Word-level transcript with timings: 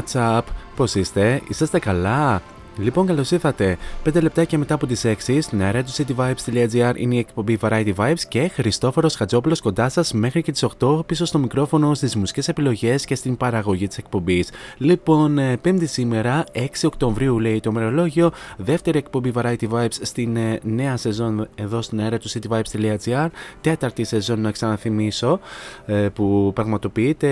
What's 0.00 0.38
up? 0.38 0.42
Πώς 0.76 0.94
είστε; 0.94 1.40
Είσαστε 1.48 1.78
καλά; 1.78 2.42
Λοιπόν, 2.78 3.06
καλώς 3.06 3.30
ήρθατε. 3.30 3.78
5 4.04 4.20
λεπτάκια 4.22 4.58
μετά 4.58 4.74
από 4.74 4.86
τις 4.86 5.04
6 5.04 5.40
στην 5.40 5.62
αέρα 5.62 5.82
του 5.84 5.90
cityvibes.gr 5.90 6.92
είναι 6.96 7.14
η 7.14 7.18
εκπομπή 7.18 7.58
Variety 7.60 7.94
Vibes 7.96 8.20
και 8.28 8.48
Χριστόφορος 8.48 9.14
Χατζόπουλος 9.14 9.60
κοντά 9.60 9.88
σας 9.88 10.12
μέχρι 10.12 10.42
και 10.42 10.52
τις 10.52 10.64
8 10.78 11.06
πίσω 11.06 11.24
στο 11.24 11.38
μικρόφωνο 11.38 11.94
στις 11.94 12.16
μουσικές 12.16 12.48
επιλογές 12.48 13.04
και 13.04 13.14
στην 13.14 13.36
παραγωγή 13.36 13.88
της 13.88 13.98
εκπομπής. 13.98 14.50
Λοιπόν, 14.82 15.38
ε, 15.38 15.56
Πέμπτη 15.56 15.86
σήμερα, 15.86 16.44
6 16.52 16.66
Οκτωβρίου 16.84 17.38
λέει 17.38 17.60
το 17.60 17.72
μερολόγιο, 17.72 18.30
δεύτερη 18.56 18.98
εκπομπή 18.98 19.32
Variety 19.34 19.68
Vibes 19.70 19.98
στην 20.00 20.36
ε, 20.36 20.58
νέα 20.62 20.96
σεζόν 20.96 21.48
εδώ 21.54 21.82
στην 21.82 22.00
αέρα 22.00 22.18
του 22.18 22.28
cityvibes.gr, 22.30 23.26
τέταρτη 23.60 24.04
σεζόν 24.04 24.40
να 24.40 24.50
ξαναθυμίσω 24.50 25.40
ε, 25.86 25.94
που 25.94 26.50
πραγματοποιείται 26.54 27.28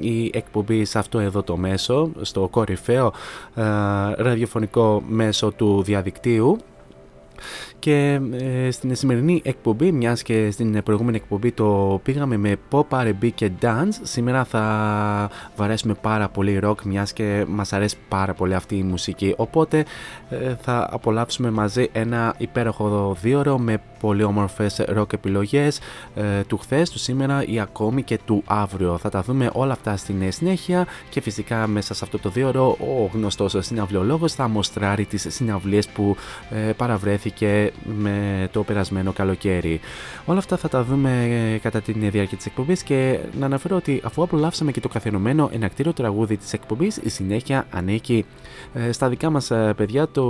η 0.00 0.30
εκπομπή 0.34 0.84
σε 0.84 0.98
αυτό 0.98 1.18
εδώ 1.18 1.42
το 1.42 1.56
μέσο, 1.56 2.10
στο 2.20 2.48
κορυφαίο 2.48 3.12
ε, 3.54 3.62
ραδιοφωνικό 4.16 5.02
μέσο 5.08 5.52
του 5.52 5.82
διαδικτύου 5.82 6.58
και 7.78 8.20
ε, 8.32 8.70
στην 8.70 8.94
σημερινή 8.94 9.40
εκπομπή, 9.44 9.92
μιας 9.92 10.22
και 10.22 10.50
στην 10.50 10.82
προηγούμενη 10.82 11.16
εκπομπή 11.16 11.52
το 11.52 12.00
πήγαμε 12.02 12.36
με 12.36 12.56
pop, 12.70 12.84
R&B 12.88 13.30
και 13.34 13.50
dance, 13.62 13.98
σήμερα 14.02 14.44
θα 14.44 15.30
βαρέσουμε 15.56 15.94
πάρα 15.94 16.28
πολύ 16.28 16.60
rock, 16.64 16.82
μιας 16.84 17.12
και 17.12 17.44
μας 17.48 17.72
αρέσει 17.72 17.96
πάρα 18.08 18.34
πολύ 18.34 18.54
αυτή 18.54 18.76
η 18.76 18.82
μουσική. 18.82 19.34
Οπότε 19.36 19.84
ε, 20.30 20.54
θα 20.60 20.88
απολαύσουμε 20.90 21.50
μαζί 21.50 21.88
ένα 21.92 22.34
υπέροχο 22.38 23.16
δίωρο 23.20 23.58
με 23.58 23.80
πολύ 24.00 24.22
όμορφες 24.22 24.84
rock 24.96 25.12
επιλογές 25.12 25.80
ε, 26.14 26.42
του 26.46 26.56
χθες, 26.56 26.90
του 26.90 26.98
σήμερα 26.98 27.44
ή 27.46 27.60
ακόμη 27.60 28.02
και 28.02 28.18
του 28.24 28.42
αύριο. 28.46 28.98
Θα 28.98 29.08
τα 29.08 29.22
δούμε 29.22 29.50
όλα 29.52 29.72
αυτά 29.72 29.96
στην 29.96 30.32
συνέχεια 30.32 30.86
και 31.08 31.20
φυσικά 31.20 31.66
μέσα 31.66 31.94
σε 31.94 32.04
αυτό 32.04 32.18
το 32.18 32.28
δίωρο 32.28 32.76
ο 32.80 33.10
γνωστός 33.12 33.56
συναυλιολόγος 33.58 34.32
θα 34.32 34.48
μοστράρει 34.48 35.04
τις 35.04 35.26
συναυλίες 35.28 35.88
που 35.88 36.16
ε, 36.50 36.72
παραβρέθηκε 36.72 37.72
με 37.84 38.48
το 38.52 38.62
περασμένο 38.62 39.12
καλοκαίρι. 39.12 39.80
Όλα 40.24 40.38
αυτά 40.38 40.56
θα 40.56 40.68
τα 40.68 40.84
δούμε 40.84 41.24
ε, 41.54 41.58
κατά 41.58 41.80
τη 41.80 41.92
διάρκεια 41.92 42.36
της 42.36 42.46
εκπομπής 42.46 42.82
και 42.82 43.18
να 43.38 43.46
αναφέρω 43.46 43.76
ότι 43.76 44.00
αφού 44.04 44.22
απολαύσαμε 44.22 44.72
και 44.72 44.80
το 44.80 44.88
καθιερωμένο 44.88 45.50
ενακτήριο 45.52 45.92
τραγούδι 45.92 46.36
της 46.36 46.52
εκπομπής 46.52 46.96
η 46.96 47.08
συνέχεια 47.08 47.66
ανήκει 47.70 48.24
ε, 48.24 48.55
στα 48.90 49.08
δικά 49.08 49.30
μας 49.30 49.50
ε, 49.50 49.72
παιδιά 49.76 50.08
το 50.08 50.24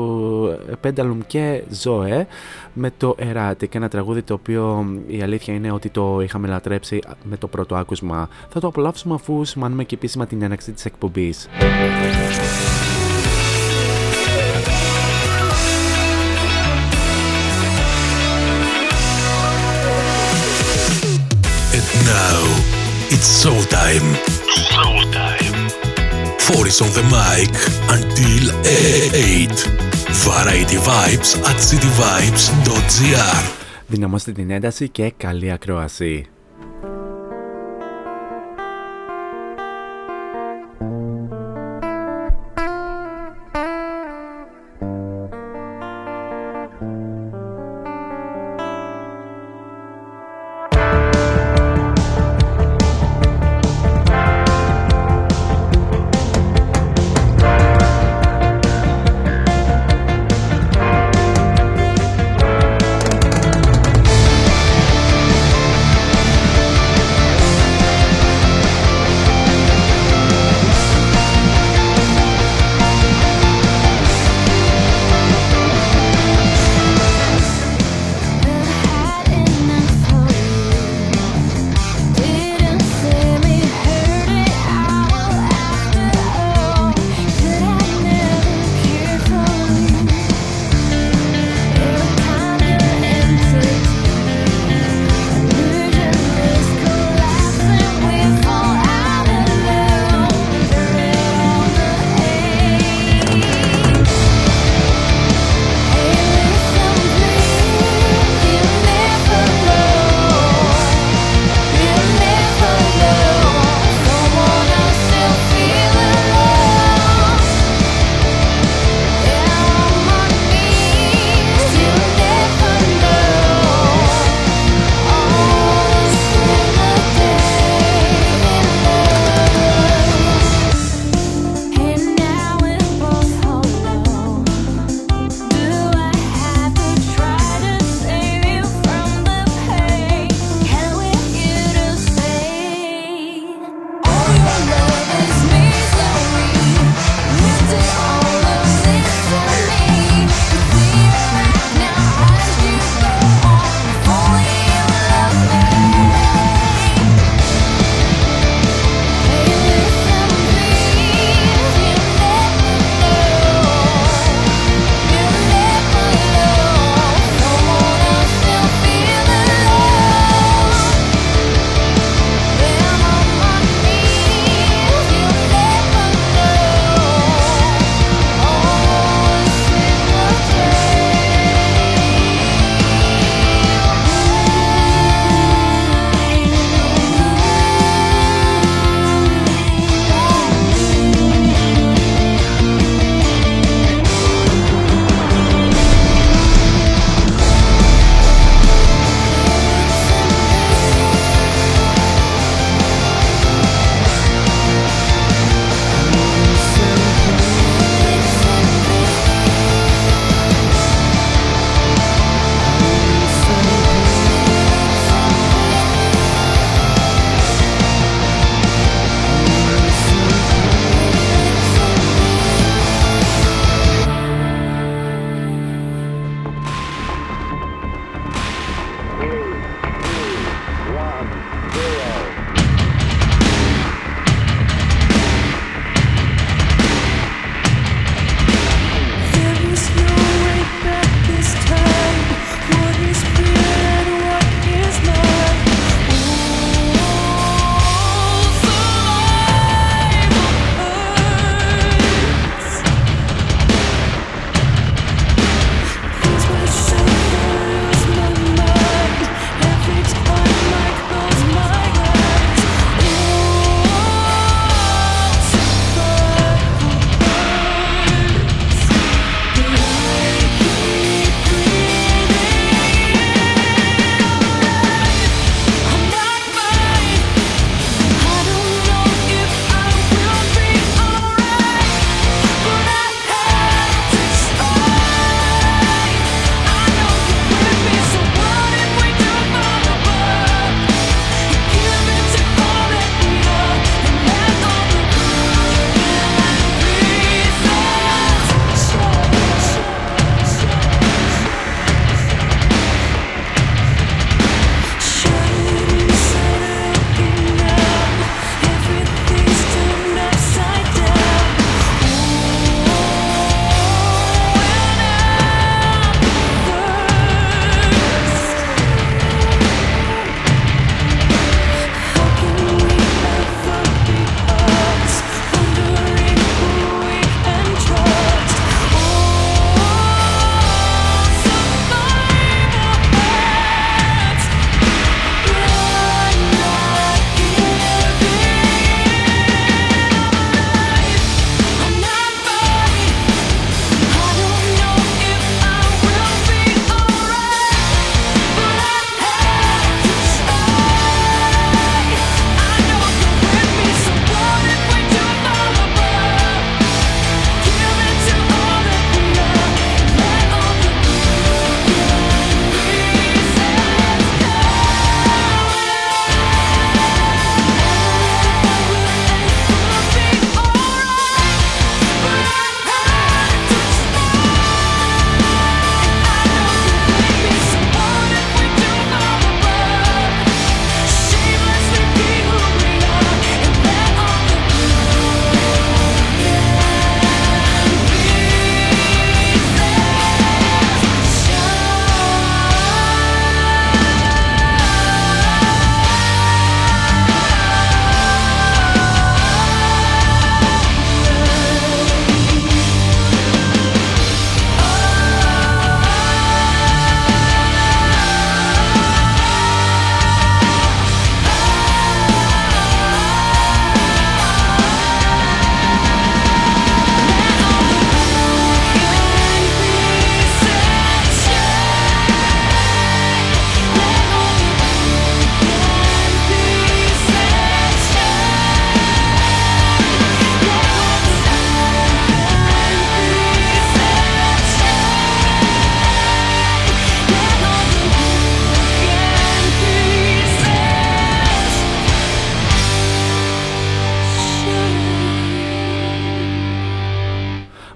Pendulum 0.84 1.18
και 1.26 1.62
Zoe 1.82 2.24
με 2.72 2.92
το 2.96 3.16
Erratic 3.18 3.74
ένα 3.74 3.88
τραγούδι 3.88 4.22
το 4.22 4.34
οποίο 4.34 4.86
η 5.06 5.22
αλήθεια 5.22 5.54
είναι 5.54 5.72
ότι 5.72 5.88
το 5.88 6.20
είχαμε 6.20 6.48
λατρέψει 6.48 7.00
με 7.22 7.36
το 7.36 7.46
πρώτο 7.46 7.74
άκουσμα. 7.74 8.28
Θα 8.48 8.60
το 8.60 8.66
απολαύσουμε 8.66 9.14
αφού 9.14 9.44
σημάνουμε 9.44 9.84
και 9.84 9.94
επίσημα 9.94 10.26
την 10.26 10.42
έναξη 10.42 10.72
της 10.72 10.84
εκπομπής. 10.84 11.48
And 21.76 21.88
now 22.14 22.40
it's 23.14 23.28
showtime. 23.42 24.08
Showtime. 24.70 25.45
Four 26.46 26.66
is 26.68 26.80
on 26.80 26.90
the 26.98 27.02
mic 27.16 27.50
until 27.96 28.44
8. 28.64 29.50
Variety 30.26 30.76
Vibes 30.76 31.30
at 31.50 31.58
cityvibes.gr. 31.68 33.44
Δυναμώστε 33.86 34.32
την 34.32 34.50
ένταση 34.50 34.88
και 34.88 35.12
καλή 35.16 35.52
ακρόαση. 35.52 36.26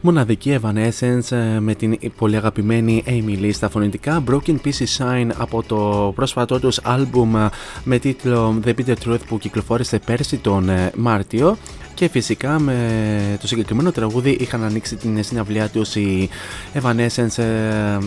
Μοναδική 0.01 0.59
Evanescence 0.63 1.37
ε, 1.37 1.61
με 1.61 1.75
την 1.75 1.99
πολύ 2.17 2.37
αγαπημένη 2.37 3.05
Amy 3.07 3.45
Lee 3.45 3.53
στα 3.53 3.69
φωνητικά. 3.69 4.25
Broken 4.31 4.57
Pieces 4.65 4.99
Shine 4.99 5.29
από 5.37 5.63
το 5.63 6.13
πρόσφατό 6.15 6.61
τους 6.61 6.81
άλμπουμ 6.83 7.37
ε, 7.37 7.51
με 7.85 7.99
τίτλο 7.99 8.61
The 8.65 8.75
Bitter 8.75 8.95
Truth 9.05 9.21
που 9.29 9.39
κυκλοφόρησε 9.39 9.99
πέρσι 9.99 10.37
τον 10.37 10.69
ε, 10.69 10.93
Μάρτιο 10.97 11.57
και 11.95 12.09
φυσικά 12.09 12.59
με 12.59 13.37
το 13.41 13.47
συγκεκριμένο 13.47 13.93
τραγούδι 13.93 14.31
είχαν 14.31 14.65
ανοίξει 14.65 14.97
την 14.97 15.25
συναυλία 15.25 15.69
τους 15.69 15.95
οι 15.95 16.29
Evanescence 16.75 17.43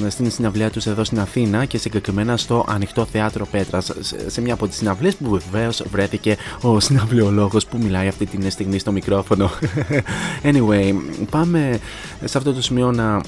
στην 0.07 0.31
συναυλία 0.31 0.69
τους 0.69 0.85
εδώ 0.85 1.03
στην 1.03 1.19
Αθήνα 1.19 1.65
και 1.65 1.77
συγκεκριμένα 1.77 2.37
στο 2.37 2.65
Ανοιχτό 2.67 3.05
Θέατρο 3.05 3.45
Πέτρας. 3.45 3.91
Σε 4.27 4.41
μια 4.41 4.53
από 4.53 4.67
τις 4.67 4.77
συναυλίες 4.77 5.15
που 5.15 5.29
βεβαίως 5.51 5.83
βρέθηκε 5.91 6.37
ο 6.61 6.79
συναυλιολόγος 6.79 7.65
που 7.65 7.77
μιλάει 7.81 8.07
αυτή 8.07 8.25
τη 8.25 8.49
στιγμή 8.49 8.79
στο 8.79 8.91
μικρόφωνο. 8.91 9.49
anyway, 10.51 10.93
πάμε 11.29 11.79
σε 12.23 12.37
αυτό 12.37 12.53
το 12.53 12.61
σημείο 12.61 12.91
να 12.91 13.21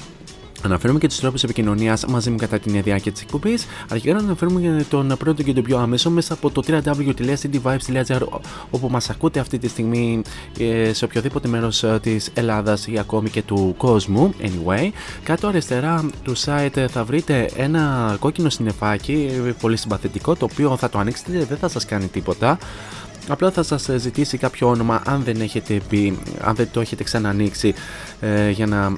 Αναφέρουμε 0.62 0.98
και 0.98 1.06
τους 1.08 1.20
τρόπους 1.20 1.42
επικοινωνίας 1.42 2.04
μαζί 2.06 2.30
μου 2.30 2.36
κατά 2.36 2.58
την 2.58 2.82
διάρκεια 2.82 3.12
της 3.12 3.22
εκπομπής. 3.22 3.66
Αρχικά 3.88 4.12
να 4.12 4.18
αναφέρουμε 4.18 4.86
τον 4.90 5.14
πρώτο 5.18 5.42
και 5.42 5.52
τον 5.52 5.62
πιο 5.62 5.78
άμεσο 5.78 6.10
μέσα 6.10 6.34
από 6.34 6.50
το 6.50 6.62
www.cityvibes.gr 6.66 8.20
όπου 8.70 8.88
μας 8.88 9.10
ακούτε 9.10 9.40
αυτή 9.40 9.58
τη 9.58 9.68
στιγμή 9.68 10.22
ε, 10.58 10.92
σε 10.92 11.04
οποιοδήποτε 11.04 11.48
μέρος 11.48 11.82
ε, 11.82 11.98
της 12.02 12.30
Ελλάδας 12.34 12.86
ή 12.86 12.98
ακόμη 12.98 13.30
και 13.30 13.42
του 13.42 13.74
κόσμου. 13.76 14.34
Anyway, 14.40 14.90
κάτω 15.22 15.46
αριστερά 15.46 16.08
του 16.22 16.36
site 16.36 16.86
θα 16.88 17.04
βρείτε 17.04 17.50
ένα 17.56 18.16
κόκκινο 18.20 18.48
συννεφάκι 18.48 19.42
ε, 19.46 19.50
πολύ 19.60 19.76
συμπαθητικό 19.76 20.34
το 20.36 20.48
οποίο 20.52 20.76
θα 20.76 20.88
το 20.88 20.98
ανοίξετε 20.98 21.44
δεν 21.48 21.56
θα 21.56 21.68
σας 21.68 21.84
κάνει 21.84 22.06
τίποτα. 22.06 22.58
Απλά 23.28 23.50
θα 23.50 23.62
σας 23.62 23.88
ζητήσει 23.96 24.38
κάποιο 24.38 24.68
όνομα 24.68 25.02
αν 25.06 25.22
δεν 25.22 25.40
έχετε 25.40 25.80
πει, 25.88 26.18
αν 26.40 26.54
δεν 26.54 26.68
το 26.72 26.80
έχετε 26.80 27.02
ξανανοίξει 27.02 27.74
ε, 28.20 28.50
για, 28.50 28.66
να, 28.66 28.92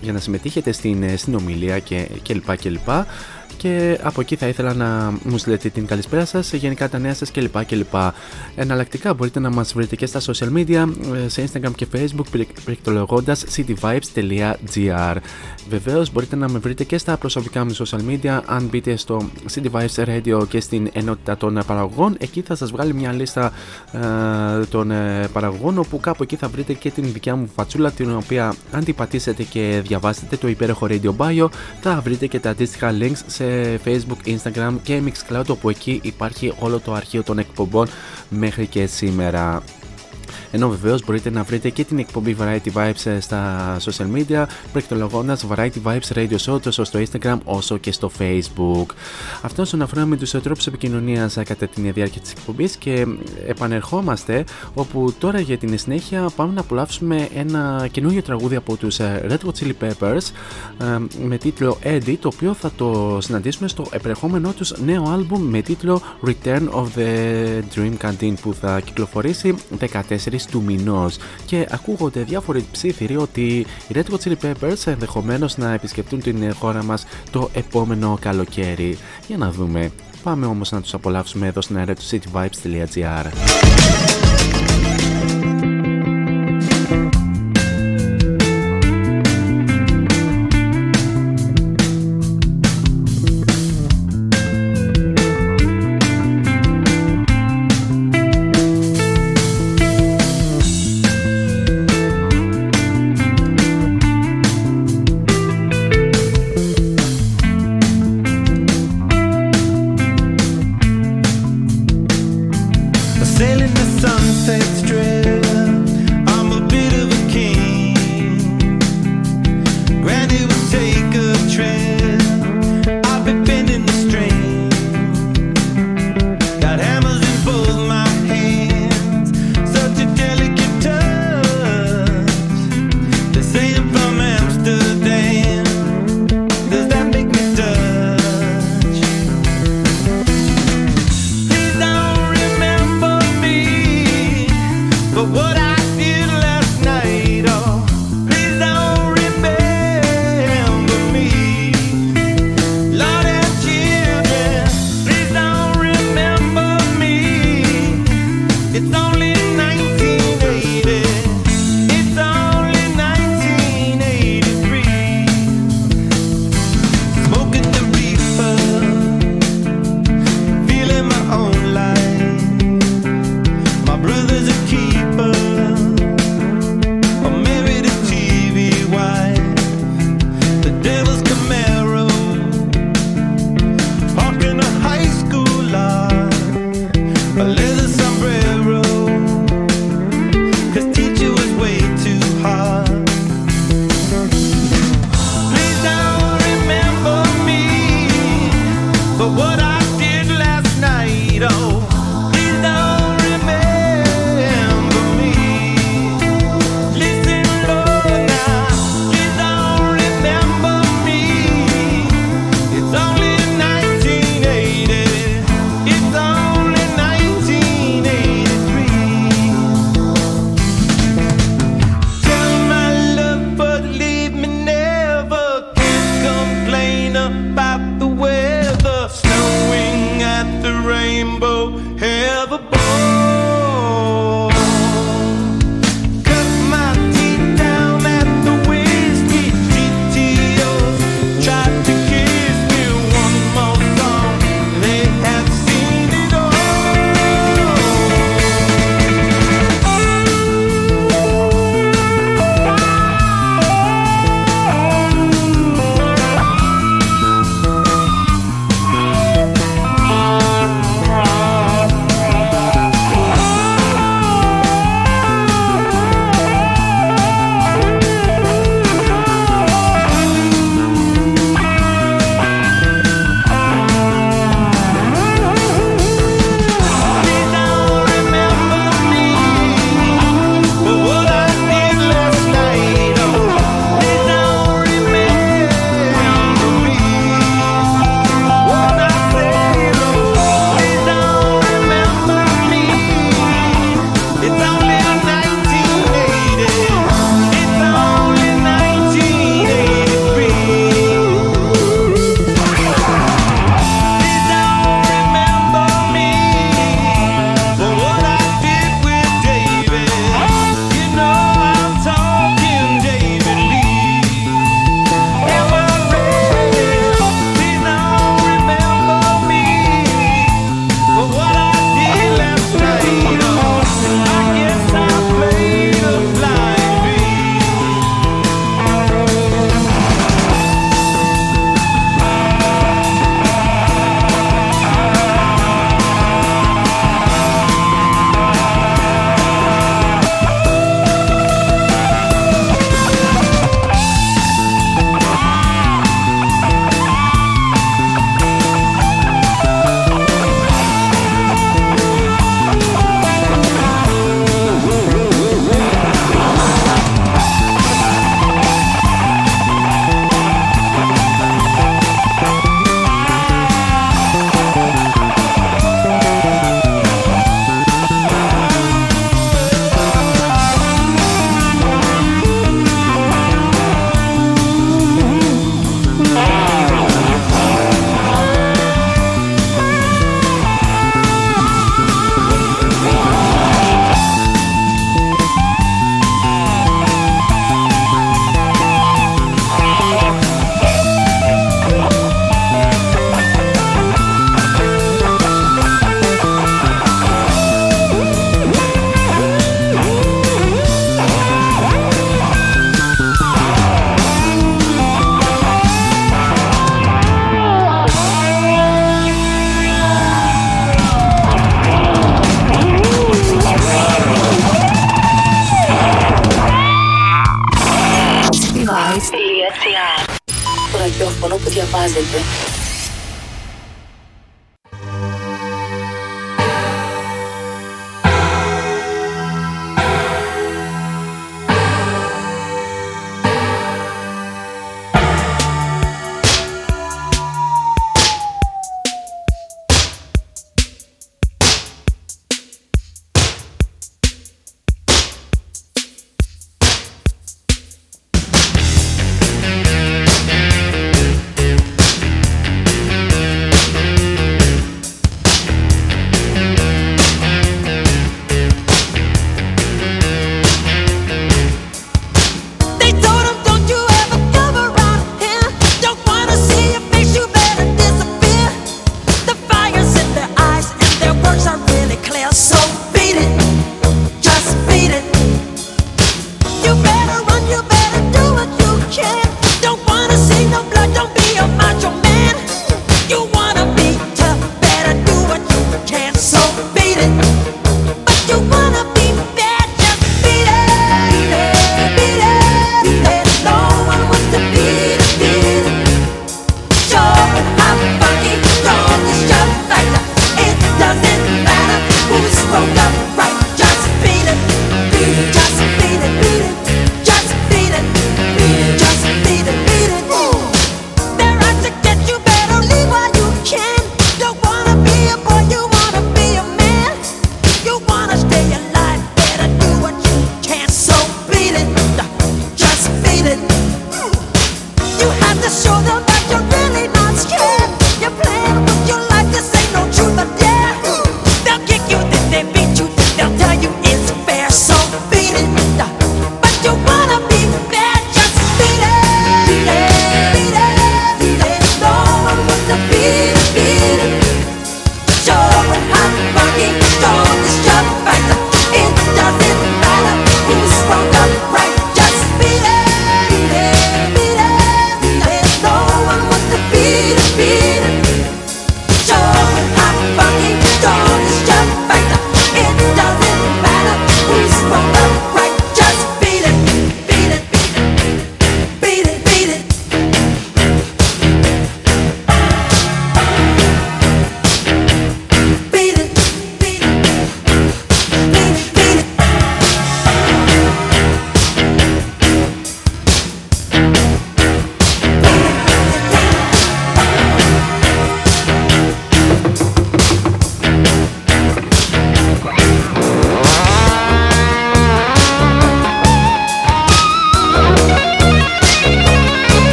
για 0.00 0.12
να 0.12 0.18
συμμετείχετε 0.18 0.72
στην 0.72 1.02
ε, 1.02 1.16
συνομιλία 1.16 1.78
και, 1.78 2.08
και 2.22 2.34
λοιπά 2.34 2.56
και 2.56 2.70
λοιπά 2.70 3.06
και 3.66 3.98
από 4.02 4.20
εκεί 4.20 4.36
θα 4.36 4.46
ήθελα 4.48 4.74
να 4.74 5.18
μου 5.24 5.38
στείλετε 5.38 5.68
την 5.68 5.86
καλησπέρα 5.86 6.24
σας, 6.24 6.52
γενικά 6.52 6.88
τα 6.88 6.98
νέα 6.98 7.14
σας 7.14 7.30
κλπ. 7.30 7.64
κλπ. 7.64 7.94
Εναλλακτικά 8.54 9.14
μπορείτε 9.14 9.40
να 9.40 9.50
μας 9.50 9.72
βρείτε 9.72 9.96
και 9.96 10.06
στα 10.06 10.20
social 10.20 10.52
media, 10.56 10.88
ε, 11.24 11.28
σε 11.28 11.48
Instagram 11.48 11.70
και 11.76 11.86
Facebook, 11.92 12.44
πληκτρολογώντα 12.64 13.36
cityvibes.gr. 13.56 15.16
Βεβαίως 15.68 16.12
μπορείτε 16.12 16.36
να 16.36 16.48
με 16.48 16.58
βρείτε 16.58 16.84
και 16.84 16.98
στα 16.98 17.16
προσωπικά 17.16 17.64
μου 17.64 17.76
social 17.76 18.00
media, 18.10 18.40
αν 18.46 18.68
μπείτε 18.70 18.96
στο 18.96 19.30
City 19.54 19.70
Vibes 19.70 20.04
Radio 20.04 20.48
και 20.48 20.60
στην 20.60 20.90
ενότητα 20.92 21.36
των 21.36 21.62
παραγωγών. 21.66 22.16
Εκεί 22.18 22.40
θα 22.40 22.54
σας 22.54 22.70
βγάλει 22.70 22.94
μια 22.94 23.12
λίστα 23.12 23.52
ε, 23.92 24.64
των 24.64 24.90
ε, 24.90 25.28
παραγωγών, 25.32 25.78
όπου 25.78 26.00
κάπου 26.00 26.22
εκεί 26.22 26.36
θα 26.36 26.48
βρείτε 26.48 26.72
και 26.72 26.90
την 26.90 27.12
δικιά 27.12 27.36
μου 27.36 27.48
φατσούλα, 27.54 27.90
την 27.90 28.16
οποία 28.16 28.54
αν 28.72 28.84
την 28.84 28.94
πατήσετε 28.94 29.42
και 29.42 29.80
διαβάσετε 29.86 30.36
το 30.36 30.48
υπέροχο 30.48 30.86
Radio 30.90 31.10
Bio, 31.16 31.48
θα 31.80 32.00
βρείτε 32.04 32.26
και 32.26 32.38
τα 32.38 32.50
αντίστοιχα 32.50 32.94
links 33.00 33.20
σε 33.26 33.55
Facebook, 33.84 34.36
Instagram 34.36 34.74
και 34.82 35.02
Mixcloud 35.04 35.46
όπου 35.48 35.70
εκεί 35.70 36.00
υπάρχει 36.02 36.52
όλο 36.58 36.78
το 36.80 36.92
αρχείο 36.92 37.22
των 37.22 37.38
εκπομπών 37.38 37.88
μέχρι 38.28 38.66
και 38.66 38.86
σήμερα. 38.86 39.62
Ενώ 40.56 40.68
βεβαίως 40.68 41.04
μπορείτε 41.04 41.30
να 41.30 41.42
βρείτε 41.42 41.70
και 41.70 41.84
την 41.84 41.98
εκπομπή 41.98 42.36
Variety 42.40 42.72
Vibes 42.72 43.04
ε, 43.04 43.20
στα 43.20 43.76
social 43.80 44.06
media, 44.16 44.44
προεκτολογώντα 44.72 45.38
Variety 45.48 45.82
Vibes 45.84 46.16
Radio 46.16 46.36
Show 46.46 46.60
τόσο 46.62 46.84
στο 46.84 47.00
Instagram 47.02 47.38
όσο 47.44 47.76
και 47.76 47.92
στο 47.92 48.10
Facebook. 48.18 48.86
Αυτό 49.42 49.62
όσον 49.62 49.82
αφορά 49.82 50.04
με 50.04 50.16
τους 50.16 50.30
τρόπους 50.30 50.66
επικοινωνίας 50.66 51.36
ε, 51.36 51.42
κατά 51.42 51.66
τη 51.66 51.90
διάρκεια 51.90 52.20
της 52.20 52.30
εκπομπής 52.32 52.76
και 52.76 53.06
επανερχόμαστε 53.46 54.44
όπου 54.74 55.14
τώρα 55.18 55.40
για 55.40 55.58
την 55.58 55.78
συνέχεια 55.78 56.30
πάμε 56.36 56.52
να 56.52 56.60
απολαύσουμε 56.60 57.28
ένα 57.34 57.88
καινούργιο 57.90 58.22
τραγούδι 58.22 58.56
από 58.56 58.76
τους 58.76 58.98
ε, 58.98 59.26
Red 59.28 59.46
Hot 59.46 59.64
Chili 59.64 59.72
Peppers 59.80 60.30
με 61.26 61.38
τίτλο 61.38 61.78
Eddie 61.82 62.16
το 62.20 62.30
οποίο 62.34 62.54
θα 62.54 62.70
το 62.76 63.18
συναντήσουμε 63.20 63.68
στο 63.68 63.86
επερχόμενό 63.90 64.52
τους 64.52 64.74
νέο 64.84 65.02
άλμπουμ 65.02 65.42
με 65.42 65.62
τίτλο 65.62 66.02
Return 66.26 66.68
of 66.70 66.86
the 66.96 67.62
Dream 67.74 67.92
Canteen 68.02 68.34
που 68.40 68.54
θα 68.54 68.80
κυκλοφορήσει 68.80 69.54
14 69.80 70.45
του 70.50 70.62
μηνός. 70.62 71.16
Και 71.44 71.66
ακούγονται 71.70 72.22
διάφοροι 72.22 72.66
ψήφιροι 72.72 73.16
ότι 73.16 73.66
οι 73.88 73.94
Red 73.94 74.04
Hot 74.10 74.18
Chili 74.24 74.36
Peppers 74.42 74.86
ενδεχομένως 74.86 75.56
να 75.56 75.72
επισκεφτούν 75.72 76.20
την 76.20 76.54
χώρα 76.54 76.84
μας 76.84 77.06
το 77.30 77.50
επόμενο 77.52 78.18
καλοκαίρι. 78.20 78.98
Για 79.26 79.36
να 79.36 79.50
δούμε. 79.50 79.90
Πάμε 80.22 80.46
όμως 80.46 80.70
να 80.70 80.80
τους 80.80 80.94
απολαύσουμε 80.94 81.46
εδώ 81.46 81.60
στην 81.60 81.76
αέρα 81.76 81.94
του 81.94 82.02
cityvibes.gr. 82.10 83.26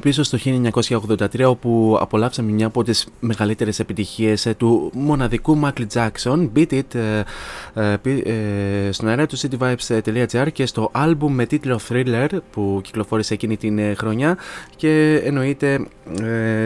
πίσω 0.00 0.22
στο 0.22 0.38
1983 1.08 1.44
όπου 1.46 1.96
απολαύσαμε 2.00 2.52
μια 2.52 2.66
από 2.66 2.82
τις 2.82 3.06
μεγαλύτερες 3.20 3.78
επιτυχίες 3.78 4.46
ε, 4.46 4.54
του 4.54 4.90
μοναδικού 4.94 5.60
Michael 5.64 5.86
Jackson 5.92 6.48
Beat 6.56 6.72
It 6.72 6.94
ε, 6.94 7.22
ε, 7.74 7.98
ε 8.24 8.92
στον 8.92 9.08
αέρα 9.08 9.26
του 9.26 9.38
cityvibes.gr 9.38 10.52
και 10.52 10.66
στο 10.66 10.90
album 10.94 11.28
με 11.28 11.46
τίτλο 11.46 11.80
Thriller 11.88 12.28
που 12.50 12.80
κυκλοφόρησε 12.82 13.34
εκείνη 13.34 13.56
την 13.56 13.96
χρονιά 13.96 14.38
και 14.76 15.20
εννοείται 15.24 15.86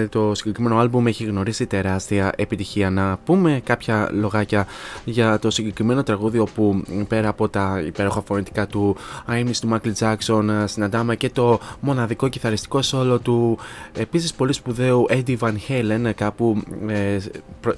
το 0.09 0.35
συγκεκριμένο 0.35 0.83
album 0.83 1.07
έχει 1.07 1.25
γνωρίσει 1.25 1.67
τεράστια 1.67 2.33
επιτυχία. 2.37 2.91
Να 2.91 3.19
πούμε 3.25 3.61
κάποια 3.65 4.09
λογάκια 4.13 4.67
για 5.05 5.39
το 5.39 5.51
συγκεκριμένο 5.51 6.03
τραγούδι 6.03 6.39
όπου 6.39 6.83
πέρα 7.09 7.29
από 7.29 7.49
τα 7.49 7.83
υπέροχα 7.87 8.23
φωνητικά 8.27 8.67
του 8.67 8.97
Amy 9.29 9.51
του 9.61 9.69
Michael 9.73 9.93
Jackson 9.99 10.65
συναντάμε 10.65 11.17
και 11.17 11.31
το 11.31 11.61
μοναδικό 11.81 12.29
κιθαριστικό 12.29 12.83
σόλο 12.83 13.19
του. 13.25 13.59
Επίσης 13.93 14.35
πολύ 14.35 14.53
σπουδαίου 14.53 15.07
Eddie 15.09 15.39
Van 15.39 15.55
Halen 15.69 16.11
κάπου 16.15 16.63
ε, 16.87 17.19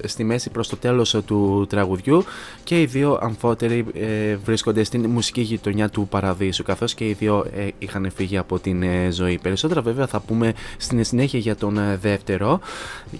στη 0.03 0.23
μέση 0.23 0.49
προς 0.49 0.67
το 0.67 0.75
τέλος 0.75 1.15
του 1.25 1.65
τραγουδιού. 1.69 2.23
Και 2.63 2.81
οι 2.81 2.85
δύο 2.85 3.19
αμφότεροι 3.21 3.85
ε, 3.93 4.35
βρίσκονται 4.35 4.83
στην 4.83 5.09
μουσική 5.09 5.41
γειτονιά 5.41 5.89
του 5.89 6.07
Παραδείσου 6.09 6.63
καθώς 6.63 6.93
και 6.93 7.07
οι 7.07 7.13
δύο 7.13 7.45
ε, 7.55 7.67
είχαν 7.79 8.11
φύγει 8.15 8.37
από 8.37 8.59
την 8.59 8.83
ζωή. 9.11 9.39
Περισσότερα 9.41 9.81
βέβαια 9.81 10.07
θα 10.07 10.19
πούμε 10.19 10.53
στην 10.77 11.03
συνέχεια 11.03 11.39
για 11.39 11.55
τον 11.55 11.79
δεύτερο. 12.01 12.59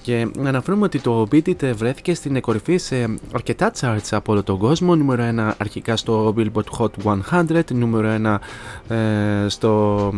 Και 0.01 0.27
να 0.37 0.49
αναφέρουμε 0.49 0.85
ότι 0.85 0.99
το 0.99 1.27
Beat 1.31 1.47
It 1.47 1.73
βρέθηκε 1.75 2.13
στην 2.13 2.41
κορυφή 2.41 2.77
σε 2.77 3.09
αρκετά 3.33 3.71
charts 3.79 4.07
από 4.11 4.31
όλο 4.31 4.43
τον 4.43 4.57
κόσμο. 4.57 4.95
Νούμερο 4.95 5.23
1 5.49 5.51
αρχικά 5.57 5.95
στο 5.95 6.33
Billboard 6.37 6.77
Hot 6.77 7.21
100 7.31 7.63
νούμερο 7.71 8.37
1 8.89 8.97
στο 9.47 10.09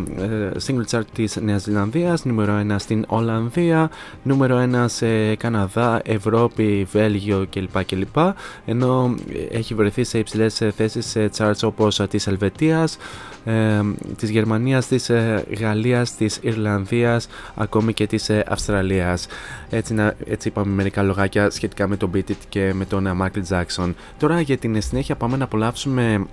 single 0.68 0.86
chart 0.92 1.06
της 1.14 1.36
Νέας 1.42 1.62
Ζηλανδίας, 1.62 1.99
νούμερο 2.24 2.66
1 2.72 2.76
στην 2.78 3.06
Ολλανδία, 3.08 3.90
νούμερο 4.24 4.68
1 4.74 4.86
σε 4.88 5.36
Καναδά, 5.36 6.02
Ευρώπη, 6.04 6.88
Βέλγιο 6.92 7.46
κλπ. 7.50 7.86
κλπ. 7.86 8.18
Ενώ 8.66 9.16
έχει 9.52 9.74
βρεθεί 9.74 10.04
σε 10.04 10.18
υψηλές 10.20 10.62
θέσεις 10.76 11.06
σε 11.06 11.30
charts 11.38 11.60
όπως 11.64 12.02
της 12.10 12.28
Ελβετίας, 12.28 12.98
ε, 13.46 13.80
της 14.18 14.30
Γερμανίας, 14.30 14.88
της 14.88 15.10
ε, 15.10 15.46
Γαλλίας, 15.60 16.16
της 16.16 16.40
Ιρλανδίας, 16.42 17.28
ακόμη 17.56 17.94
και 17.94 18.08
της 18.08 18.30
ε, 18.30 18.44
Αυστραλίας. 18.48 19.28
Έτσι, 19.70 19.94
να, 19.94 20.16
έτσι 20.26 20.48
είπαμε 20.48 20.74
μερικά 20.74 21.04
λογάκια 21.04 21.50
σχετικά 21.50 21.88
με 21.88 21.98
τον 21.98 22.12
Beat 22.14 22.30
It 22.30 22.38
και 22.50 22.74
με 22.74 22.86
τον 22.86 23.08
Michael 23.22 23.44
Jackson. 23.50 23.94
Τώρα 24.20 24.42
για 24.42 24.58
την 24.58 24.82
συνέχεια 24.82 25.16
πάμε 25.16 25.38
να 25.38 25.44
απολαύσουμε 25.44 26.26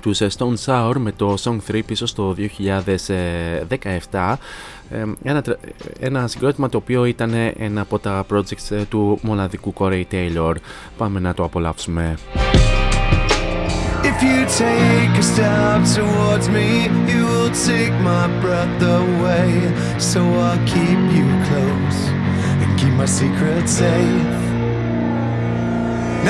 τους 0.00 0.20
Stone 0.36 0.56
Sour 0.64 0.94
με 0.98 1.12
το 1.12 1.34
Song 1.40 1.58
3 1.70 1.80
πίσω 1.86 2.06
στο 2.06 2.36
2017 4.10 4.34
ένα, 5.22 5.42
ένα 6.00 6.26
συγκρότημα 6.26 6.68
το 6.68 6.76
οποίο 6.76 7.04
ήταν 7.04 7.32
ένα 7.56 7.80
από 7.80 7.98
τα 7.98 8.26
projects 8.32 8.70
ε, 8.70 8.82
του 8.88 9.18
μοναδικού 9.22 9.72
Corey 9.76 10.02
Taylor 10.12 10.54
πάμε 10.96 11.20
να 11.20 11.34
το 11.34 11.44
απολαύσουμε 11.44 12.16
If 14.10 14.22
you 14.22 14.46
take 14.46 15.14
a 15.18 15.22
step 15.22 15.80
towards 15.96 16.48
me, 16.48 16.68
you 17.10 17.22
will 17.30 17.54
take 17.72 17.94
my 18.10 18.26
breath 18.42 18.80
away. 19.00 19.50
So 20.10 20.20
I'll 20.46 20.62
keep 20.74 21.00
you 21.18 21.28
close 21.48 21.98
and 22.62 22.68
keep 22.80 22.94
my 23.02 23.08
secret 23.20 23.68
safe. 23.80 24.40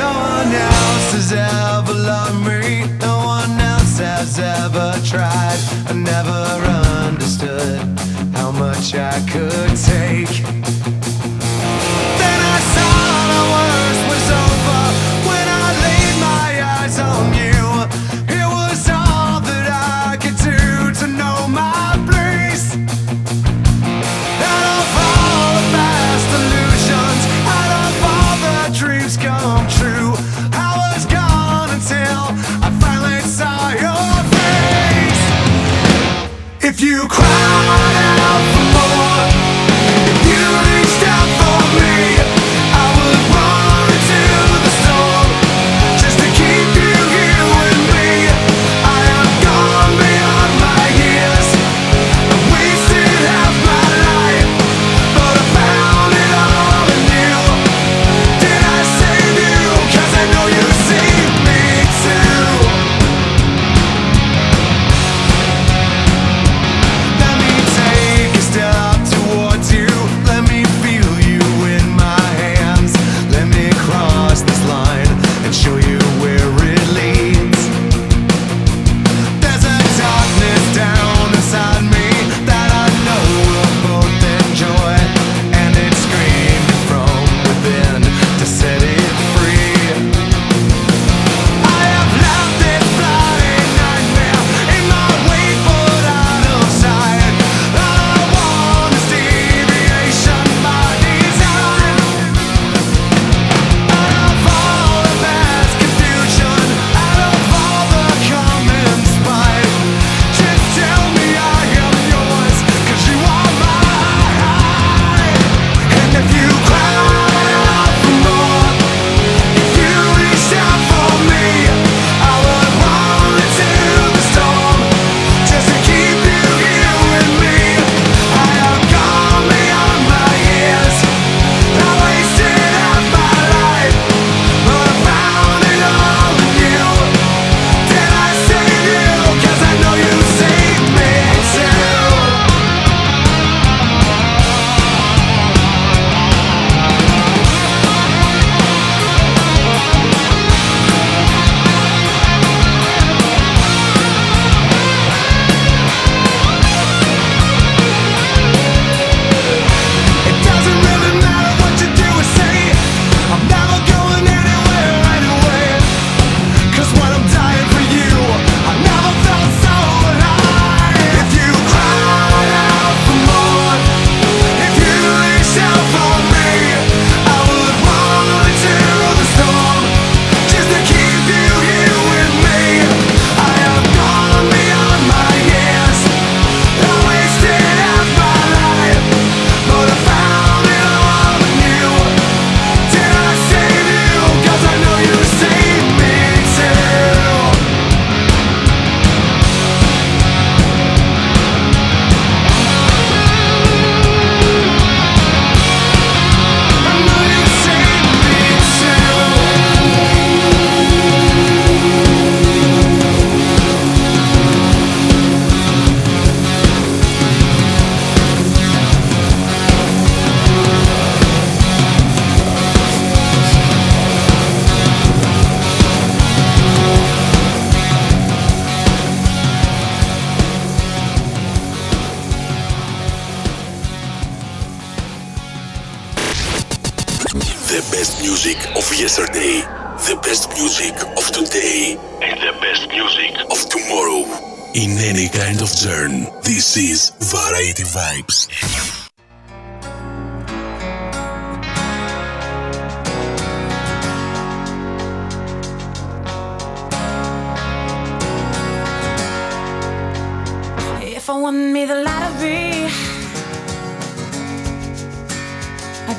No 0.03 0.09
one 0.35 0.51
else 0.71 1.09
has 1.16 1.31
ever 1.33 1.97
loved 2.12 2.40
me. 2.49 2.62
No 3.07 3.14
one 3.37 3.55
else 3.73 3.94
has 3.99 4.38
ever 4.38 4.88
tried. 5.12 5.61
I 5.90 5.92
never 6.12 6.40
understood 7.07 8.17
how 8.38 8.53
much 8.53 8.94
I 8.94 9.18
could 9.27 9.77
take. 9.77 10.97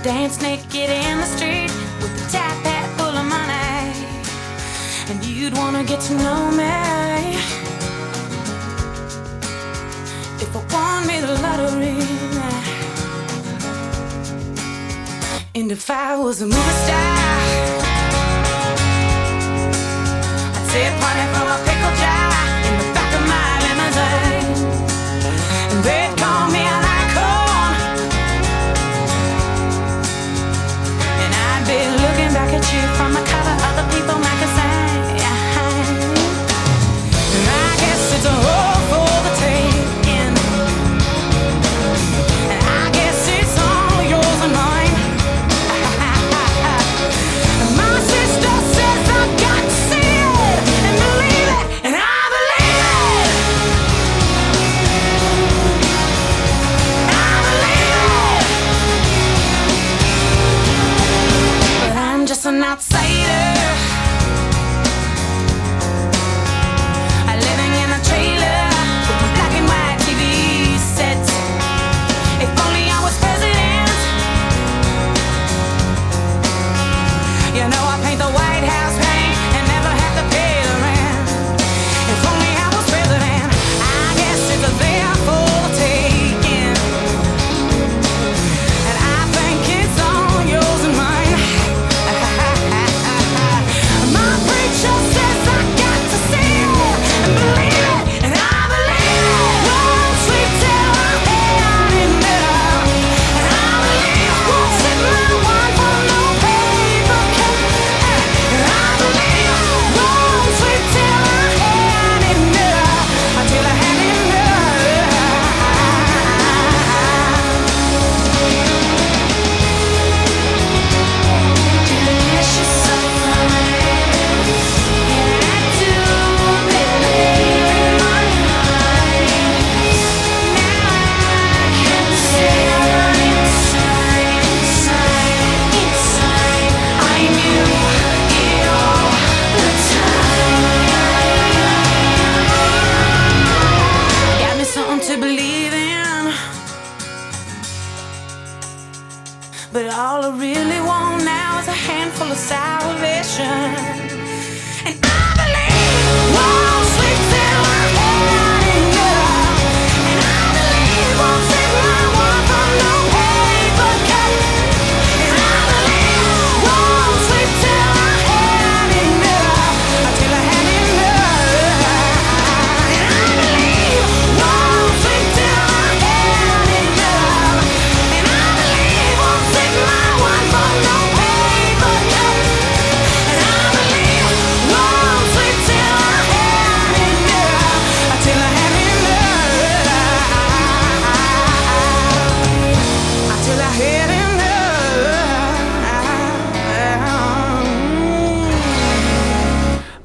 dance 0.03 0.41
naked 0.41 0.89
in 0.89 1.17
the 1.17 1.25
street 1.25 1.71
with 1.99 2.25
a 2.25 2.31
tap 2.31 2.55
hat 2.63 2.88
full 2.97 3.15
of 3.21 3.25
money. 3.25 3.91
And 5.09 5.23
you'd 5.25 5.57
wanna 5.57 5.83
get 5.83 5.99
to 6.01 6.13
know 6.13 6.51
me. 6.51 7.35
If 10.43 10.55
I 10.55 10.62
won 10.73 11.07
me 11.07 11.19
the 11.19 11.35
lottery. 11.41 11.97
And 15.55 15.71
if 15.71 15.89
I 15.89 16.15
was 16.15 16.41
a 16.41 16.45
movie 16.45 16.77
star, 16.85 17.17
I'd 20.55 20.67
say 20.71 20.88
a 20.88 20.91
party 21.01 21.25
from 21.33 21.47
a 21.55 21.68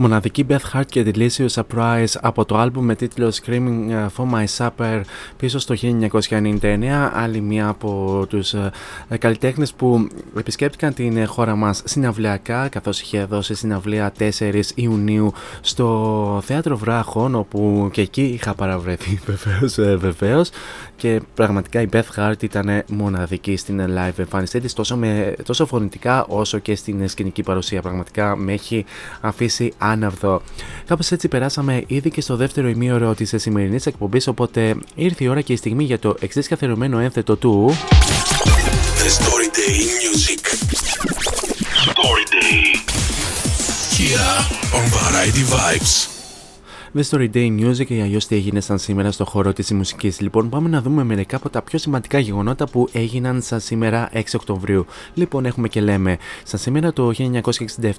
Μοναδική 0.05 0.47
Beth 0.49 0.73
Hart 0.73 0.87
και 0.89 1.13
Delicious 1.15 1.49
Surprise 1.49 2.13
από 2.21 2.45
το 2.45 2.63
album 2.63 2.81
με 2.81 2.95
τίτλο 2.95 3.33
Screaming 3.43 3.91
ε, 3.91 4.07
for 4.17 4.25
My 4.33 4.45
Supper 4.57 5.01
πίσω 5.37 5.59
στο 5.59 5.75
1999. 5.81 7.11
Άλλη 7.13 7.41
μία 7.41 7.69
από 7.69 8.25
τους 8.29 8.55
ε, 8.55 8.71
ε, 9.09 9.17
καλλιτέχνες 9.17 9.73
που 9.73 10.09
επισκέπτηκαν 10.39 10.95
την 10.95 11.27
χώρα 11.27 11.55
μας 11.55 11.83
συναυλιακά 11.85 12.69
καθώς 12.69 13.01
είχε 13.01 13.25
δώσει 13.25 13.55
συναυλία 13.55 14.13
4 14.19 14.61
Ιουνίου 14.75 15.33
στο 15.61 16.41
Θέατρο 16.45 16.77
Βράχων 16.77 17.35
όπου 17.35 17.89
και 17.93 18.01
εκεί 18.01 18.23
είχα 18.23 18.55
παραβρεθεί 18.55 19.21
βεβαίως, 19.27 19.99
βεβαίως 19.99 20.51
και 20.97 21.21
πραγματικά 21.35 21.81
η 21.81 21.87
Beth 21.93 22.03
Hart 22.17 22.43
ήταν 22.43 22.83
μοναδική 22.89 23.57
στην 23.57 23.81
live 23.81 24.19
εμφάνισή 24.19 24.61
της, 24.61 24.73
τόσο, 24.73 24.99
τόσο 25.45 25.67
φωνητικά 25.67 26.25
όσο 26.25 26.59
και 26.59 26.75
στην 26.75 27.09
σκηνική 27.09 27.43
παρουσία. 27.43 27.83
Πραγματικά 27.83 28.37
με 28.37 28.53
έχει 28.53 28.85
αφήσει 29.21 29.73
άναυδο. 29.95 30.43
Κάπως 30.87 31.11
έτσι 31.11 31.29
περάσαμε 31.29 31.85
ήδη 31.87 32.11
και 32.11 32.21
στο 32.21 32.37
δεύτερο 32.37 32.69
ημίωρο 32.69 33.15
της 33.15 33.35
σημερινής 33.37 33.87
εκπομπής, 33.87 34.27
οπότε 34.27 34.77
ήρθε 34.95 35.25
η 35.25 35.29
ώρα 35.29 35.41
και 35.41 35.53
η 35.53 35.57
στιγμή 35.57 35.85
για 35.85 35.99
το 35.99 36.17
εξής 36.21 36.49
καθερωμένο 36.49 36.99
ένθετο 36.99 37.37
του. 37.37 37.77
The 38.99 39.11
Story 39.11 39.49
Day 39.57 39.95
The 46.97 47.03
Story 47.03 47.29
Day 47.35 47.51
Music 47.61 47.91
ή 47.91 48.01
αλλιώ 48.01 48.19
τι 48.19 48.35
έγινε 48.35 48.61
σαν 48.61 48.79
σήμερα 48.79 49.13
στο 49.13 49.25
χώρο 49.25 49.53
της 49.53 49.73
μουσικής. 49.73 50.21
Λοιπόν, 50.21 50.49
πάμε 50.49 50.69
να 50.69 50.81
δούμε 50.81 51.05
μερικά 51.05 51.37
από 51.37 51.49
τα 51.49 51.63
πιο 51.63 51.79
σημαντικά 51.79 52.19
γεγονότα 52.19 52.67
που 52.67 52.89
έγιναν 52.93 53.43
σαν 53.43 53.61
σήμερα 53.61 54.11
6 54.13 54.21
Οκτωβρίου. 54.35 54.87
Λοιπόν, 55.15 55.45
έχουμε 55.47 55.69
και 55.69 55.81
λέμε. 55.81 56.17
Σαν 56.43 56.59
σήμερα 56.61 56.93
το 56.93 57.13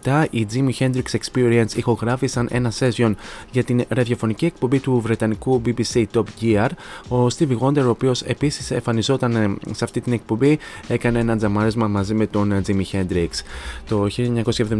1967 0.03 0.25
οι 0.29 0.47
Jimi 0.53 0.71
Hendrix 0.79 1.03
Experience 1.11 1.75
ηχογράφησαν 1.75 2.47
ένα 2.51 2.71
session 2.79 3.13
για 3.51 3.63
την 3.63 3.83
ραδιοφωνική 3.87 4.45
εκπομπή 4.45 4.79
του 4.79 4.99
βρετανικού 4.99 5.61
BBC 5.65 6.03
Top 6.13 6.23
Gear. 6.41 6.69
Ο 7.07 7.27
Stevie 7.27 7.57
Wonder, 7.59 7.83
ο 7.85 7.89
οποίος 7.89 8.21
επίσης 8.21 8.71
εμφανιζόταν 8.71 9.35
ε, 9.35 9.55
σε 9.71 9.83
αυτή 9.83 10.01
την 10.01 10.13
εκπομπή, 10.13 10.59
έκανε 10.87 11.19
ένα 11.19 11.37
τζαμάρισμα 11.37 11.87
μαζί 11.87 12.13
με 12.13 12.27
τον 12.27 12.63
Jimi 12.67 12.83
Hendrix. 12.91 13.29
Το 13.87 14.07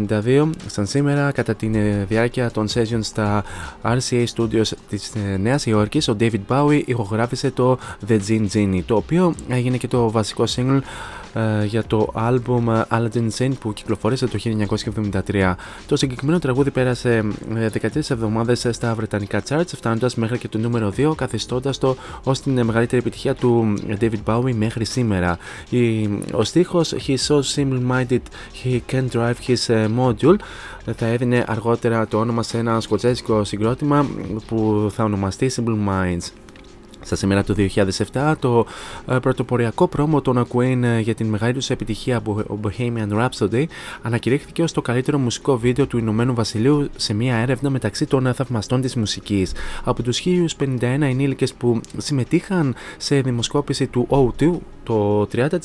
1972, 0.08 0.50
σαν 0.66 0.86
σήμερα, 0.86 1.30
κατά 1.32 1.54
τη 1.54 1.68
διάρκεια 2.08 2.50
των 2.50 2.66
session 2.68 2.98
στα 3.00 3.44
RCA 4.06 4.24
Studios 4.34 4.70
της 4.88 5.12
ε, 5.14 5.36
Νέας 5.36 5.66
Υόρκης, 5.66 6.08
ο 6.08 6.16
David 6.20 6.40
Bowie 6.48 6.82
ηχογράφησε 6.84 7.50
το 7.50 7.78
The 8.08 8.18
Gin 8.28 8.46
Genie, 8.52 8.82
το 8.86 8.96
οποίο 8.96 9.34
έγινε 9.48 9.76
και 9.76 9.88
το 9.88 10.10
βασικό 10.10 10.44
single 10.56 10.80
ε, 11.36 11.64
για 11.64 11.84
το 11.84 12.10
άλμπουμ 12.14 12.66
Aladdin 12.90 13.28
Sane 13.38 13.52
που 13.60 13.72
κυκλοφόρησε 13.72 14.26
το 14.26 14.38
1973. 15.26 15.54
Το 15.86 15.96
συγκεκριμένο 15.96 16.38
τραγούδι 16.38 16.70
πέρασε 16.70 17.24
13 17.54 17.82
ε, 17.82 17.98
εβδομάδες 18.08 18.66
στα 18.70 18.94
βρετανικά 18.94 19.42
charts, 19.48 19.66
φτάνοντας 19.66 20.14
μέχρι 20.14 20.38
και 20.38 20.48
το 20.48 20.58
νούμερο 20.58 20.92
2, 20.96 21.12
καθιστώντας 21.16 21.78
το 21.78 21.96
ως 22.24 22.40
την 22.40 22.64
μεγαλύτερη 22.64 23.00
επιτυχία 23.00 23.34
του 23.34 23.74
David 24.00 24.22
Bowie 24.24 24.54
μέχρι 24.54 24.84
σήμερα. 24.84 25.38
Ο 26.32 26.44
στίχος 26.44 26.94
He's 27.06 27.26
so 27.28 27.40
simple-minded, 27.56 28.22
he 28.64 28.80
can 28.92 29.08
drive 29.12 29.38
his 29.46 29.88
module 29.98 30.36
θα 30.92 31.06
έδινε 31.06 31.44
αργότερα 31.46 32.06
το 32.06 32.18
όνομα 32.18 32.42
σε 32.42 32.58
ένα 32.58 32.80
σκοτσέζικο 32.80 33.44
συγκρότημα 33.44 34.06
που 34.46 34.88
θα 34.94 35.04
ονομαστεί 35.04 35.50
Simple 35.56 35.88
Minds. 35.88 36.45
Στα 37.06 37.16
σήμερα 37.16 37.44
του 37.44 37.54
2007, 38.12 38.34
το 38.38 38.66
ε, 39.08 39.18
πρωτοποριακό 39.18 39.88
πρόμο 39.88 40.20
των 40.20 40.46
Queen 40.52 40.82
ε, 40.82 40.98
για 40.98 41.14
την 41.14 41.26
μεγάλη 41.26 41.52
τους 41.52 41.70
επιτυχία 41.70 42.16
από 42.16 42.42
Bohemian 42.62 43.08
Rhapsody 43.12 43.64
ανακηρύχθηκε 44.02 44.62
ως 44.62 44.72
το 44.72 44.82
καλύτερο 44.82 45.18
μουσικό 45.18 45.58
βίντεο 45.58 45.86
του 45.86 45.98
Ηνωμένου 45.98 46.34
Βασιλείου 46.34 46.88
σε 46.96 47.14
μια 47.14 47.36
έρευνα 47.36 47.70
μεταξύ 47.70 48.06
των 48.06 48.34
θαυμαστών 48.34 48.80
της 48.80 48.96
μουσικής. 48.96 49.52
Από 49.84 50.02
τους 50.02 50.22
1051 50.58 50.80
ενήλικες 50.80 51.54
που 51.54 51.80
συμμετείχαν 51.96 52.74
σε 52.96 53.20
δημοσκόπηση 53.20 53.86
του 53.86 54.06
O2, 54.10 54.50
το 54.82 55.28
30% 55.32 55.48
ε, 55.48 55.58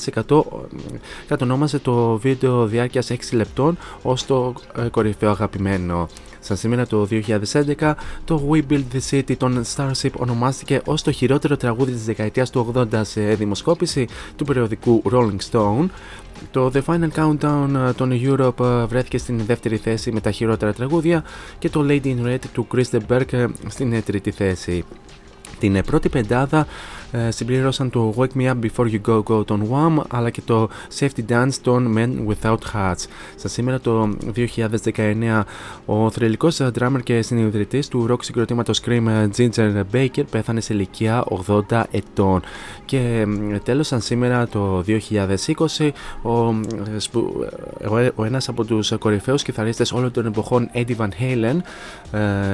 κατονόμασε 1.26 1.78
το 1.78 2.16
βίντεο 2.16 2.66
διάρκειας 2.66 3.10
6 3.10 3.16
λεπτών 3.32 3.78
ως 4.02 4.26
το 4.26 4.54
κορυφαίο 4.90 5.30
αγαπημένο. 5.30 6.08
Σαν 6.44 6.56
σήμερα 6.56 6.86
το 6.86 7.08
2011, 7.10 7.92
το 8.24 8.48
We 8.50 8.62
Build 8.70 8.84
the 8.92 9.10
City 9.10 9.36
των 9.36 9.64
Starship 9.76 10.10
ονομάστηκε 10.16 10.80
ως 10.84 11.02
το 11.02 11.12
χειρότερο 11.12 11.56
τραγούδι 11.56 11.92
της 11.92 12.04
δεκαετίας 12.04 12.50
του 12.50 12.72
80 12.92 13.00
σε 13.02 13.20
δημοσκόπηση 13.20 14.06
του 14.36 14.44
περιοδικού 14.44 15.02
Rolling 15.12 15.50
Stone. 15.50 15.86
Το 16.50 16.70
The 16.74 16.80
Final 16.86 17.08
Countdown 17.16 17.92
των 17.96 18.20
Europe 18.24 18.86
βρέθηκε 18.88 19.18
στην 19.18 19.44
δεύτερη 19.46 19.76
θέση 19.76 20.12
με 20.12 20.20
τα 20.20 20.30
χειρότερα 20.30 20.72
τραγούδια 20.72 21.24
και 21.58 21.68
το 21.68 21.86
Lady 21.88 22.04
in 22.04 22.26
Red 22.26 22.40
του 22.52 22.66
Chris 22.74 22.98
Berg 23.08 23.48
στην 23.68 24.02
τρίτη 24.04 24.30
θέση. 24.30 24.84
Την 25.58 25.82
πρώτη 25.84 26.08
πεντάδα 26.08 26.58
ε, 26.60 26.66
συμπλήρωσαν 27.28 27.90
το 27.90 28.14
Wake 28.16 28.40
Me 28.40 28.50
Up 28.50 28.54
Before 28.62 28.90
You 28.90 29.00
Go 29.06 29.22
Go 29.22 29.46
των 29.46 29.68
Wham 29.70 30.02
αλλά 30.08 30.30
και 30.30 30.40
το 30.44 30.68
Safety 30.98 31.28
Dance 31.28 31.54
των 31.62 31.94
Men 31.96 32.32
Without 32.32 32.58
Hats. 32.72 33.04
Στα 33.36 33.48
σήμερα 33.48 33.80
το 33.80 34.16
2019 34.94 35.42
ο 35.86 36.10
θρηλυκός 36.10 36.60
drummer 36.78 37.02
και 37.02 37.22
συνειδητής 37.22 37.88
του 37.88 38.06
rock 38.10 38.16
συγκροτήματος 38.20 38.80
Scream 38.84 39.28
Ginger 39.36 39.82
Baker 39.92 40.22
πέθανε 40.30 40.60
σε 40.60 40.74
ηλικία 40.74 41.24
80 41.46 41.82
ετών. 41.90 42.42
Και 42.84 43.26
τέλος 43.64 43.86
σαν 43.86 44.00
σήμερα 44.00 44.46
το 44.48 44.84
2020 44.86 45.90
ο, 46.22 46.30
ο, 46.30 46.52
ο 48.14 48.24
ένας 48.24 48.48
από 48.48 48.64
τους 48.64 48.92
κορυφαίους 48.98 49.42
κιθαρίστες 49.42 49.92
όλων 49.92 50.10
των 50.10 50.26
εποχών 50.26 50.70
Eddie 50.74 50.96
Van 50.96 51.08
Halen 51.20 51.56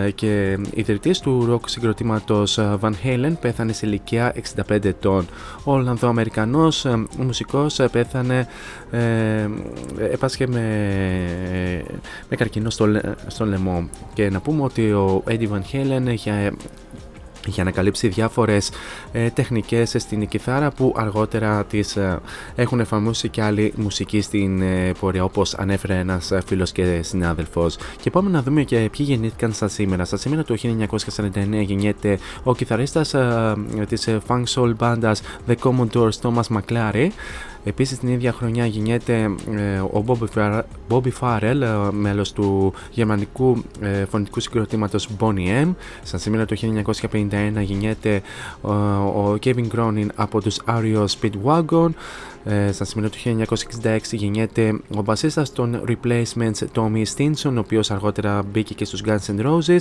ε, 0.06 0.10
και 0.10 0.58
ιδρυτής 0.74 1.20
του 1.20 1.48
rock 1.50 1.68
συγκροτήματος 1.68 2.58
Van 2.58 2.92
Halen 3.04 3.32
πέθανε 3.40 3.72
σε 3.72 3.86
ηλικία 3.86 4.32
65 4.56 4.84
ετών. 4.84 5.26
Ο 5.64 5.72
Ολλανδοαμερικανός 5.72 6.84
ε, 6.84 7.04
μουσικός 7.18 7.78
ε, 7.78 7.88
πέθανε, 7.88 8.48
ε, 8.90 9.48
έπασχε 10.12 10.46
με, 10.46 10.64
με 12.28 12.36
καρκίνο 12.36 12.70
στο, 12.70 12.86
στο 13.26 13.46
λαιμό. 13.46 13.88
Και 14.12 14.30
να 14.30 14.40
πούμε 14.40 14.62
ότι 14.62 14.92
ο 14.92 15.22
Eddie 15.26 15.48
Van 15.48 15.62
Halen 15.72 16.08
είχε 16.12 16.52
για 17.48 17.64
να 17.64 17.70
καλύψει 17.70 18.08
διάφορες 18.08 18.70
ε, 19.12 19.30
τεχνικές 19.30 19.94
στην 19.98 20.28
κιθάρα 20.28 20.70
που 20.70 20.94
αργότερα 20.96 21.64
τις 21.64 21.96
ε, 21.96 22.20
έχουν 22.54 22.80
εφαρμόσει 22.80 23.28
και 23.28 23.42
άλλοι 23.42 23.72
μουσικοί 23.76 24.20
στην 24.20 24.62
ε, 24.62 24.92
πορεία 25.00 25.24
όπως 25.24 25.54
ανέφερε 25.54 25.98
ένας 25.98 26.30
ε, 26.30 26.42
φίλος 26.46 26.72
και 26.72 27.00
συνάδελφος. 27.02 27.76
Και 28.00 28.10
πάμε 28.10 28.30
να 28.30 28.42
δούμε 28.42 28.62
και 28.62 28.76
ποιοι 28.76 29.06
γεννήθηκαν 29.08 29.52
στα 29.52 29.68
σήμερα. 29.68 30.04
Στα 30.04 30.16
σήμερα 30.16 30.44
το 30.44 30.56
1949 30.62 31.28
γεννιέται 31.60 32.18
ο 32.42 32.54
κιθαρίστας 32.54 33.14
ε, 33.14 33.54
της 33.88 34.08
funk 34.28 34.44
soul 34.54 34.72
μπάντας 34.76 35.22
The 35.48 35.54
Commodore 35.62 36.10
Thomas 36.22 36.58
McClary 36.58 37.08
Επίσης 37.68 37.98
την 37.98 38.08
ίδια 38.08 38.32
χρονιά 38.32 38.66
γεννιέται 38.66 39.30
ε, 39.56 39.78
ο 39.78 40.04
Bobby 40.88 41.10
Farrell, 41.20 41.60
ε, 41.60 41.92
μέλος 41.92 42.32
του 42.32 42.72
γερμανικού 42.90 43.62
ε, 43.80 44.04
φωνητικού 44.04 44.40
συγκροτήματος 44.40 45.08
Bonnie 45.18 45.64
M. 45.64 45.74
Σαν 46.02 46.18
σήμερα 46.18 46.44
το 46.44 46.56
1951 47.02 47.28
γεννιέται 47.60 48.22
ο 48.62 49.34
Kevin 49.44 49.66
Cronin 49.76 50.06
από 50.14 50.40
τους 50.40 50.58
Ario 50.66 51.04
Speedwagon. 51.20 51.88
Ε, 52.44 52.72
στα 52.72 52.84
σημεία 52.84 53.10
του 53.10 53.18
1966 53.82 53.98
γεννιέται 54.10 54.80
ο 54.96 55.02
μπασίστας 55.02 55.52
των 55.52 55.82
Replacements 55.88 56.66
Tommy 56.74 57.02
Stinson, 57.16 57.52
ο 57.54 57.58
οποίος 57.58 57.90
αργότερα 57.90 58.42
μπήκε 58.42 58.74
και 58.74 58.84
στους 58.84 59.02
Guns 59.06 59.36
N' 59.36 59.46
Roses, 59.46 59.80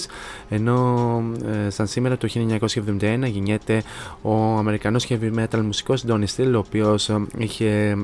ενώ 0.49 1.23
ε, 1.65 1.69
σαν 1.69 1.87
σήμερα 1.87 2.17
το 2.17 2.27
1971 2.75 2.99
γεννιέται 3.25 3.83
ο 4.21 4.57
Αμερικανός 4.57 5.07
heavy 5.09 5.33
metal 5.39 5.61
μουσικός 5.61 6.03
Donny 6.07 6.25
Steele, 6.35 6.53
ο 6.53 6.57
οποίος, 6.57 7.09
ε, 7.09 7.25
είχε, 7.37 7.97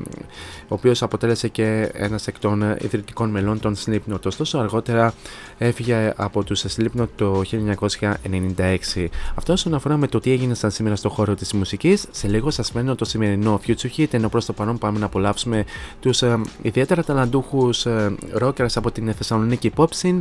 ο 0.67 0.73
οποίος 0.75 1.01
αποτέλεσε 1.01 1.47
και 1.47 1.91
ένας 1.93 2.27
εκ 2.27 2.39
των 2.39 2.75
ιδρυτικών 2.81 3.29
μελών 3.29 3.59
των 3.59 3.75
Slipknot. 3.85 4.25
Ωστόσο 4.25 4.57
αργότερα 4.57 5.13
έφυγε 5.57 6.13
από 6.15 6.43
τους 6.43 6.65
Slipknot 6.77 7.07
το 7.15 7.41
1996. 7.41 9.07
Αυτό 9.35 9.53
όσον 9.53 9.73
αφορά 9.73 9.97
με 9.97 10.07
το 10.07 10.19
τι 10.19 10.31
έγινε 10.31 10.53
σαν 10.53 10.71
σήμερα 10.71 10.95
στο 10.95 11.09
χώρο 11.09 11.35
της 11.35 11.53
μουσικής, 11.53 12.05
σε 12.11 12.27
λίγο 12.27 12.49
σας 12.49 12.71
μένω 12.71 12.95
το 12.95 13.05
σημερινό 13.05 13.59
Future 13.67 13.97
Hit, 13.97 14.13
ενώ 14.13 14.29
προς 14.29 14.45
το 14.45 14.52
παρόν 14.53 14.77
πάμε 14.77 14.99
να 14.99 15.05
απολαύσουμε 15.05 15.65
τους 15.99 16.21
ε, 16.21 16.41
ιδιαίτερα 16.61 17.03
ταλαντούχους 17.03 17.85
ε, 17.85 18.15
rockers 18.41 18.75
από 18.75 18.91
την 18.91 19.13
Θεσσαλονίκη 19.13 19.71
Popsin 19.75 20.17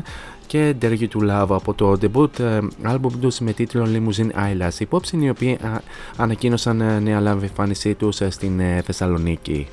και 0.47 0.75
Dare 0.83 0.99
You 0.99 1.07
To 1.09 1.31
Love 1.31 1.47
από 1.49 1.75
το 1.75 1.99
debut 2.01 2.39
ε, 2.39 2.59
album 2.87 3.13
τους 3.21 3.39
με 3.39 3.53
τίτλο 3.53 3.87
Limousine 3.93 4.31
Islas. 4.31 4.81
Οι 4.81 4.89
Popsin 4.91 5.19
οι 5.21 5.29
οποίοι 5.29 5.53
α, 5.53 5.81
ανακοίνωσαν 6.17 6.81
ε, 6.81 6.99
νέα 6.99 7.21
λάβη 7.21 7.47
εμφάνισή 7.47 7.95
τους 7.95 8.21
ε, 8.21 8.31
στην 8.31 8.61
ε, 8.61 8.83
Θεσσαλονίκη. 8.85 9.67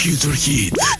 Future 0.00 0.32
Heat. 0.32 0.99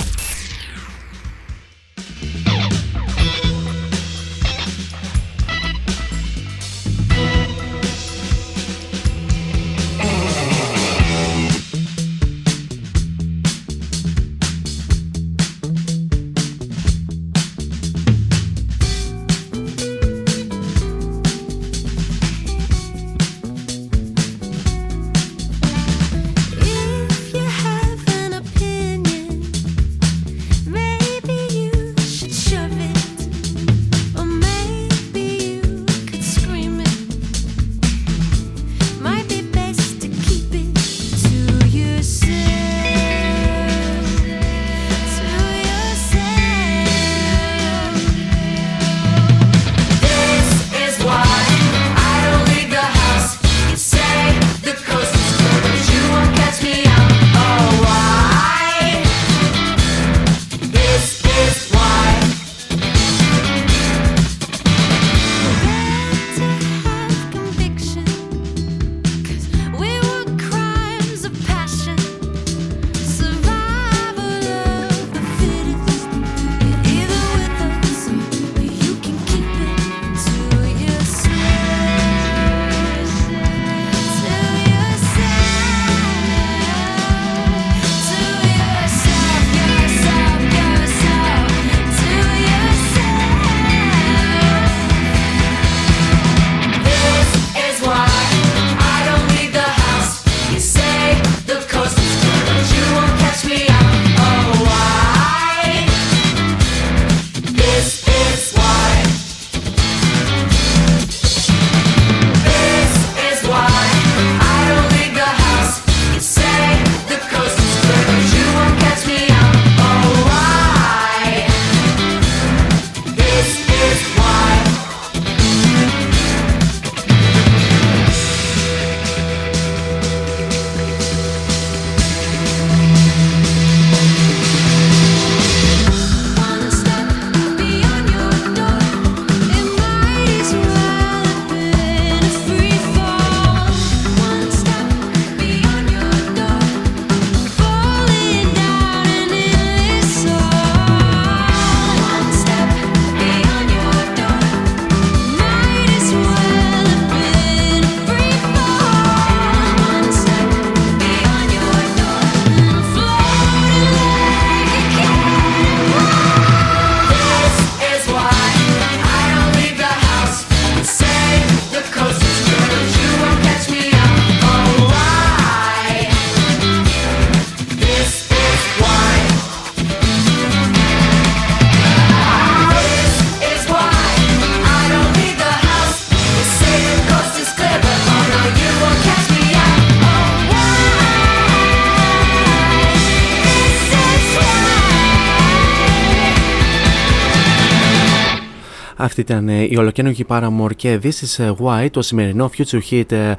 Αυτή 199.20 199.32
ήταν 199.32 199.48
ε, 199.48 199.66
η 199.70 199.76
ολοκαίνουργη 199.76 200.24
Paramore 200.28 200.76
και 200.76 200.98
This 201.02 201.06
is 201.06 201.44
ε, 201.44 201.52
Why, 201.58 201.88
το 201.90 202.02
σημερινό 202.02 202.50
Future 202.56 202.80
Hit 202.90 203.12
ε, 203.12 203.30
ε, 203.30 203.34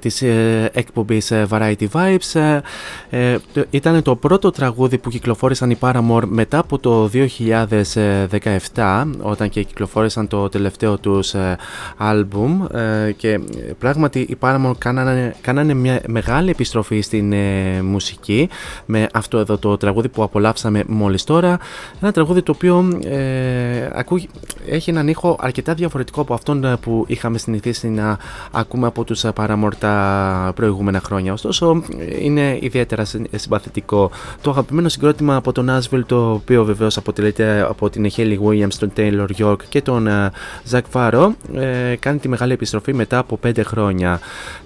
της 0.00 0.22
ε, 0.22 0.70
εκπομπής 0.72 1.30
ε, 1.30 1.46
Variety 1.50 1.86
Vibes. 1.92 2.40
Ε, 2.40 2.60
ε, 3.10 3.38
το- 3.52 3.64
ήταν 3.70 4.02
το 4.02 4.16
πρώτο 4.16 4.50
τραγούδι 4.50 4.98
που 4.98 5.10
κυκλοφόρησαν 5.10 5.70
οι 5.70 5.76
Paramore 5.80 6.22
μετά 6.26 6.58
από 6.58 6.78
το 6.78 7.08
2017 8.74 9.04
όταν 9.20 9.48
και 9.48 9.62
κυκλοφόρησαν 9.62 10.28
το 10.28 10.48
τελευταίο 10.48 10.98
τους 10.98 11.34
ε, 11.34 11.56
άλμπουμ 11.96 12.64
ε, 12.72 13.12
και 13.16 13.30
ε, 13.32 13.40
πράγματι 13.78 14.18
οι 14.20 14.36
Paramore 14.40 14.72
κάνανε, 14.78 15.34
κάνανε 15.40 15.74
μια 15.74 16.00
μεγάλη 16.06 16.50
επιστροφή 16.50 17.00
στην 17.00 17.32
ε, 17.32 17.82
μουσική 17.82 18.48
με 18.86 19.06
αυτό 19.12 19.38
εδώ 19.38 19.58
το 19.58 19.76
τραγούδι 19.76 20.08
που 20.08 20.22
απολαύσαμε 20.22 20.84
μόλις 20.86 21.24
τώρα 21.24 21.58
ένα 22.02 22.12
τραγούδι 22.12 22.42
το 22.42 22.52
οποίο 22.54 22.98
ε, 23.04 23.90
ακούγει- 23.94 24.28
έχει 24.68 24.90
έναν 24.90 25.08
ήχο 25.08 25.36
αρκετά 25.40 25.74
διαφορετικό 25.74 26.20
από 26.20 26.34
αυτόν 26.34 26.64
ε, 26.64 26.76
που 26.76 27.04
είχαμε 27.08 27.38
συνηθίσει 27.38 27.88
να 27.88 28.18
ακούμε 28.52 28.86
από 28.86 29.04
τους 29.04 29.24
ε, 29.24 29.32
Paramore 29.36 29.67
τα 29.76 30.52
προηγούμενα 30.54 31.00
χρόνια. 31.00 31.32
Ωστόσο 31.32 31.82
ε, 31.98 32.24
είναι 32.24 32.58
ιδιαίτερα 32.60 33.04
συ- 33.04 33.36
συμπαθητικό 33.36 34.10
το 34.40 34.50
αγαπημένο 34.50 34.88
συγκρότημα 34.88 35.36
από 35.36 35.52
τον 35.52 35.70
Nashville 35.70 36.02
το 36.06 36.30
οποίο 36.32 36.64
βεβαίως 36.64 36.96
αποτελείται 36.96 37.66
από 37.68 37.90
την 37.90 38.10
Hayley 38.16 38.38
Williams, 38.46 38.74
τον 38.78 38.92
Taylor 38.96 39.26
York 39.38 39.62
και 39.68 39.82
τον 39.82 40.06
ε, 40.06 40.30
Zach 40.70 40.80
Farro 40.92 41.28
ε, 41.54 41.94
κάνει 42.00 42.18
τη 42.18 42.28
μεγάλη 42.28 42.52
επιστροφή 42.52 42.94
μετά 42.94 43.18
από 43.18 43.38
5 43.46 43.60
χρόνια. 43.64 44.20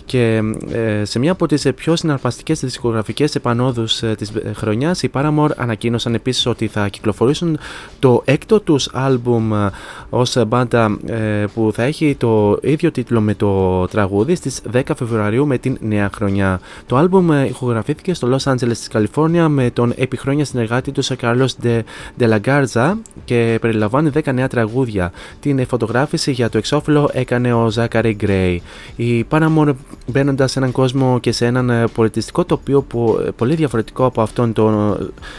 Και 0.04 0.40
ε, 0.72 1.04
σε 1.04 1.18
μια 1.18 1.32
από 1.32 1.46
τις 1.46 1.64
ε, 1.64 1.72
πιο 1.72 1.96
συναρπαστικές 1.96 2.60
δισκογραφικές 2.60 3.34
επανόδους 3.34 4.02
ε, 4.02 4.14
της 4.14 4.30
ε, 4.30 4.52
χρονιάς 4.54 5.02
οι 5.02 5.10
Paramore 5.12 5.50
ανακοίνωσαν 5.56 6.14
επίσης 6.14 6.46
ότι 6.46 6.66
θα 6.66 6.88
κυκλοφορήσουν 6.88 7.58
το 7.98 8.22
έκτο 8.24 8.60
τους 8.60 8.88
άλμπουμ 8.92 9.54
ε, 9.54 9.70
ως 10.10 10.36
μπάντα 10.46 10.98
ε, 11.06 11.44
που 11.54 11.70
θα 11.74 11.82
έχει 11.82 12.14
το 12.18 12.58
ίδιο 12.62 12.90
τίτλο 12.90 13.20
με 13.20 13.34
το 13.34 13.84
τραγούδι 13.86 14.34
στις 14.34 14.62
10 14.72 14.80
Φεβρουαρίου 14.94 15.46
με 15.46 15.58
την 15.58 15.76
νέα 15.80 16.10
χρονιά. 16.14 16.60
Το 16.86 16.96
άλμπουμ 16.96 17.32
ε, 17.32 17.44
ηχογραφήθηκε 17.44 18.14
στο 18.14 18.36
Los 18.36 18.52
Angeles 18.52 18.68
της 18.68 18.88
Καλιφόρνια 18.88 19.48
με 19.48 19.70
τον 19.70 19.92
επιχρόνια 19.96 20.44
συνεργάτη 20.44 20.92
του 20.92 21.04
Carlos 21.04 21.48
De, 21.62 21.80
De 22.18 22.28
La 22.28 22.38
Garza 22.44 22.94
και 23.24 23.58
περιλαμβάνει 23.60 24.10
10 24.14 24.32
νέα 24.34 24.48
τραγούδια. 24.48 25.12
Την 25.40 25.66
φωτογράφηση 25.66 26.30
για 26.30 26.48
το 26.48 26.58
εξώφυλλο 26.58 27.10
έκανε 27.12 27.52
ο 27.52 27.70
Zachary 27.74 28.16
Gray. 28.20 28.56
Οι 28.96 29.26
Paramore 29.30 29.72
μπαίνοντας 30.06 30.50
σε 30.50 30.58
έναν 30.58 30.72
κόσμο 30.72 31.18
και 31.20 31.32
σε 31.32 31.46
έναν 31.46 31.70
ε, 31.70 31.84
πολιτιστικό 31.94 32.44
τοπίο 32.44 32.82
που, 32.82 33.18
ε, 33.26 33.30
πολύ 33.30 33.54
διαφορετικό 33.54 34.04
από 34.04 34.22
αυτόν 34.22 34.52
τον, 34.52 34.96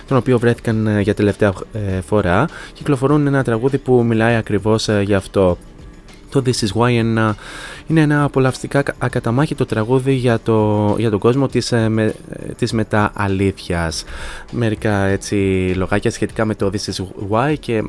τον 0.07 0.17
οποίο 0.17 0.39
βρέθηκαν 0.39 0.87
ε, 0.87 1.01
για 1.01 1.13
τελευταία 1.13 1.53
ε, 1.73 2.01
φορά, 2.01 2.45
κυκλοφορούν 2.73 3.27
ένα 3.27 3.43
τραγούδι 3.43 3.77
που 3.77 4.03
μιλάει 4.03 4.35
ακριβώς 4.35 4.87
ε, 4.87 5.01
γι' 5.05 5.13
αυτό. 5.13 5.57
Το 6.33 6.43
This 6.45 6.65
is 6.67 6.81
Why 6.81 6.91
ένα, 6.97 7.35
είναι 7.87 8.01
ένα 8.01 8.23
απολαυστικά 8.23 8.83
ακαταμάχητο 8.97 9.65
τραγούδι 9.65 10.13
για, 10.13 10.39
το, 10.39 10.95
για 10.97 11.09
τον 11.09 11.19
κόσμο 11.19 11.47
της, 11.47 11.71
ε, 11.71 11.89
με, 11.89 12.13
της 12.57 12.71
μετα-αλήθειας. 12.71 14.03
Μερικά 14.51 15.03
έτσι 15.05 15.35
λογάκια 15.75 16.11
σχετικά 16.11 16.45
με 16.45 16.55
το 16.55 16.69
This 16.73 16.91
is 16.91 17.05
Why 17.31 17.53
και 17.59 17.75
ε, 17.75 17.83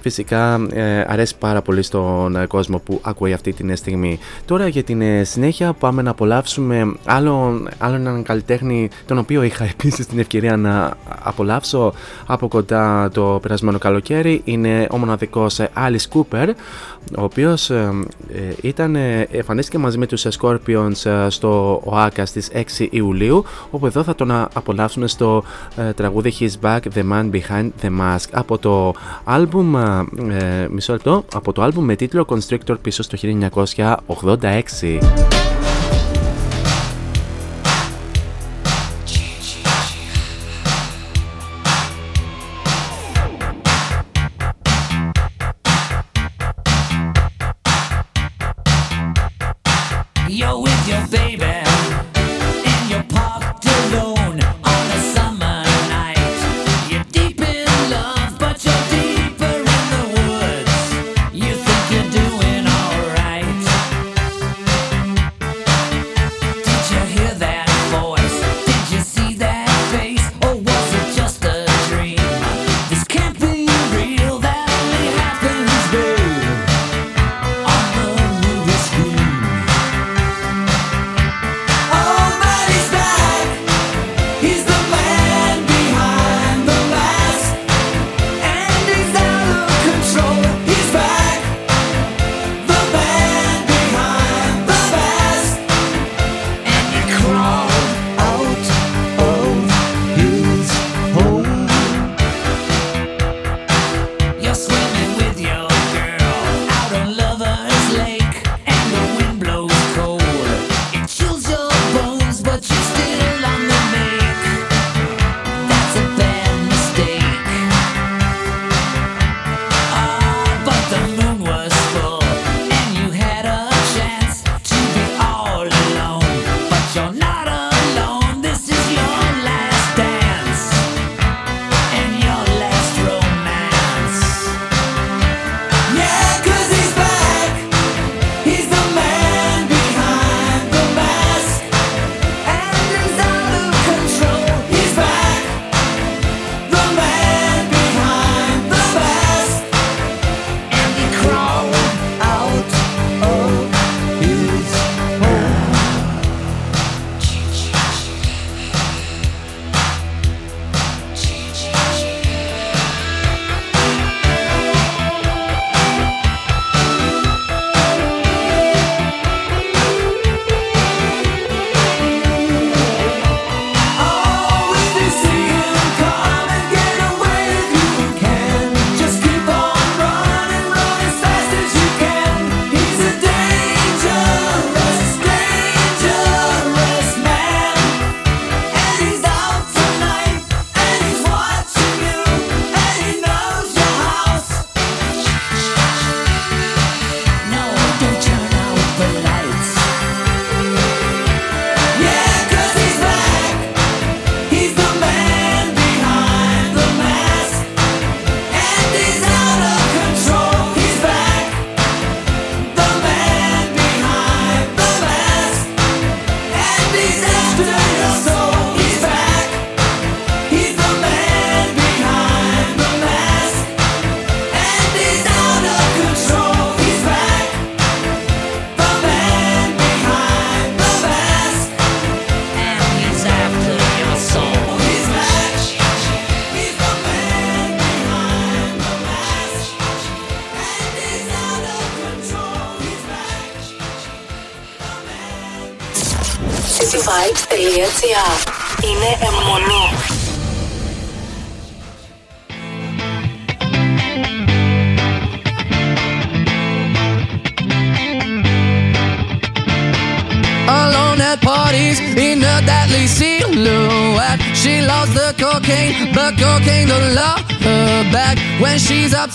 φυσικά 0.00 0.66
ε, 0.72 1.04
αρέσει 1.06 1.36
πάρα 1.38 1.62
πολύ 1.62 1.82
στον 1.82 2.36
ε, 2.36 2.46
κόσμο 2.46 2.78
που 2.78 3.00
ακούει 3.02 3.32
αυτή 3.32 3.52
την 3.52 3.76
στιγμή. 3.76 4.18
Τώρα 4.44 4.68
για 4.68 4.82
την 4.82 5.00
ε, 5.00 5.24
συνέχεια 5.24 5.72
πάμε 5.72 6.02
να 6.02 6.10
απολαύσουμε 6.10 6.94
άλλο, 7.04 7.66
άλλο 7.78 7.94
έναν 7.94 8.22
καλλιτέχνη 8.22 8.90
τον 9.06 9.18
οποίο 9.18 9.42
είχα 9.42 9.64
επίσης 9.74 10.06
την 10.06 10.18
ευκαιρία 10.18 10.56
να 10.56 10.96
απολαύσω 11.22 11.92
από 12.26 12.48
κοντά 12.48 13.10
το 13.12 13.38
περασμένο 13.42 13.78
καλοκαίρι. 13.78 14.40
Είναι 14.44 14.86
ο 14.90 14.96
μοναδικός 14.96 15.58
ε, 15.58 15.70
Alice 15.76 16.18
Cooper 16.18 16.48
ο 17.18 17.22
οποίος 17.22 17.45
ε, 17.52 17.90
ε, 18.32 18.54
ήταν, 18.62 18.96
ε, 18.96 19.28
εμφανίστηκε 19.30 19.78
μαζί 19.78 19.98
με 19.98 20.06
τους 20.06 20.26
Scorpions 20.40 21.04
ε, 21.04 21.26
στο 21.30 21.80
ΟΑΚΑ 21.84 22.26
στις 22.26 22.50
6 22.78 22.86
Ιουλίου 22.90 23.44
όπου 23.70 23.86
εδώ 23.86 24.02
θα 24.02 24.14
τον 24.14 24.30
α- 24.30 24.48
απολαύσουμε 24.54 25.06
στο 25.06 25.44
ε, 25.76 25.92
τραγούδι 25.92 26.32
He's 26.40 26.66
Back, 26.66 26.78
The 26.94 27.02
Man 27.12 27.30
Behind 27.30 27.68
the 27.82 27.88
Mask 28.00 28.28
από 28.32 28.58
το 28.58 28.94
άλμπουμ, 29.24 29.76
ε, 29.76 30.04
μισό 30.70 30.92
λεπτό, 30.92 31.24
από 31.34 31.52
το 31.52 31.62
άλμπουμ 31.62 31.84
με 31.84 31.96
τίτλο 31.96 32.26
Constrictor 32.28 32.74
πίσω 32.82 33.02
στο 33.02 33.16
1986. 34.08 35.55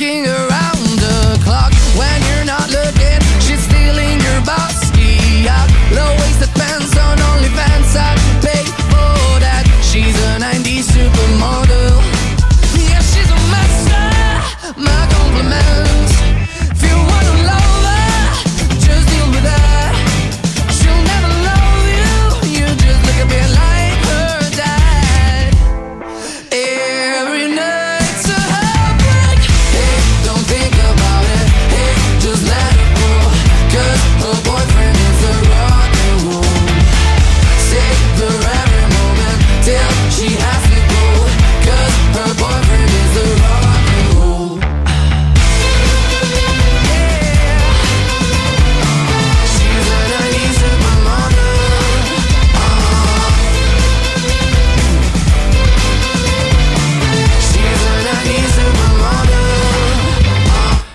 Working 0.00 0.26
around 0.28 0.47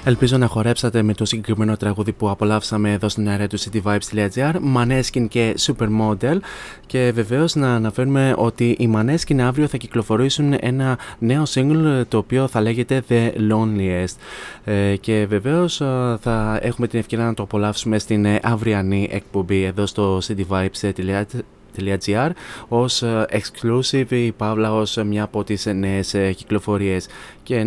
Ελπίζω 0.05 0.37
να 0.37 0.47
χορέψατε 0.47 1.01
με 1.01 1.13
το 1.13 1.25
συγκεκριμένο 1.25 1.77
τραγούδι 1.77 2.11
που 2.11 2.29
απολαύσαμε 2.29 2.91
εδώ 2.91 3.09
στην 3.09 3.29
αέρα 3.29 3.47
του 3.47 3.59
cityvibes.gr 3.59 4.53
Maneskin 4.75 5.27
και 5.27 5.55
Supermodel. 5.59 6.37
Και 6.85 7.11
βεβαίως 7.15 7.55
να 7.55 7.75
αναφέρουμε 7.75 8.33
ότι 8.37 8.69
οι 8.69 8.93
Maneskin 8.95 9.39
αύριο 9.39 9.67
θα 9.67 9.77
κυκλοφορήσουν 9.77 10.55
ένα 10.59 10.97
νέο 11.19 11.43
single 11.53 12.03
το 12.07 12.17
οποίο 12.17 12.47
θα 12.47 12.61
λέγεται 12.61 13.03
The 13.09 13.31
Loneliest. 13.51 14.15
Ε, 14.63 14.95
και 14.95 15.25
βεβαίως 15.29 15.81
ε, 15.81 16.17
θα 16.21 16.59
έχουμε 16.61 16.87
την 16.87 16.99
ευκαιρία 16.99 17.25
να 17.25 17.33
το 17.33 17.43
απολαύσουμε 17.43 17.99
στην 17.99 18.25
ε, 18.25 18.39
αυριανή 18.43 19.09
εκπομπή 19.11 19.63
εδώ 19.63 19.85
στο 19.85 20.17
cityvibes.gr 20.17 21.23
ως 22.67 23.01
ε, 23.01 23.25
exclusive 23.31 24.11
η 24.11 24.31
Παύλα 24.31 24.73
ως 24.73 24.97
ε, 24.97 25.03
μια 25.03 25.23
από 25.23 25.43
τις 25.43 25.65
ε, 25.65 25.73
νέες 25.73 26.13
ε, 26.13 26.31
κυκλοφορίες 26.31 27.07
και 27.43 27.55
ε, 27.55 27.65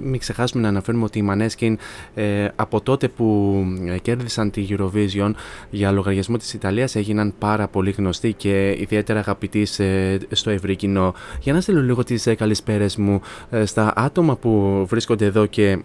μην 0.00 0.18
ξεχάσουμε 0.18 0.62
να 0.62 0.68
αναφέρουμε 0.68 1.04
ότι 1.04 1.18
οι 1.18 1.28
Maneskin 1.30 1.74
ε, 2.14 2.48
από 2.56 2.80
τότε 2.80 3.08
που 3.08 3.54
ε, 3.86 3.98
κέρδισαν 3.98 4.50
τη 4.50 4.66
Eurovision 4.70 5.30
για 5.70 5.90
λογαριασμό 5.90 6.36
της 6.36 6.54
Ιταλίας 6.54 6.94
έγιναν 6.96 7.34
πάρα 7.38 7.68
πολύ 7.68 7.90
γνωστοί 7.90 8.32
και 8.32 8.76
ιδιαίτερα 8.78 9.18
αγαπητοί 9.18 9.64
σε- 9.64 10.18
στο 10.34 10.50
ευρύ 10.50 10.76
κοινό. 10.76 11.14
Για 11.40 11.52
να 11.52 11.60
στείλω 11.60 11.82
λίγο 11.82 12.04
τις 12.04 12.26
ε, 12.26 12.34
καλησπέρες 12.34 12.96
μου 12.96 13.20
ε, 13.50 13.64
στα 13.64 13.92
άτομα 13.96 14.36
που 14.36 14.84
βρίσκονται 14.88 15.24
εδώ 15.24 15.46
και 15.46 15.78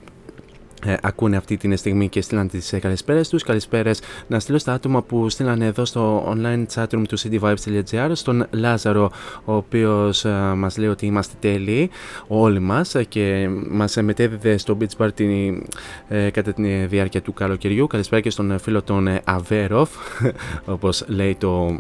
ε, 0.86 0.98
ακούνε 1.02 1.38
αυτή 1.38 1.58
την 1.58 1.78
στιγμή 1.78 2.10
και 2.10 2.22
στείλαν 2.22 2.48
τις 2.48 2.74
ε, 2.74 2.80
καλησπέρες 2.80 3.30
τους. 3.30 3.44
Καλησπέρες 3.44 4.00
να 4.28 4.40
στείλω 4.40 4.58
στα 4.58 4.74
άτομα 4.74 5.02
που 5.02 5.30
στείλαν 5.30 5.62
εδώ 5.62 5.86
στο 5.86 6.34
online 6.34 6.66
chatroom 6.74 7.04
του 7.08 7.20
cityvibes.gr 7.20 8.12
στον 8.14 8.48
Λάζαρο, 8.52 9.12
ο 9.46 9.54
οποίος 9.54 10.26
ε, 10.26 10.30
μας 10.56 10.78
λέει 10.78 10.90
ότι 10.90 11.06
είμαστε 11.06 11.36
τέλειοι 11.40 11.90
όλοι 12.28 12.60
μας 12.60 12.96
ε, 12.96 13.04
και 13.04 13.50
μας 13.70 13.98
ε, 13.98 14.02
μετέδιδε 14.02 14.58
στο 14.58 14.78
Beach 14.82 15.06
Bar 15.06 15.14
την, 15.14 15.64
ε, 16.08 16.30
κατά 16.30 16.54
τη 16.54 16.86
διάρκεια 16.86 17.22
του 17.22 17.34
καλοκαιριού. 17.34 17.88
Καλησπέρα 17.88 18.22
και 18.22 18.30
στον 18.30 18.52
ε, 18.52 18.58
φίλο 18.58 18.82
τον 18.82 19.08
ε, 19.08 19.22
Αβέροφ, 19.24 19.90
όπως 20.66 21.04
λέει 21.08 21.36
το 21.36 21.80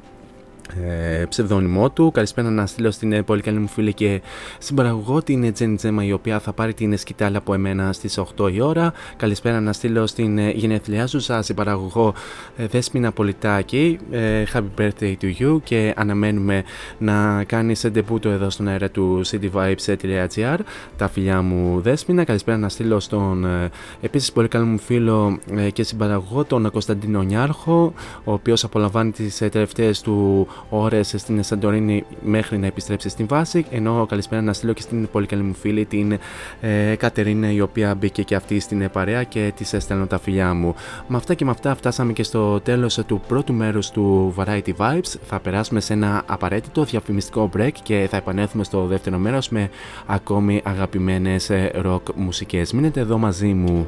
ε, 0.86 1.26
ψευδόνυμό 1.30 1.92
του. 1.92 2.12
Καλησπέρα 2.12 2.50
να 2.50 2.66
στείλω 2.66 2.92
στην 2.92 3.12
ε, 3.12 3.22
πολύ 3.22 3.42
καλή 3.42 3.60
μου 3.60 3.68
φίλη 3.68 3.94
και 3.94 4.22
συμπαραγωγό 4.60 5.22
την 5.22 5.54
Τζένι 5.54 5.76
Τζέμα 5.76 6.04
η 6.04 6.12
οποία 6.12 6.40
θα 6.40 6.54
πάρει 6.54 6.74
την 6.74 6.98
σκητάλα 6.98 7.38
από 7.38 7.54
εμένα 7.54 7.94
στις 7.94 8.20
8 8.38 8.54
η 8.54 8.62
ώρα. 8.62 8.94
Καλησπέρα 9.16 9.60
να 9.62 9.74
στείλω 9.74 10.08
στην 10.08 10.38
ε, 10.38 10.50
γενεθλιά 10.50 11.08
σου 11.08 11.20
σας 11.20 11.46
συμπαραγωγό 11.46 12.14
ε, 12.58 12.68
Δέσποινα 12.68 13.12
Πολιτάκη. 13.12 13.98
Ε, 14.12 14.44
happy 14.54 14.82
birthday 14.82 15.16
to 15.22 15.34
you 15.40 15.58
και 15.64 15.94
αναμένουμε 15.96 16.64
να 16.98 17.44
κάνεις 17.44 17.88
ντεπούτο 17.88 18.30
εδώ 18.30 18.50
στον 18.50 18.68
αέρα 18.68 18.90
του 18.90 19.22
cityvibes.gr 19.26 20.58
τα 20.98 21.08
φιλιά 21.08 21.42
μου 21.42 21.82
Δέσποινα. 21.82 22.24
Καλησπέρα 22.24 22.58
να 22.58 22.70
στείλω 22.70 23.00
στον 23.00 23.46
ε, 23.46 23.70
επίσης 24.02 24.32
πολύ 24.32 24.48
καλό 24.48 24.66
μου 24.66 24.78
φίλο 24.78 25.40
ε, 25.56 25.70
και 25.70 25.84
συμπαραγωγό 25.84 26.44
τον 26.44 26.72
Κωνσταντίνο 26.72 27.22
Νιάρχο 27.22 27.94
ο 28.24 28.34
οποίος 28.34 28.64
απολαμβάνει 28.64 29.12
τις 29.12 29.42
ε, 29.42 29.50
τελευταίες 29.50 30.02
του 30.02 30.48
ώρες 30.70 31.14
στην 31.18 31.44
Σαντορίνη 31.44 32.06
μέχρι 32.22 32.58
να 32.58 32.66
επιστρέψει 32.66 33.10
στην 33.10 33.28
βάση 33.28 33.66
ενώ 33.72 34.06
καλησπέρα 34.06 34.42
να 34.42 34.54
στείλω 34.54 34.74
και 34.74 34.82
στην 34.82 35.08
πολύ 35.12 35.26
καλή 35.26 35.42
μου 35.42 35.54
φίλη 35.54 35.86
την 35.86 36.18
ε, 36.62 36.96
Κατερίνα 36.96 37.52
η 37.52 37.62
οποία 37.62 37.96
μπήκε 37.96 38.24
και 38.24 38.36
αυτή 38.36 38.60
στην 38.60 38.82
ε, 38.82 38.88
παρέα 38.88 39.24
και 39.24 39.52
της 39.56 39.74
έστελνω 39.74 40.08
τα 40.08 40.20
φιλιά 40.20 40.54
μου. 40.54 40.76
Με 41.08 41.18
αυτά 41.18 41.34
και 41.34 41.46
με 41.46 41.52
αυτά 41.52 41.76
φτάσαμε 41.76 42.14
και 42.14 42.24
στο 42.24 42.60
τέλος 42.60 42.98
ε, 42.98 43.04
του 43.04 43.22
πρώτου 43.28 43.54
μέρους 43.54 43.90
του 43.90 44.34
Variety 44.38 44.74
Vibes. 44.78 45.14
Θα 45.24 45.40
περάσουμε 45.40 45.80
σε 45.80 45.94
ένα 45.94 46.24
απαραίτητο 46.26 46.84
διαφημιστικό 46.84 47.50
break 47.58 47.72
και 47.84 48.08
θα 48.10 48.18
επανέλθουμε 48.18 48.64
στο 48.64 48.86
δεύτερο 48.86 49.18
μέρος 49.18 49.50
με 49.50 49.70
ακόμη 50.06 50.62
αγαπημένες 50.64 51.50
ε, 51.50 51.72
rock 51.86 52.02
μουσικές. 52.16 52.74
Μείνετε 52.74 53.00
εδώ 53.00 53.18
μαζί 53.18 53.54
μου. 53.54 53.88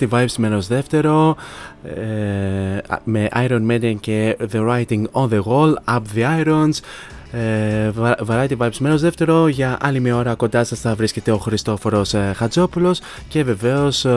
Variety 0.00 0.08
Vibes 0.10 0.34
μέρος 0.36 0.66
δεύτερο 0.66 1.36
ε, 1.84 2.78
με 3.04 3.28
Iron 3.34 3.70
Maiden 3.70 3.94
και 4.00 4.36
The 4.52 4.68
Writing 4.68 5.02
on 5.12 5.28
the 5.28 5.40
Wall, 5.42 5.74
Up 5.94 6.00
the 6.16 6.44
Irons. 6.44 6.78
Ε, 7.32 7.90
Va- 8.00 8.16
Variety 8.28 8.56
Vibes 8.56 8.76
μέρος 8.78 9.00
δεύτερο 9.00 9.48
για 9.48 9.76
άλλη 9.80 10.00
μια 10.00 10.16
ώρα 10.16 10.34
κοντά 10.34 10.64
σας 10.64 10.80
θα 10.80 10.94
βρίσκεται 10.94 11.30
ο 11.30 11.36
Χριστόφορος 11.38 12.14
ε, 12.14 12.32
Χατζόπουλος 12.36 13.00
και 13.28 13.44
βεβαίως 13.44 14.04
ε, 14.04 14.10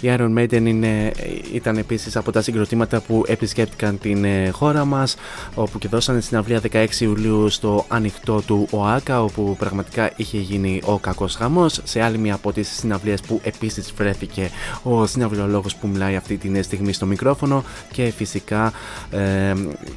η 0.00 0.08
Iron 0.18 0.38
Maiden 0.38 0.62
είναι, 0.66 1.12
ήταν 1.52 1.76
επίσης 1.76 2.16
από 2.16 2.32
τα 2.32 2.42
συγκροτήματα 2.42 3.00
που 3.00 3.22
επισκέπτηκαν 3.26 3.98
την 3.98 4.24
ε, 4.24 4.48
χώρα 4.50 4.84
μας 4.84 5.16
όπου 5.56 5.78
και 5.78 5.88
δώσανε 5.88 6.20
συναυλία 6.20 6.60
16 6.72 6.86
Ιουλίου 6.98 7.48
στο 7.48 7.84
ανοιχτό 7.88 8.40
του 8.40 8.68
ΟΑΚΑ 8.70 9.22
όπου 9.22 9.56
πραγματικά 9.58 10.10
είχε 10.16 10.38
γίνει 10.38 10.80
ο 10.84 10.98
κακός 10.98 11.34
χαμός. 11.34 11.80
Σε 11.84 12.02
άλλη 12.02 12.18
μια 12.18 12.34
από 12.34 12.52
τις 12.52 12.68
συναυλίες 12.68 13.20
που 13.20 13.40
επίσης 13.44 13.92
βρέθηκε 13.96 14.50
ο 14.82 15.06
συναυλιολόγος 15.06 15.76
που 15.76 15.86
μιλάει 15.88 16.16
αυτή 16.16 16.36
τη 16.36 16.62
στιγμή 16.62 16.92
στο 16.92 17.06
μικρόφωνο 17.06 17.64
και 17.92 18.12
φυσικά 18.16 18.72
ε, 19.10 19.54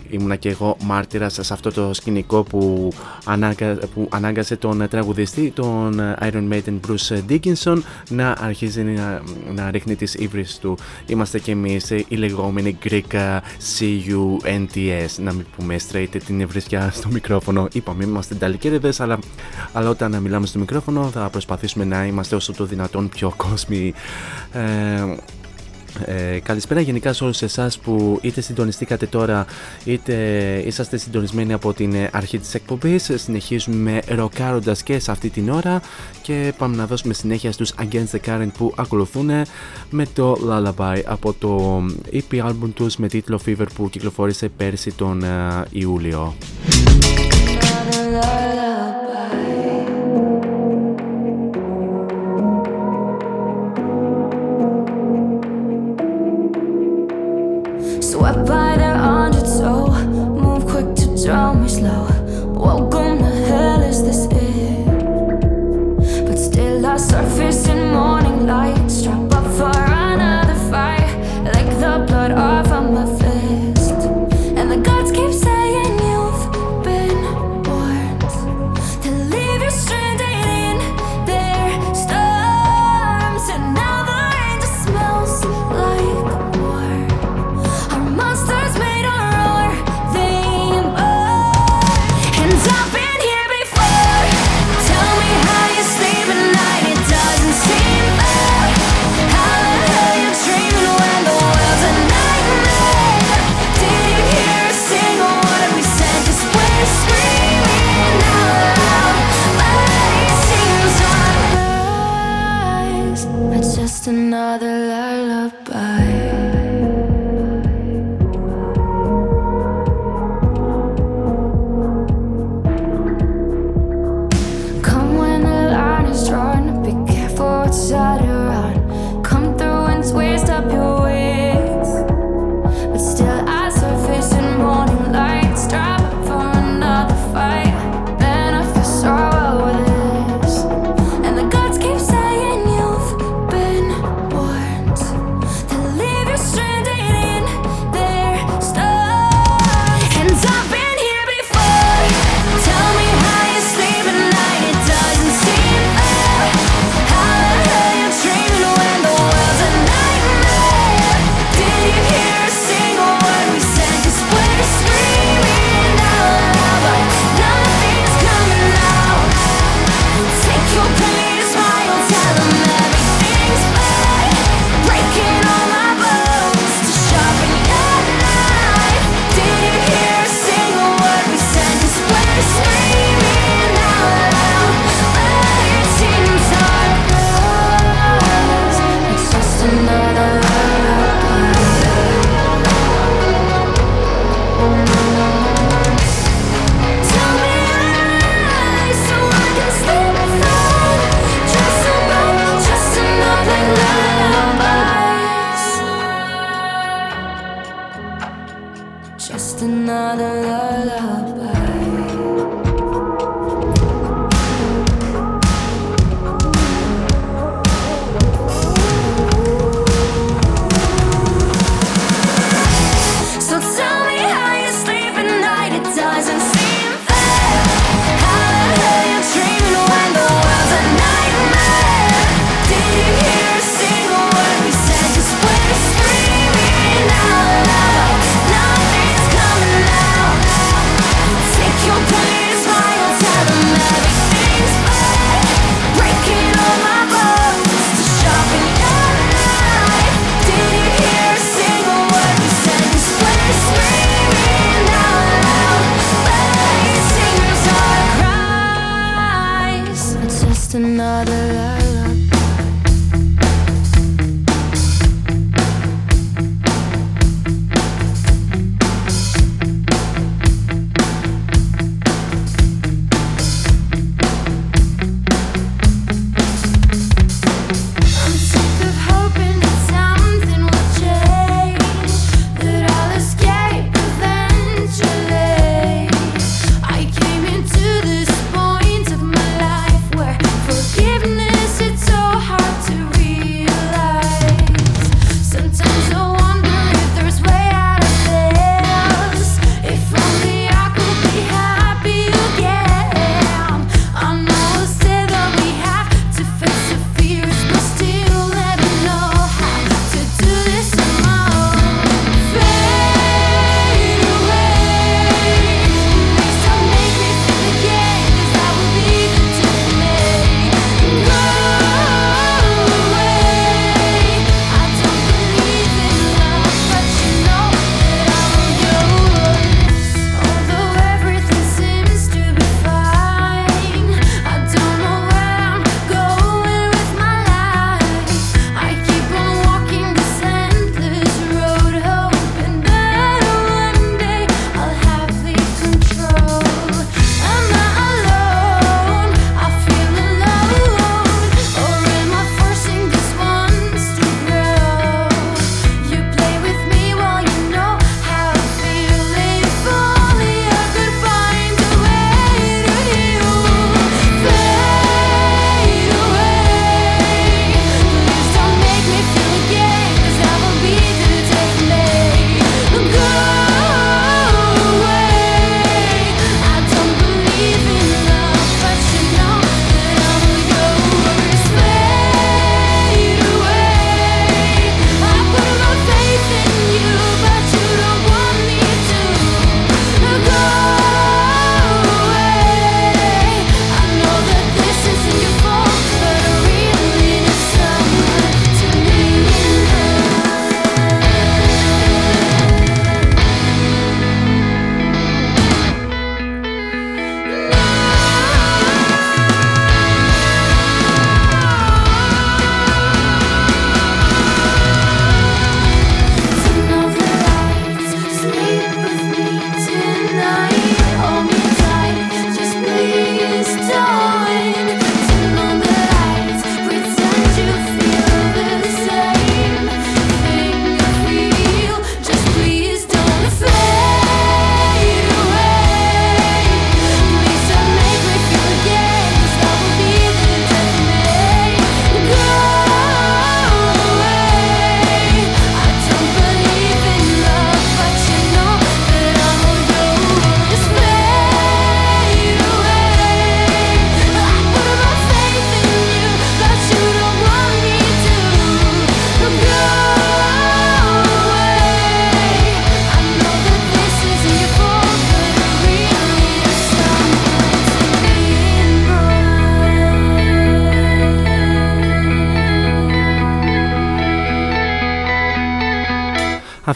ήμουνα 0.09 0.35
και 0.35 0.49
εγώ 0.49 0.77
μάρτυρας 0.83 1.37
σε 1.41 1.53
αυτό 1.53 1.71
το 1.71 1.93
σκηνικό 1.93 2.43
που, 2.43 2.91
ανάγκα, 3.25 3.77
που 3.93 4.07
ανάγκασε 4.11 4.55
τον 4.55 4.87
τραγουδιστή 4.89 5.51
τον 5.55 6.15
Iron 6.19 6.49
Maiden 6.51 6.79
Bruce 6.87 7.21
Dickinson 7.29 7.81
να 8.09 8.35
αρχίζει 8.39 8.83
να, 8.83 9.21
να 9.53 9.71
ρίχνει 9.71 9.95
τις 9.95 10.13
ύβρις 10.13 10.57
του. 10.57 10.77
Είμαστε 11.05 11.39
και 11.39 11.51
εμείς 11.51 11.89
οι 11.89 12.15
λεγόμενοι 12.15 12.77
Greek 12.83 13.39
CUNTS 13.79 15.09
να 15.17 15.33
μην 15.33 15.45
πούμε 15.57 15.75
straight 15.91 16.17
την 16.25 16.41
ευρίσκια 16.41 16.91
στο 16.91 17.07
μικρόφωνο. 17.09 17.67
Είπαμε 17.71 18.03
είμαστε 18.03 18.35
ταλικέριδες 18.35 18.99
αλλά, 18.99 19.19
αλλά 19.73 19.89
όταν 19.89 20.21
μιλάμε 20.21 20.45
στο 20.45 20.59
μικρόφωνο 20.59 21.09
θα 21.09 21.29
προσπαθήσουμε 21.29 21.85
να 21.85 22.05
είμαστε 22.05 22.35
όσο 22.35 22.53
το 22.53 22.65
δυνατόν 22.65 23.09
πιο 23.09 23.33
κόσμοι. 23.37 23.93
Ε, 24.51 25.15
ε, 26.05 26.39
καλησπέρα 26.43 26.81
γενικά 26.81 27.13
σε 27.13 27.23
όλους 27.23 27.41
εσάς 27.41 27.79
που 27.79 28.19
είτε 28.21 28.41
συντονιστήκατε 28.41 29.05
τώρα 29.05 29.45
είτε 29.83 30.13
είσαστε 30.65 30.97
συντονισμένοι 30.97 31.53
από 31.53 31.73
την 31.73 31.93
ε, 31.93 32.09
αρχή 32.13 32.39
της 32.39 32.53
εκπομπής. 32.53 33.11
Συνεχίζουμε 33.15 34.01
ροκάροντας 34.07 34.83
και 34.83 34.99
σε 34.99 35.11
αυτή 35.11 35.29
την 35.29 35.49
ώρα 35.49 35.81
και 36.21 36.53
πάμε 36.57 36.75
να 36.75 36.85
δώσουμε 36.85 37.13
συνέχεια 37.13 37.51
στους 37.51 37.73
Against 37.79 38.19
the 38.19 38.29
Current 38.29 38.51
που 38.57 38.73
ακολουθούν 38.77 39.29
με 39.89 40.05
το 40.13 40.37
Lullaby 40.49 41.01
από 41.05 41.33
το 41.33 41.81
EP 42.11 42.47
album 42.47 42.69
τους 42.73 42.97
με 42.97 43.07
τίτλο 43.07 43.39
Fever 43.45 43.65
που 43.75 43.89
κυκλοφόρησε 43.89 44.49
πέρσι 44.57 44.91
τον 44.91 45.23
ε, 45.23 45.65
Ιούλιο 45.69 46.35
Swept 58.19 58.45
by 58.47 58.75
their 58.75 58.95
undertow, 58.95 59.87
move 60.03 60.65
quick 60.65 60.93
to 60.93 61.23
drown 61.23 61.61
me 61.63 61.69
slow. 61.69 62.05
Welcome 62.53 63.19
to 63.19 63.31
hell, 63.47 63.81
is 63.81 64.03
this 64.03 64.25
it? 64.25 64.85
But 66.27 66.37
still, 66.37 66.85
I 66.85 66.97
surface 66.97 67.38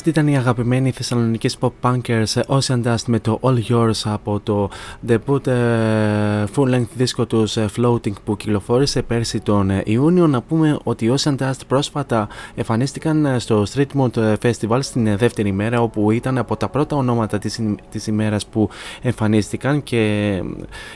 Αυτή 0.05 0.19
ήταν 0.19 0.31
η 0.33 0.37
αγαπημένη 0.37 0.91
Θεσσαλονική 0.91 1.49
pop 1.59 1.71
punkers 1.81 2.41
Ocean 2.47 2.83
Dust 2.83 3.03
με 3.07 3.19
το 3.19 3.39
All 3.41 3.57
Yours 3.69 4.01
από 4.03 4.39
το 4.39 4.69
debut 5.07 5.47
ε, 5.47 6.43
full 6.55 6.75
length 6.75 6.87
δίσκο 6.95 7.25
τους 7.25 7.57
ε, 7.57 7.65
Floating 7.77 8.13
που 8.23 8.37
κυκλοφόρησε 8.37 9.01
πέρσι 9.01 9.39
τον 9.39 9.69
ε, 9.69 9.81
Ιούνιο. 9.85 10.27
Να 10.27 10.41
πούμε 10.41 10.77
ότι 10.83 11.05
οι 11.05 11.13
Ocean 11.17 11.35
Dust 11.37 11.59
πρόσφατα 11.67 12.27
εμφανίστηκαν 12.55 13.25
ε, 13.25 13.39
στο 13.39 13.63
Street 13.73 13.85
Mood 13.97 14.35
Festival 14.41 14.79
στην 14.79 15.07
ε, 15.07 15.15
δεύτερη 15.15 15.51
μέρα 15.51 15.81
όπου 15.81 16.11
ήταν 16.11 16.37
από 16.37 16.55
τα 16.57 16.67
πρώτα 16.69 16.95
ονόματα 16.95 17.37
της, 17.39 17.57
ημ- 17.57 17.77
της 17.91 18.07
ημέρας 18.07 18.45
που 18.45 18.69
εμφανίστηκαν 19.01 19.83
και 19.83 19.97
ε, 19.99 20.43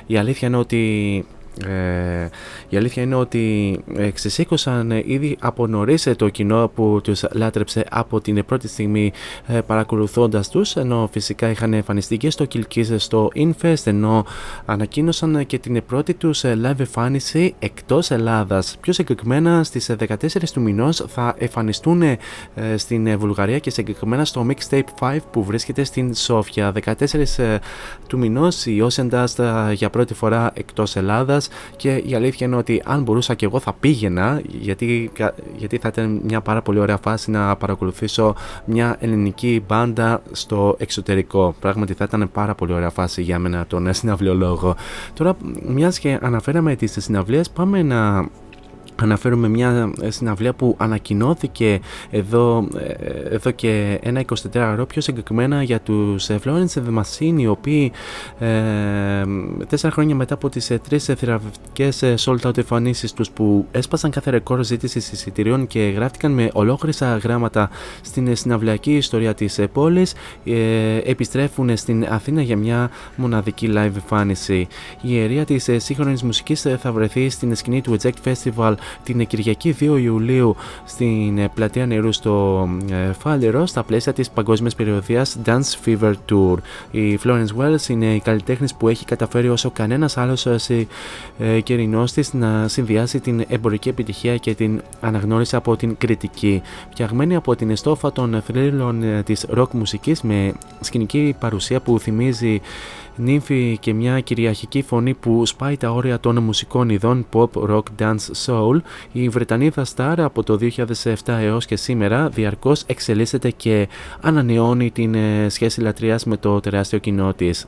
η 0.08 0.18
αλήθεια 0.18 0.48
είναι 0.48 0.58
ότι 0.58 1.26
ε, 1.66 2.30
η 2.70 2.78
αλήθεια 2.78 3.04
είναι 3.04 3.16
ότι 3.16 3.78
ε, 3.96 4.10
ξεσήκωσαν 4.10 4.92
ε, 4.92 5.04
ήδη 5.06 5.38
από 5.40 5.68
νωρίς 5.68 6.10
το 6.16 6.30
κοινό 6.30 6.72
που 6.76 7.00
τους 7.04 7.24
λάτρεψε 7.34 7.86
από 7.90 8.22
την 8.22 8.46
πρώτη 8.46 8.68
στιγμή 8.68 9.12
ε, 9.46 9.62
παρακολουθώντας 9.62 10.50
τους 10.50 10.76
ενώ 10.76 11.10
φυσικά 11.12 11.50
είχαν 11.50 11.74
εμφανιστεί 11.74 12.18
και 12.18 12.30
στο 12.30 12.46
Kilkiss 12.54 12.96
στο 12.98 13.30
Infest 13.36 13.86
ενώ 13.86 14.26
ανακοίνωσαν 14.66 15.36
ε, 15.36 15.44
και 15.44 15.60
την 15.60 15.86
πρώτη 15.86 16.14
τους 16.14 16.44
ε, 16.44 16.60
live 16.64 16.80
εμφάνιση 16.80 17.56
εκτός 17.60 18.12
Ελλάδας. 18.12 18.78
Πιο 18.82 18.94
συγκεκριμένα 18.94 19.64
στις 19.64 19.90
ε, 19.90 19.96
14 20.08 20.16
του 20.54 20.62
μηνός 20.62 21.06
θα 21.08 21.36
εμφανιστούν 21.38 22.02
ε, 22.02 22.18
στην 22.76 23.08
ε, 23.08 23.16
Βουλγαρία 23.16 23.60
και 23.60 23.70
συγκεκριμένα 23.70 24.26
στο 24.26 24.48
Mixtape 24.50 24.84
5 25.00 25.18
που 25.32 25.44
βρίσκεται 25.44 25.84
στην 25.84 26.16
Σόφια. 26.16 26.74
14 26.86 26.94
ε, 27.38 27.58
του 28.08 28.18
μηνός 28.18 28.66
η 28.66 28.84
Ocean 28.90 29.10
Dust 29.10 29.44
ε, 29.70 29.74
για 29.74 29.90
πρώτη 29.90 30.14
φορά 30.14 30.52
εκτός 30.54 30.96
Ελλάδας 30.96 31.47
και 31.76 31.96
η 32.06 32.16
αλήθεια 32.16 32.48
είναι 32.48 32.56
ότι 32.56 32.82
αν 32.86 33.04
μπορούσα 33.04 33.34
και 33.34 33.46
εγώ 33.46 33.60
θα 33.60 33.74
πήγαινα 33.74 34.42
γιατί, 34.48 35.10
κα- 35.14 35.34
γιατί 35.58 35.78
θα 35.78 35.88
ήταν 35.88 36.22
μια 36.24 36.42
πάρα 36.42 36.62
πολύ 36.62 36.80
ωραία 36.80 36.98
φάση 36.98 37.32
να 37.32 37.56
παρακολουθήσω 37.56 38.36
μια 38.66 38.96
ελληνική 39.00 39.64
μπάντα 39.68 40.22
στο 40.32 40.76
εξωτερικό. 40.80 41.56
Πράγματι 41.60 41.94
θα 41.94 42.04
ήταν 42.08 42.30
πάρα 42.32 42.56
πολύ 42.56 42.74
ωραία 42.74 42.90
φάση 42.90 43.22
για 43.22 43.40
μένα 43.40 43.66
τον 43.68 43.94
συναυλιολόγο. 43.94 44.76
Τώρα 45.14 45.34
μιας 45.68 46.00
και 46.00 46.18
αναφέραμε 46.22 46.76
τις 46.76 46.96
συναυλίες 47.00 47.50
πάμε 47.50 47.84
να 47.84 48.28
Αναφέρουμε 49.02 49.48
μια 49.48 49.94
ε, 50.02 50.10
συναυλία 50.12 50.54
που 50.54 50.76
ανακοινώθηκε 50.78 51.80
εδώ, 52.10 52.68
ε, 52.78 53.36
εδώ 53.36 53.52
και 53.52 54.00
ένα 54.02 54.24
24ωρο 54.54 54.84
πιο 54.88 55.02
συγκεκριμένα 55.02 55.64
για 55.64 55.80
τους 55.80 56.30
ε, 56.30 56.40
Florence 56.44 56.74
and 56.74 56.84
the 56.90 57.02
Machine 57.02 57.36
οι 57.38 57.48
οποίοι 57.48 57.92
ε, 58.40 59.24
τέσσερα 59.68 59.94
χρόνια 59.94 60.16
μετά 60.16 60.34
από 60.34 60.50
τις 60.50 60.70
ε, 60.70 60.80
τρεις 60.90 61.10
ε, 61.10 61.16
θεραπευτικές 61.16 62.02
ε, 62.02 62.14
sold 62.20 62.40
out 62.42 62.58
εμφανίσεις 62.58 63.14
τους 63.14 63.30
που 63.30 63.66
έσπασαν 63.72 64.12
κάθε 64.12 64.30
ρεκόρ 64.30 64.64
ζήτησης 64.64 65.12
εισιτηρίων 65.12 65.68
και 65.68 65.80
γράφτηκαν 65.80 66.32
με 66.32 66.50
ολόκληρα 66.54 67.18
γράμματα 67.18 67.70
στην 68.02 68.28
ε, 68.28 68.36
συναυλιακή 68.36 68.96
ιστορία 68.96 69.34
της 69.34 69.58
ε, 69.58 69.68
πόλης 69.68 70.14
ε, 70.46 70.98
επιστρέφουν 71.04 71.78
στην 71.78 72.06
Αθήνα 72.10 72.42
για 72.42 72.58
μια 72.58 72.90
μοναδική 73.16 73.70
live 73.72 73.92
εμφάνιση. 73.96 74.68
Η 75.02 75.10
ιερία 75.10 75.46
της 75.46 75.68
ε, 75.68 75.80
σύγχρονης 75.80 76.24
μουσικής 76.24 76.66
ε, 76.66 76.78
θα 76.82 76.92
βρεθεί 76.92 77.30
στην 77.30 77.56
σκηνή 77.56 77.82
του 77.82 77.98
Eject 78.02 78.32
Festival 78.32 78.74
την 79.04 79.28
Κυριακή 79.28 79.76
2 79.80 79.82
Ιουλίου 80.02 80.56
στην 80.86 81.38
ε, 81.38 81.50
πλατεία 81.54 81.86
νερού 81.86 82.12
στο 82.12 82.68
ε, 82.92 83.14
Φάλερο 83.14 83.66
στα 83.66 83.84
πλαίσια 83.84 84.14
της 84.14 84.30
παγκόσμιας 84.30 84.76
περιοδίας 84.76 85.38
Dance 85.46 85.86
Fever 85.86 86.14
Tour. 86.30 86.58
Η 86.92 87.20
Florence 87.24 87.56
Wells 87.60 87.90
είναι 87.90 88.14
η 88.14 88.20
καλλιτέχνης 88.20 88.74
που 88.74 88.88
έχει 88.88 89.06
καταφέρει 89.06 89.50
όσο 89.50 89.72
κανένας 89.72 90.18
άλλος 90.18 90.46
ε, 90.46 90.58
σε 90.58 90.88
ε, 91.40 91.60
καιρινός 91.60 92.12
της 92.12 92.34
να 92.34 92.68
συνδυάσει 92.68 93.20
την 93.20 93.46
εμπορική 93.48 93.90
επιτυχία 93.90 94.38
και 94.38 94.56
την 94.56 94.82
αναγνώριση 95.02 95.56
από 95.56 95.76
την 95.76 95.98
κριτική. 95.98 96.62
Φτιαγμένη 96.90 97.36
από 97.36 97.56
την 97.56 97.70
εστόφα 97.70 98.12
των 98.12 98.42
θρύλων 98.46 99.04
ε, 99.04 99.24
της 99.24 99.46
rock 99.58 99.70
μουσικής 99.72 100.22
με 100.22 100.54
σκηνική 100.80 101.36
παρουσία 101.40 101.80
που 101.80 102.00
θυμίζει 102.00 102.62
νύμφη 103.18 103.78
και 103.80 103.94
μια 103.94 104.20
κυριαρχική 104.20 104.82
φωνή 104.82 105.14
που 105.14 105.46
σπάει 105.46 105.78
τα 105.78 105.92
όρια 105.92 106.20
των 106.20 106.44
μουσικών 106.44 106.90
ειδών 106.90 107.26
pop, 107.34 107.50
rock, 107.70 107.84
dance, 108.00 108.46
soul, 108.46 108.82
η 109.12 109.30
Βρετανίδα 109.30 109.86
Star 109.96 110.16
από 110.18 110.44
το 110.44 110.58
2007 110.62 111.14
έως 111.26 111.66
και 111.66 111.76
σήμερα 111.76 112.30
διαρκώς 112.30 112.84
εξελίσσεται 112.84 113.52
και 113.52 113.88
ανανεώνει 114.22 114.92
την 114.92 115.16
ε, 115.16 115.50
σχέση 115.50 115.82
λατρείας 115.82 116.26
με 116.26 116.38
το 116.38 116.60
τεράστιο 116.60 117.00
κοινό 117.00 117.34
της. 117.34 117.66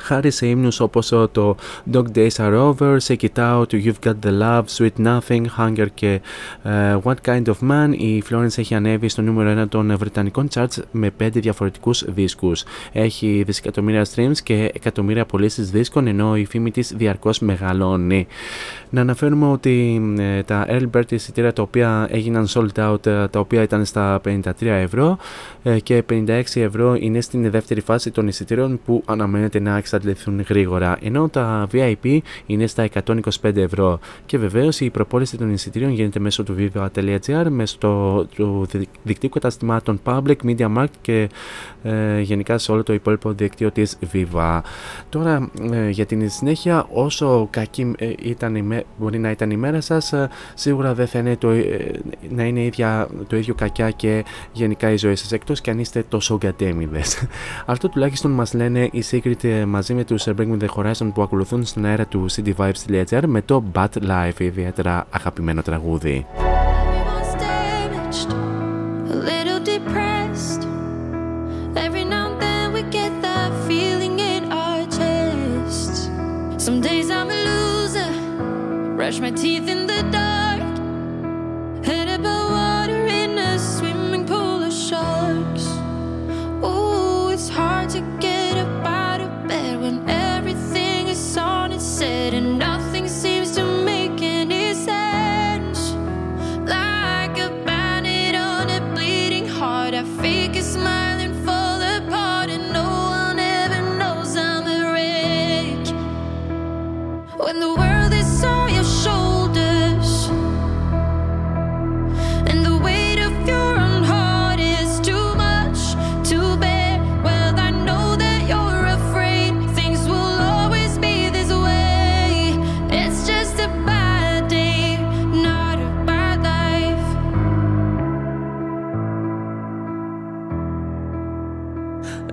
Χάρη 0.00 0.30
σε 0.30 0.46
ύμνους 0.46 0.80
όπως 0.80 1.12
ο- 1.12 1.28
το 1.28 1.56
Dog 1.92 2.04
Days 2.14 2.28
Are 2.36 2.74
Over, 2.74 2.96
Shake 3.06 3.20
It 3.34 3.38
Out, 3.38 3.64
You've 3.72 4.06
Got 4.06 4.14
The 4.26 4.40
Love, 4.42 4.62
Sweet 4.78 5.06
Nothing, 5.06 5.44
Hunger 5.58 5.86
και 5.94 6.20
ε, 6.62 6.96
What 7.02 7.14
Kind 7.24 7.42
of 7.44 7.54
Man, 7.70 7.88
η 7.98 8.22
Florence 8.30 8.58
έχει 8.58 8.74
ανέβει 8.74 9.08
στο 9.08 9.22
νούμερο 9.22 9.62
1 9.62 9.68
των 9.68 9.96
βρετανικών 9.98 10.48
charts 10.54 10.76
με 10.90 11.10
5 11.22 11.28
διαφορετικούς 11.32 12.04
δίσκους. 12.08 12.64
Έχει 12.92 13.42
δισεκατομμύρια 13.46 14.06
streams 14.14 14.36
και 14.42 14.70
εκατομμύρια 14.74 15.24
πωλήσει 15.24 15.62
δίσκων 15.62 16.06
ενώ 16.06 16.36
η 16.36 16.44
φήμη 16.44 16.70
της 16.70 16.92
διαρκώς 16.96 17.38
μεγαλώνει. 17.38 18.26
Να 18.90 19.00
αναφέρουμε 19.00 19.46
ότι 19.46 20.02
ε, 20.18 20.42
τα 20.42 20.66
Earl 20.68 20.86
Bird 20.96 21.12
εισιτήρια 21.12 21.52
τα 21.52 21.62
οποία 21.62 22.06
έγιναν 22.10 22.46
sold 22.48 22.90
out, 22.92 23.06
ε, 23.06 23.28
τα 23.28 23.40
οποία 23.40 23.62
ήταν 23.62 23.84
στα 23.84 24.20
53 24.24 24.42
ευρώ 24.60 25.18
ε, 25.62 25.78
και 25.80 26.04
56 26.10 26.42
ευρώ 26.54 26.94
είναι 27.00 27.20
στην 27.20 27.50
δεύτερη 27.50 27.80
φάση 27.80 28.10
των 28.10 28.28
εισιτήριων 28.28 28.80
που 28.84 29.02
αναμένεται 29.06 29.60
να 29.60 29.76
εξαντληθούν 29.96 30.40
γρήγορα, 30.48 30.98
ενώ 31.02 31.28
τα 31.28 31.66
VIP 31.72 32.18
είναι 32.46 32.66
στα 32.66 32.88
125 33.42 33.56
ευρώ. 33.56 33.98
Και 34.26 34.38
βεβαίως 34.38 34.80
η 34.80 34.90
προπόληση 34.90 35.36
των 35.36 35.50
εισιτήριων 35.52 35.90
γίνεται 35.92 36.18
μέσω 36.20 36.42
του 36.42 36.54
viva.gr, 36.58 37.46
μέσω 37.48 37.76
το- 37.78 38.24
του 38.24 38.66
δι- 38.70 38.88
δικτύου 39.02 39.28
καταστημάτων 39.28 40.00
Public, 40.04 40.36
Media 40.44 40.76
Markt 40.76 40.92
και 41.00 41.28
ε, 41.82 42.20
γενικά 42.20 42.58
σε 42.58 42.72
όλο 42.72 42.82
το 42.82 42.92
υπόλοιπο 42.92 43.32
δίκτυο 43.32 43.70
της 43.70 43.98
Viva. 44.12 44.60
Τώρα 45.08 45.50
ε, 45.72 45.88
για 45.88 46.06
την 46.06 46.30
συνέχεια, 46.30 46.86
όσο 46.92 47.48
κακή 47.50 47.94
ε, 47.98 48.12
ήταν 48.22 48.54
η 48.54 48.62
μέ- 48.62 48.84
μπορεί 48.98 49.18
να 49.18 49.30
ήταν 49.30 49.50
η 49.50 49.56
μέρα 49.56 49.80
σας, 49.80 50.12
ε, 50.12 50.28
σίγουρα 50.54 50.94
δεν 50.94 51.06
θα 51.06 51.18
είναι 51.18 51.36
το, 51.36 51.50
ε, 51.50 51.90
να 52.30 52.44
είναι 52.44 52.60
ίδια, 52.64 53.08
το 53.26 53.36
ίδιο 53.36 53.54
κακιά 53.54 53.90
και 53.90 54.24
γενικά 54.52 54.90
η 54.90 54.96
ζωή 54.96 55.16
σας, 55.16 55.32
εκτός 55.32 55.60
και 55.60 55.70
αν 55.70 55.78
είστε 55.78 56.04
τόσο 56.08 56.36
γκαντέμιδες. 56.36 57.26
Αυτό 57.66 57.88
τουλάχιστον 57.88 58.30
μας 58.30 58.54
λένε 58.54 58.88
οι 58.92 59.04
Secret 59.10 59.44
ε, 59.44 59.64
μαζί 59.64 59.94
με 59.94 60.04
τους 60.04 60.26
ε, 60.26 60.34
Bring 60.38 60.48
Me 60.52 60.58
The 60.62 60.68
Horizon 60.76 61.10
που 61.14 61.22
ακολουθούν 61.22 61.64
στον 61.64 61.84
αέρα 61.84 62.06
του 62.06 62.26
cdvibes.gr 62.30 63.22
με 63.26 63.42
το 63.42 63.64
Bad 63.74 63.88
Life, 64.08 64.40
ιδιαίτερα 64.40 65.06
αγαπημένο 65.10 65.62
τραγούδι. 65.62 66.26
Brush 79.08 79.20
my 79.20 79.30
teeth 79.30 79.77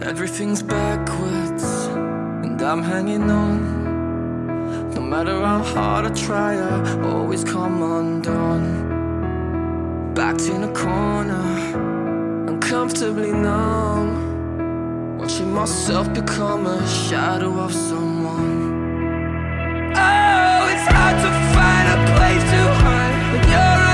Everything's 0.06 0.62
backwards, 0.62 1.88
and 2.46 2.62
I'm 2.62 2.84
hanging 2.84 3.28
on. 3.32 4.94
No 4.94 5.02
matter 5.02 5.42
how 5.42 5.64
hard 5.64 6.06
I 6.06 6.10
try, 6.14 6.54
I 6.58 7.02
always 7.10 7.44
come 7.44 7.82
undone. 7.82 8.84
Backed 10.14 10.44
in 10.44 10.64
a 10.64 10.72
corner, 10.74 11.44
uncomfortably 12.48 13.32
numb. 13.32 15.18
Watching 15.18 15.52
myself 15.52 16.14
become 16.14 16.68
a 16.68 16.88
shadow 16.88 17.60
of 17.60 17.74
someone. 17.74 18.76
Oh, 19.96 20.70
it's 20.72 20.88
hard 20.94 21.18
to 21.26 21.32
find 21.56 21.88
a 21.96 21.98
place 22.14 22.44
to 22.52 22.62
hide 22.84 23.16
when 23.32 23.44
you're 23.50 23.85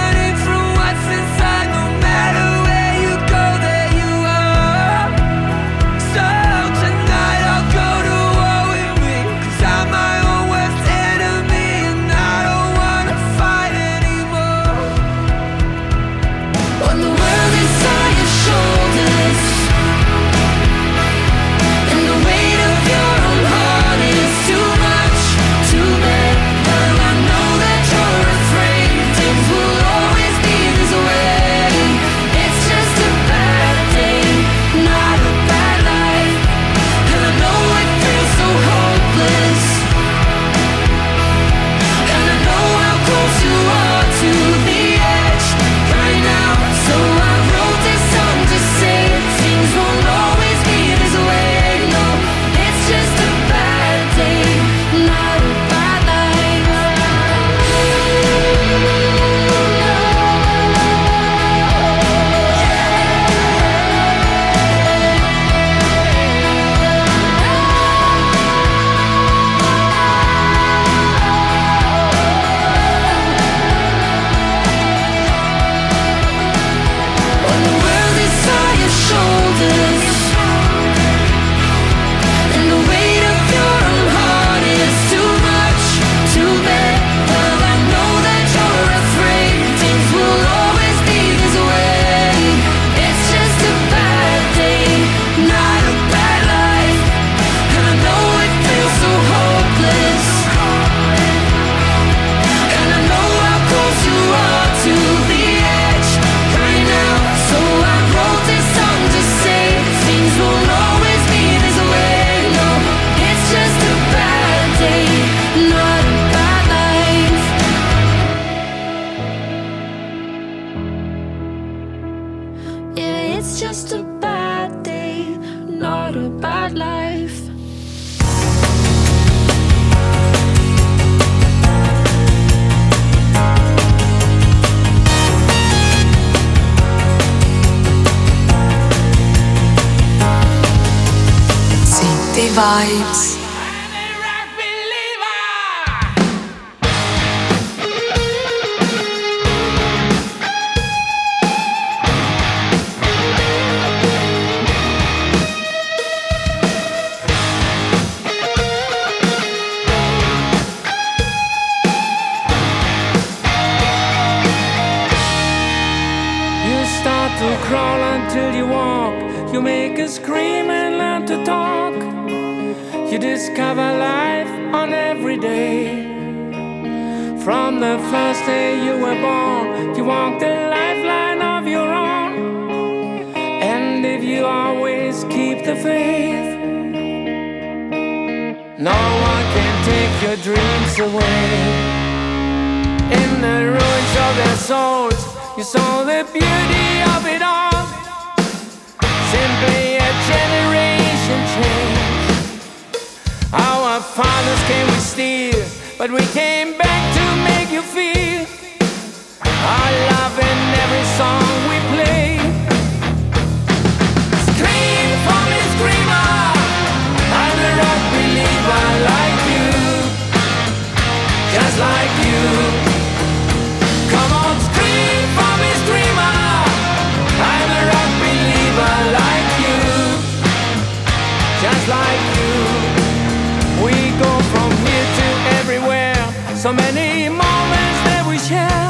So 236.62 236.72
many 236.72 237.28
moments 237.28 238.00
that 238.06 238.22
we 238.30 238.38
share. 238.38 238.86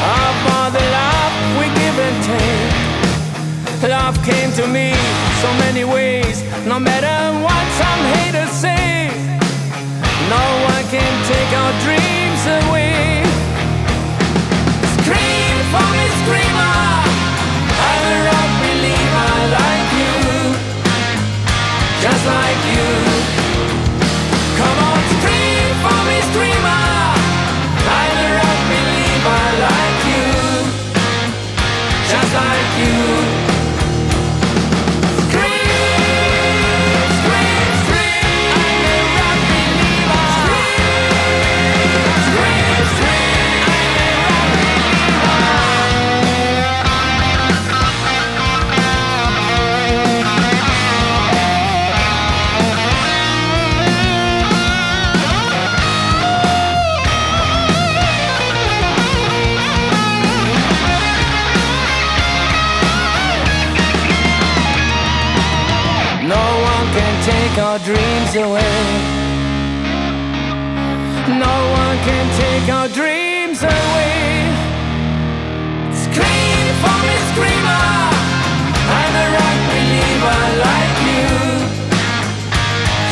Of 0.00 0.34
all 0.48 0.72
the 0.72 0.80
love 0.80 1.34
we 1.60 1.68
give 1.76 1.96
and 2.00 2.18
take. 2.24 3.84
Love 3.84 4.16
came 4.24 4.48
to 4.56 4.64
me 4.64 4.96
so 5.44 5.48
many 5.60 5.84
ways. 5.84 6.40
No 6.64 6.80
matter 6.80 7.36
what 7.44 7.64
some 7.76 8.00
haters 8.16 8.48
say, 8.48 9.12
no 10.32 10.44
one 10.72 10.84
can 10.88 11.12
take 11.28 11.52
our 11.52 11.72
dreams 11.84 12.42
away. 12.64 13.28
Scream 15.04 15.56
for 15.68 15.84
me, 15.92 16.04
screamer. 16.24 16.80
I'm 17.76 18.04
a 18.08 18.18
rock 18.24 18.50
believer 18.64 19.32
like 19.52 19.88
you, 20.00 20.16
just 22.00 22.24
like 22.24 22.60
you. 22.72 23.07
Our 67.78 67.84
dreams 67.84 68.34
away. 68.36 68.78
No 71.38 71.56
one 71.72 71.96
can 72.08 72.26
take 72.36 72.72
our 72.72 72.88
dreams 72.88 73.62
away. 73.62 74.52
Scream 75.92 76.66
for 76.82 76.96
me, 77.06 77.14
screamer. 77.30 77.86
I'm 78.98 79.14
a 79.14 79.26
rock 79.36 79.58
believer 79.68 80.40
like 80.66 80.96
you, 81.08 81.28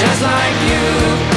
just 0.00 0.22
like 0.22 1.30
you. 1.30 1.35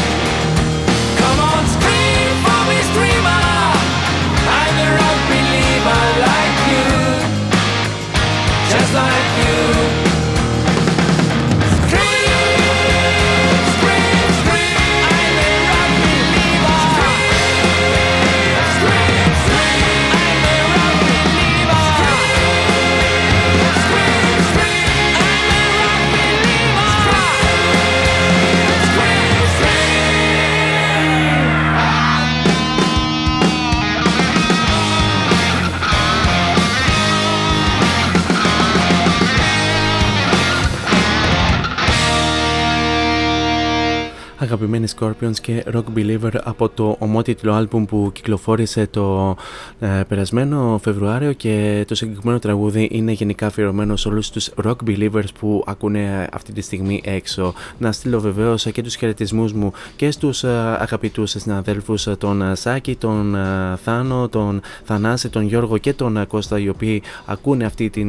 Αγαπημένοι 44.41 44.87
Scorpions 44.99 45.37
και 45.41 45.63
Rock 45.73 45.83
Believer 45.95 46.31
από 46.43 46.69
το 46.69 46.95
ομότιτλο 46.99 47.53
άλμπουμ 47.53 47.85
που 47.85 48.09
κυκλοφόρησε 48.13 48.87
το 48.87 49.35
ε, 49.79 50.01
περασμένο 50.07 50.79
Φεβρουάριο 50.83 51.33
και 51.33 51.85
το 51.87 51.95
συγκεκριμένο 51.95 52.39
τραγούδι 52.39 52.89
είναι 52.91 53.11
γενικά 53.11 53.45
αφιερωμένο 53.45 53.95
σε 53.95 54.07
όλους 54.07 54.29
τους 54.29 54.49
Rock 54.63 54.75
Believers 54.87 55.27
που 55.39 55.63
ακούνε 55.67 56.27
αυτή 56.31 56.51
τη 56.53 56.61
στιγμή 56.61 57.01
έξω. 57.05 57.53
Να 57.77 57.91
στείλω 57.91 58.19
βεβαίως 58.19 58.63
και 58.71 58.83
τους 58.83 58.95
χαιρετισμούς 58.95 59.53
μου 59.53 59.71
και 59.95 60.11
στους 60.11 60.43
ε, 60.43 60.49
αγαπητούς 60.79 61.31
συναδέλφους 61.31 62.07
ε, 62.07 62.15
τον 62.15 62.41
ε, 62.41 62.55
Σάκη, 62.55 62.95
τον 62.95 63.35
ε, 63.35 63.75
Θάνο, 63.83 64.29
τον 64.29 64.61
Θανάση, 64.83 65.29
τον 65.29 65.45
Γιώργο 65.45 65.77
και 65.77 65.93
τον 65.93 66.17
ε, 66.17 66.25
Κώστα 66.25 66.59
οι 66.59 66.69
οποίοι 66.69 67.01
ακούνε 67.25 67.65
αυτή 67.65 67.89
τη 67.89 68.05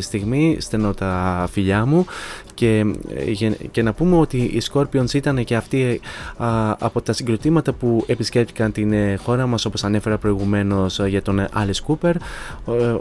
στιγμή. 0.00 0.56
Στενώ 0.60 0.94
τα 0.94 1.46
φιλιά 1.50 1.86
μου 1.86 2.06
και, 2.54 2.84
ε, 3.14 3.30
γε- 3.30 3.70
και 3.70 3.82
να 3.82 3.92
πούμε 3.92 4.16
ότι 4.16 4.36
οι 4.36 4.62
Scorpions 4.72 5.14
ήταν 5.14 5.44
και 5.44 5.56
αυτή 5.64 6.00
α, 6.36 6.74
από 6.78 7.00
τα 7.00 7.12
συγκροτήματα 7.12 7.72
που 7.72 8.04
επισκέπτηκαν 8.06 8.72
την 8.72 8.92
ε, 8.92 9.16
χώρα 9.16 9.46
μας 9.46 9.64
όπως 9.64 9.84
ανέφερα 9.84 10.18
προηγουμένως 10.18 10.98
ε, 10.98 11.08
για 11.08 11.22
τον 11.22 11.38
ε, 11.38 11.48
Άλις 11.52 11.80
Κούπερ 11.80 12.16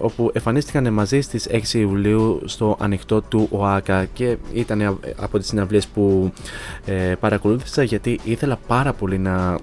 όπου 0.01 0.31
εμφανίστηκαν 0.33 0.93
μαζί 0.93 1.21
στις 1.21 1.47
6 1.51 1.73
Ιουλίου 1.73 2.41
στο 2.45 2.77
ανοιχτό 2.79 3.21
του 3.21 3.47
ΟΑΚΑ 3.51 4.05
και 4.05 4.37
ήταν 4.53 4.99
από 5.15 5.37
τις 5.37 5.47
συναυλίες 5.47 5.87
που 5.87 6.33
ε, 6.85 7.13
παρακολούθησα 7.19 7.83
γιατί 7.83 8.19
ήθελα 8.23 8.57
πάρα 8.67 8.93
πολύ 8.93 9.17
να 9.17 9.57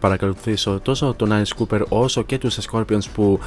παρακολουθήσω 0.00 0.80
τόσο 0.82 1.14
τον 1.16 1.30
Alice 1.32 1.62
Cooper 1.62 1.80
όσο 1.88 2.22
και 2.22 2.38
τους 2.38 2.58
Scorpions 2.70 3.04
που 3.14 3.38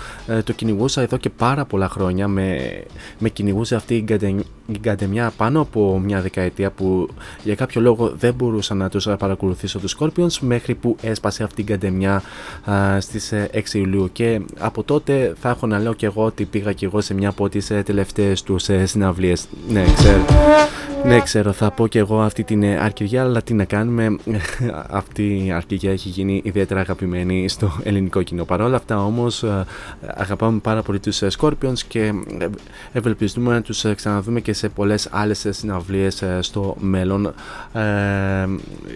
το 0.43 0.53
κυνηγούσα 0.53 1.01
εδώ 1.01 1.17
και 1.17 1.29
πάρα 1.29 1.65
πολλά 1.65 1.89
χρόνια. 1.89 2.27
Με, 2.27 3.29
κυνηγούσε 3.33 3.75
αυτή 3.75 3.95
η 3.95 4.01
γκαντεμιά 4.71 5.33
πάνω 5.37 5.61
από 5.61 5.99
μια 6.03 6.21
δεκαετία 6.21 6.71
που 6.71 7.09
για 7.43 7.55
κάποιο 7.55 7.81
λόγο 7.81 8.13
δεν 8.17 8.33
μπορούσα 8.33 8.73
να 8.73 8.89
τους 8.89 9.07
παρακολουθήσω 9.19 9.79
τους 9.79 9.97
Scorpions 9.99 10.37
μέχρι 10.39 10.75
που 10.75 10.95
έσπασε 11.01 11.43
αυτή 11.43 11.61
η 11.61 11.63
γκαντεμιά 11.63 12.23
α, 12.71 12.99
στις 12.99 13.31
ε, 13.31 13.49
6 13.53 13.73
Ιουλίου. 13.73 14.09
Και 14.11 14.41
από 14.59 14.83
τότε 14.83 15.33
θα 15.39 15.49
έχω 15.49 15.67
να 15.67 15.79
λέω 15.79 15.93
και 15.93 16.05
εγώ 16.05 16.23
ότι 16.23 16.45
πήγα 16.45 16.73
και 16.73 16.85
εγώ 16.85 17.01
σε 17.01 17.13
μια 17.13 17.29
από 17.29 17.49
τις 17.49 17.69
ε, 17.69 17.83
τελευταίες 17.83 18.43
τους 18.43 18.69
ε, 18.69 18.85
συναυλίες. 18.85 19.47
Ναι 19.69 19.83
ξέρω, 19.95 20.25
ναι, 21.05 21.19
ξέρω 21.19 21.51
θα 21.51 21.71
πω 21.71 21.87
και 21.87 21.99
εγώ 21.99 22.21
αυτή 22.21 22.43
την 22.43 22.63
αρκηγία 22.65 23.21
αλλά 23.21 23.41
τι 23.41 23.53
να 23.53 23.65
κάνουμε. 23.65 24.17
Αυτή 24.89 25.45
η 25.45 25.51
αρκηγία 25.51 25.91
έχει 25.91 26.09
γίνει 26.09 26.41
ιδιαίτερα 26.43 26.79
αγαπημένη 26.79 27.49
στο 27.49 27.71
ελληνικό 27.83 28.21
κοινό. 28.21 28.45
Παρόλα 28.45 28.75
αυτά 28.75 29.05
όμως 29.05 29.45
αγαπάμε 30.07 30.59
πάρα 30.59 30.81
πολύ 30.81 30.99
τους 30.99 31.21
Scorpions 31.39 31.79
και 31.87 32.13
ευελπιστούμε 32.91 33.53
να 33.53 33.61
τους 33.61 33.85
ξαναδούμε 33.95 34.39
και 34.39 34.52
σε 34.53 34.69
πολλές 34.69 35.07
άλλες 35.11 35.45
συναυλίες 35.49 36.21
ε, 36.21 36.37
στο 36.41 36.75
μέλλον 36.79 37.33
ε, 37.73 37.81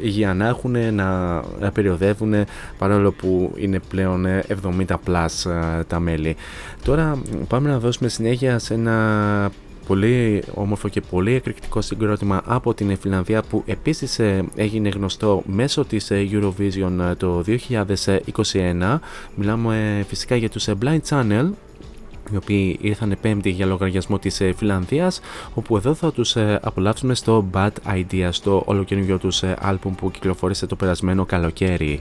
για 0.01 0.34
να 0.34 0.47
έχουν 0.47 0.93
να 0.93 1.43
περιοδεύουν 1.73 2.34
παρόλο 2.77 3.11
που 3.11 3.53
είναι 3.55 3.79
πλέον 3.89 4.25
ε, 4.25 4.43
70 4.88 4.95
plus 5.05 5.51
τα 5.88 5.99
μέλη. 5.99 6.35
Τώρα 6.84 7.21
πάμε 7.47 7.69
να 7.69 7.79
δώσουμε 7.79 8.09
συνέχεια 8.09 8.59
σε 8.59 8.73
ένα 8.73 9.51
πολύ 9.88 10.43
όμορφο 10.53 10.88
και 10.88 11.01
πολύ 11.01 11.34
εκρηκτικό 11.34 11.81
συγκρότημα 11.81 12.41
από 12.45 12.73
την 12.73 12.97
Φιλανδία 12.97 13.41
που 13.41 13.63
επίσης 13.65 14.19
έγινε 14.55 14.89
γνωστό 14.89 15.43
μέσω 15.45 15.85
της 15.85 16.11
Eurovision 16.11 17.13
το 17.17 17.43
2021. 17.45 18.97
Μιλάμε 19.35 20.05
φυσικά 20.07 20.35
για 20.35 20.49
τους 20.49 20.67
Blind 20.81 20.99
Channel 21.09 21.49
οι 22.31 22.35
οποίοι 22.35 22.77
ήρθαν 22.81 23.17
πέμπτη 23.21 23.49
για 23.49 23.65
λογαριασμό 23.65 24.19
της 24.19 24.41
ε, 24.41 24.53
Φιλανδία, 24.57 25.11
όπου 25.53 25.77
εδώ 25.77 25.93
θα 25.93 26.11
τους 26.11 26.35
ε, 26.35 26.59
απολαύσουμε 26.61 27.15
στο 27.15 27.49
Bad 27.53 27.71
Idea 27.85 28.27
στο 28.31 28.63
ολοκαινούργιο 28.65 29.17
τους 29.17 29.43
ε, 29.43 29.55
άλμπουμ 29.59 29.95
που 29.95 30.11
κυκλοφόρησε 30.11 30.65
το 30.65 30.75
περασμένο 30.75 31.25
καλοκαίρι. 31.25 31.99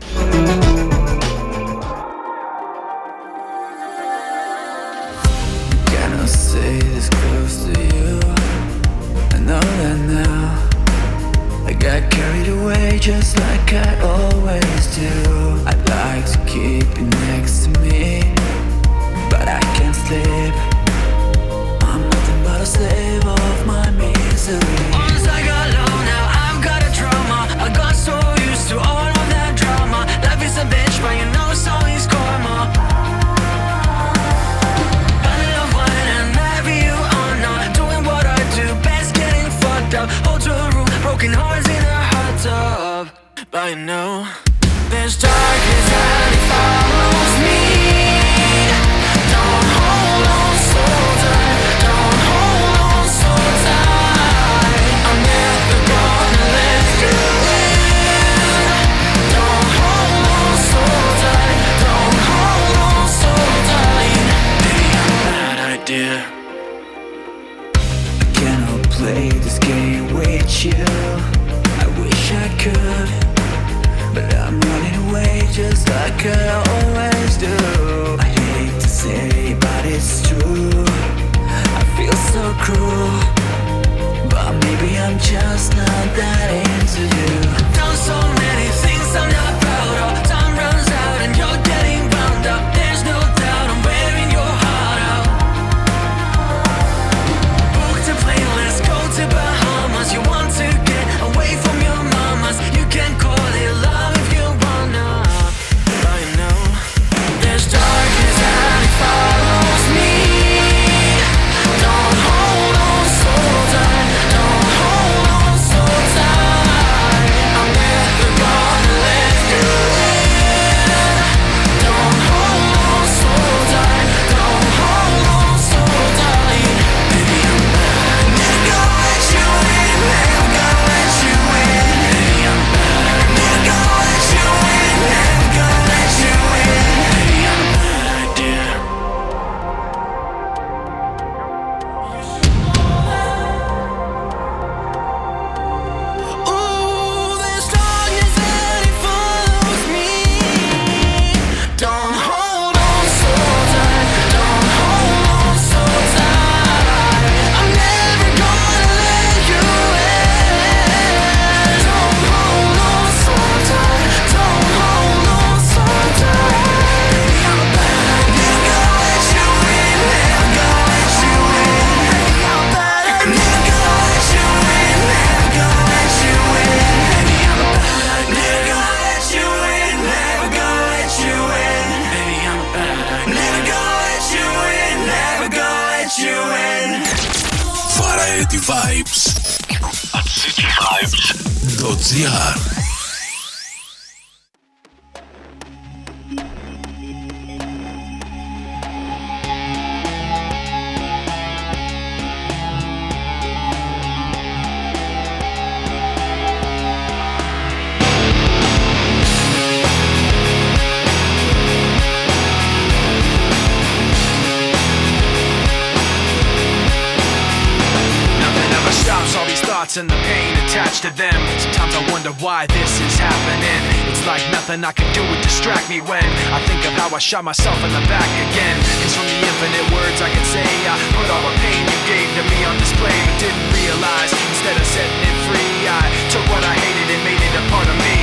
and 219.97 220.11
the 220.11 220.21
pain 220.29 220.53
attached 220.69 221.01
to 221.01 221.11
them. 221.17 221.41
Sometimes 221.57 221.97
I 221.97 222.05
wonder 222.13 222.29
why 222.45 222.69
this 222.69 223.01
is 223.01 223.17
happening. 223.17 223.81
It's 224.13 224.21
like 224.29 224.45
nothing 224.53 224.85
I 224.85 224.93
can 224.93 225.09
do 225.17 225.25
would 225.25 225.41
distract 225.41 225.89
me 225.89 226.05
when 226.05 226.27
I 226.53 226.61
think 226.69 226.85
of 226.85 226.93
how 227.01 227.09
I 227.17 227.19
shot 227.19 227.45
myself 227.45 227.77
in 227.81 227.89
the 227.89 228.05
back 228.05 228.29
again. 228.51 228.77
Cause 229.01 229.17
from 229.17 229.25
the 229.25 229.39
infinite 229.41 229.87
words 229.97 230.21
I 230.21 230.29
could 230.29 230.49
say, 230.53 230.69
I 230.85 230.97
put 231.17 231.29
all 231.33 231.45
the 231.49 231.55
pain 231.65 231.81
you 231.81 232.01
gave 232.05 232.29
to 232.37 232.45
me 232.45 232.59
on 232.69 232.77
display, 232.77 233.15
but 233.25 233.37
didn't 233.41 233.69
realize. 233.73 234.33
Instead 234.53 234.77
of 234.77 234.85
setting 234.85 235.23
it 235.25 235.37
free, 235.49 235.89
I 235.89 236.05
took 236.29 236.45
what 236.53 236.61
I 236.61 236.75
hated 236.77 237.09
and 237.17 237.23
made 237.25 237.41
it 237.41 237.55
a 237.57 237.65
part 237.73 237.89
of 237.89 237.97
me. 237.97 238.16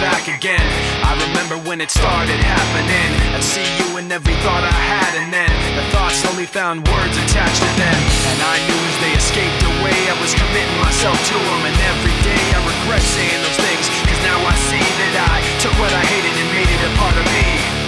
Back 0.00 0.28
again. 0.28 0.62
I 1.04 1.16
remember 1.28 1.56
when 1.68 1.80
it 1.80 1.90
started 1.90 2.40
happening. 2.40 3.08
I'd 3.32 3.44
see 3.44 3.64
you 3.80 3.96
in 3.98 4.10
every 4.12 4.36
thought 4.44 4.64
I 4.64 4.72
had, 4.72 5.12
and 5.20 5.28
then 5.32 5.48
the 5.76 5.84
thoughts 5.92 6.20
slowly 6.20 6.46
found 6.46 6.86
words 6.88 7.16
attached 7.16 7.60
to 7.62 7.72
them. 7.80 8.00
And 8.32 8.38
I 8.44 8.56
knew 8.68 8.80
as 8.80 8.96
they 9.00 9.12
escaped 9.16 9.62
away, 9.64 9.96
I 10.08 10.16
was 10.20 10.32
committing 10.36 10.78
myself 10.80 11.16
to 11.16 11.36
them. 11.36 11.62
And 11.64 11.76
every 11.92 12.16
day 12.24 12.44
I 12.52 12.60
regret 12.64 13.02
saying 13.02 13.40
those 13.40 13.60
things, 13.60 13.86
cause 14.04 14.20
now 14.24 14.38
I 14.44 14.54
see 14.68 14.84
that 14.84 15.14
I 15.32 15.36
took 15.62 15.74
what 15.80 15.92
I 15.92 16.02
hated 16.04 16.34
and 16.34 16.48
made 16.52 16.68
it 16.68 16.80
a 16.84 16.92
part 17.00 17.16
of 17.16 17.26
me. 17.32 17.85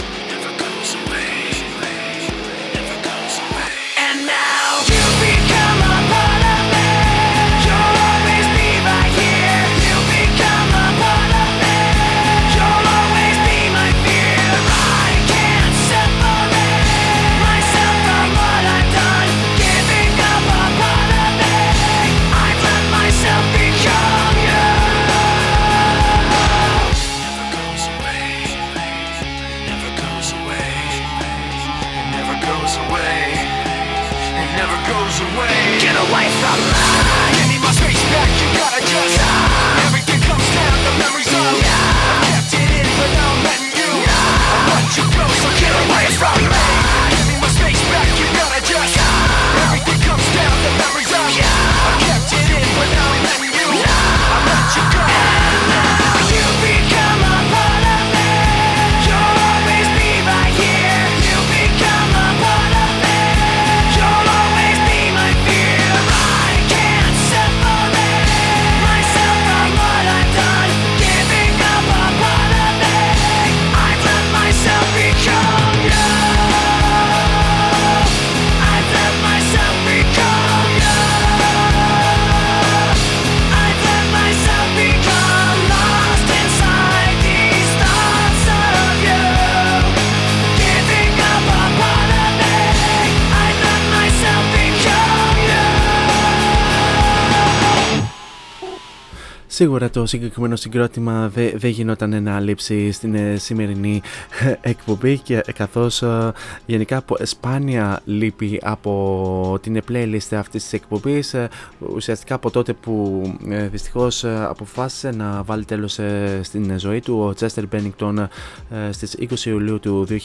Σίγουρα 99.58 99.90
το 99.90 100.06
συγκεκριμένο 100.06 100.56
συγκρότημα 100.56 101.28
δεν 101.28 101.52
δε 101.54 101.68
γινόταν 101.68 102.22
να 102.22 102.40
λείψει 102.40 102.92
στην 102.92 103.14
ε, 103.14 103.36
σημερινή 103.36 104.02
ε, 104.40 104.54
εκπομπή 104.60 105.18
και 105.18 105.44
καθώς 105.54 106.02
ε, 106.02 106.32
γενικά 106.66 107.02
πο- 107.02 107.16
σπάνια 107.22 108.00
λείπει 108.04 108.60
από 108.62 109.58
την 109.62 109.82
playlist 109.90 110.36
αυτής 110.36 110.62
της 110.62 110.72
εκπομπής 110.72 111.34
ε, 111.34 111.48
ουσιαστικά 111.94 112.34
από 112.34 112.50
τότε 112.50 112.72
που 112.72 113.22
ε, 113.48 113.68
δυστυχώς 113.68 114.24
ε, 114.24 114.44
αποφάσισε 114.48 115.10
να 115.10 115.42
βάλει 115.42 115.64
τέλος 115.64 115.98
ε, 115.98 116.40
στην 116.42 116.78
ζωή 116.78 117.00
του 117.00 117.18
ο 117.18 117.34
Chester 117.40 117.64
Bennington 117.72 118.26
ε, 118.70 118.92
στις 118.92 119.16
20 119.20 119.44
Ιουλίου 119.44 119.80
του 119.80 120.06
2017 120.10 120.16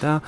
ε, 0.00 0.18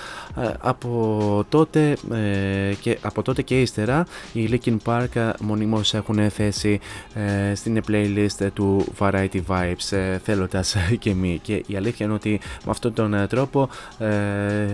από 0.59 1.47
τότε, 1.49 1.97
ε, 2.13 2.75
και, 2.81 2.99
από 3.03 3.23
τότε 3.23 3.43
και 3.43 3.61
ύστερα 3.61 4.07
οι 4.33 4.49
Linkin 4.51 4.77
Park 4.85 5.15
ε, 5.17 5.31
μονίμως 5.41 5.95
έχουν 5.95 6.31
θέσει 6.31 6.81
ε, 7.15 7.55
στην 7.55 7.81
playlist 7.89 8.34
του 8.55 8.85
Variety 8.99 9.41
Vibes 9.47 9.97
ε, 9.97 10.19
θέλοντας 10.19 10.77
και 10.99 11.15
μη 11.15 11.39
και 11.43 11.63
η 11.67 11.77
αλήθεια 11.77 12.07
είναι 12.07 12.15
ότι 12.15 12.41
με 12.65 12.71
αυτόν 12.71 12.93
τον 12.93 13.15
ε, 13.15 13.27
τρόπο 13.27 13.69
ε, 13.99 14.07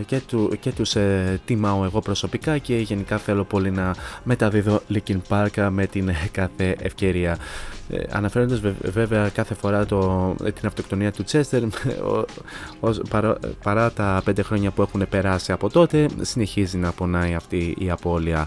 και, 0.07 0.21
του, 0.27 0.57
και 0.61 0.73
τους 0.73 0.97
ε, 0.97 1.41
τιμάω 1.45 1.85
εγώ 1.85 2.01
προσωπικά 2.01 2.59
και 2.59 2.77
γενικά 2.77 3.19
θέλω 3.19 3.45
πολύ 3.45 3.71
να 3.71 3.95
μεταδίδω 4.23 4.83
Linkin 4.93 5.19
Park 5.29 5.69
με 5.71 5.87
την 5.87 6.09
ε, 6.09 6.15
κάθε 6.33 6.77
ευκαιρία 6.79 7.39
ε, 7.91 8.03
αναφέροντας 8.13 8.61
βε- 8.61 8.91
βέβαια 8.91 9.29
κάθε 9.29 9.55
φορά 9.55 9.87
το, 9.87 10.35
ε, 10.45 10.51
την 10.51 10.67
αυτοκτονία 10.67 11.13
του 11.13 11.23
Τσέστερ 11.23 11.63
παρά, 13.11 13.37
παρά 13.63 13.91
τα 13.93 14.21
πέντε 14.25 14.43
χρόνια 14.43 14.71
που 14.71 14.83
έχουν 14.83 15.03
περάσει 15.11 15.53
από 15.53 15.71
τότε 15.71 16.09
συνεχίζει 16.21 16.77
να 16.79 16.93
πονάει 16.93 17.35
αυτή 17.35 17.75
η 17.79 17.91
απώλεια. 17.91 18.47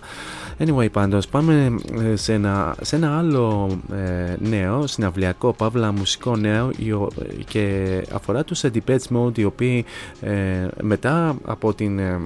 Anyway 0.60 0.92
πάντως 0.92 1.28
πάμε 1.28 1.76
ε, 2.12 2.16
σε 2.16 2.34
ένα, 2.34 2.76
σε 2.82 2.96
ένα 2.96 3.18
άλλο 3.18 3.70
ε, 3.94 4.36
νέο 4.40 4.88
συναυλιακό 4.88 5.54
παύλα 5.54 5.92
μουσικό 5.92 6.36
νέο 6.36 6.70
οι 6.78 6.92
ο- 6.92 7.10
και 7.48 7.88
αφορά 8.14 8.44
τους 8.44 8.62
Depeche 8.64 9.16
Mode 9.18 9.38
οι 9.38 9.44
οποίοι 9.44 9.86
ε, 10.22 10.34
μετά, 10.82 11.36
από 11.46 11.74
την, 11.74 12.00
ε, 12.00 12.20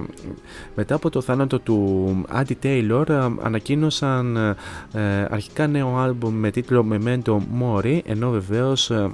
μετά 0.74 0.94
από 0.94 1.10
το 1.10 1.20
θάνατο 1.20 1.58
του 1.58 2.06
Andy 2.34 2.52
Taylor 2.62 3.08
ε, 3.08 3.14
ανακοίνωσαν 3.42 4.36
ε, 4.92 5.26
αρχικά 5.30 5.66
νέο 5.66 5.96
άλμπουμ 5.96 6.34
με 6.34 6.50
τίτλο 6.50 6.84
Memento 7.08 7.38
Mori 7.60 8.00
ενώ 8.04 8.30
βεβαίως 8.30 8.90
ε, 8.90 9.10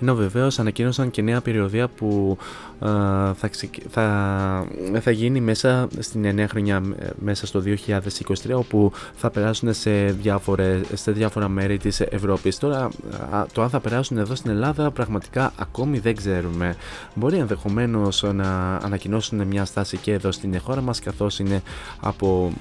ενώ 0.00 0.14
βεβαίως 0.14 0.58
ανακοίνωσαν 0.58 1.10
και 1.10 1.22
νέα 1.22 1.40
περιοδία 1.40 1.88
που 1.88 2.38
ε, 2.80 2.86
θα, 3.34 3.48
ξεκι- 3.50 3.82
θα, 3.90 4.66
θα 5.00 5.10
γίνει 5.10 5.40
μέσα 5.40 5.88
στην 5.98 6.34
νέα 6.34 6.48
χρονιά, 6.48 6.82
ε, 6.98 7.06
μέσα 7.18 7.46
στο 7.46 7.62
2023, 7.86 8.50
όπου 8.52 8.92
θα 9.14 9.30
περάσουν 9.30 9.74
σε, 9.74 10.04
διάφορες, 10.04 10.80
σε 10.92 11.12
διάφορα 11.12 11.48
μέρη 11.48 11.78
της 11.78 12.00
Ευρώπης. 12.00 12.58
Τώρα, 12.58 12.90
α, 13.30 13.46
το 13.52 13.62
αν 13.62 13.68
θα 13.70 13.80
περάσουν 13.80 14.18
εδώ 14.18 14.34
στην 14.34 14.50
Ελλάδα, 14.50 14.90
πραγματικά 14.90 15.52
ακόμη 15.58 15.98
δεν 15.98 16.16
ξέρουμε. 16.16 16.74
Μπορεί 17.14 17.36
ενδεχομένως 17.36 18.22
να 18.22 18.76
ανακοινώσουν 18.76 19.46
μια 19.46 19.64
στάση 19.64 19.96
και 19.96 20.12
εδώ 20.12 20.32
στην 20.32 20.60
χώρα 20.60 20.80
μας, 20.80 21.00
καθώς 21.00 21.38
είναι 21.38 21.62
από 22.00 22.52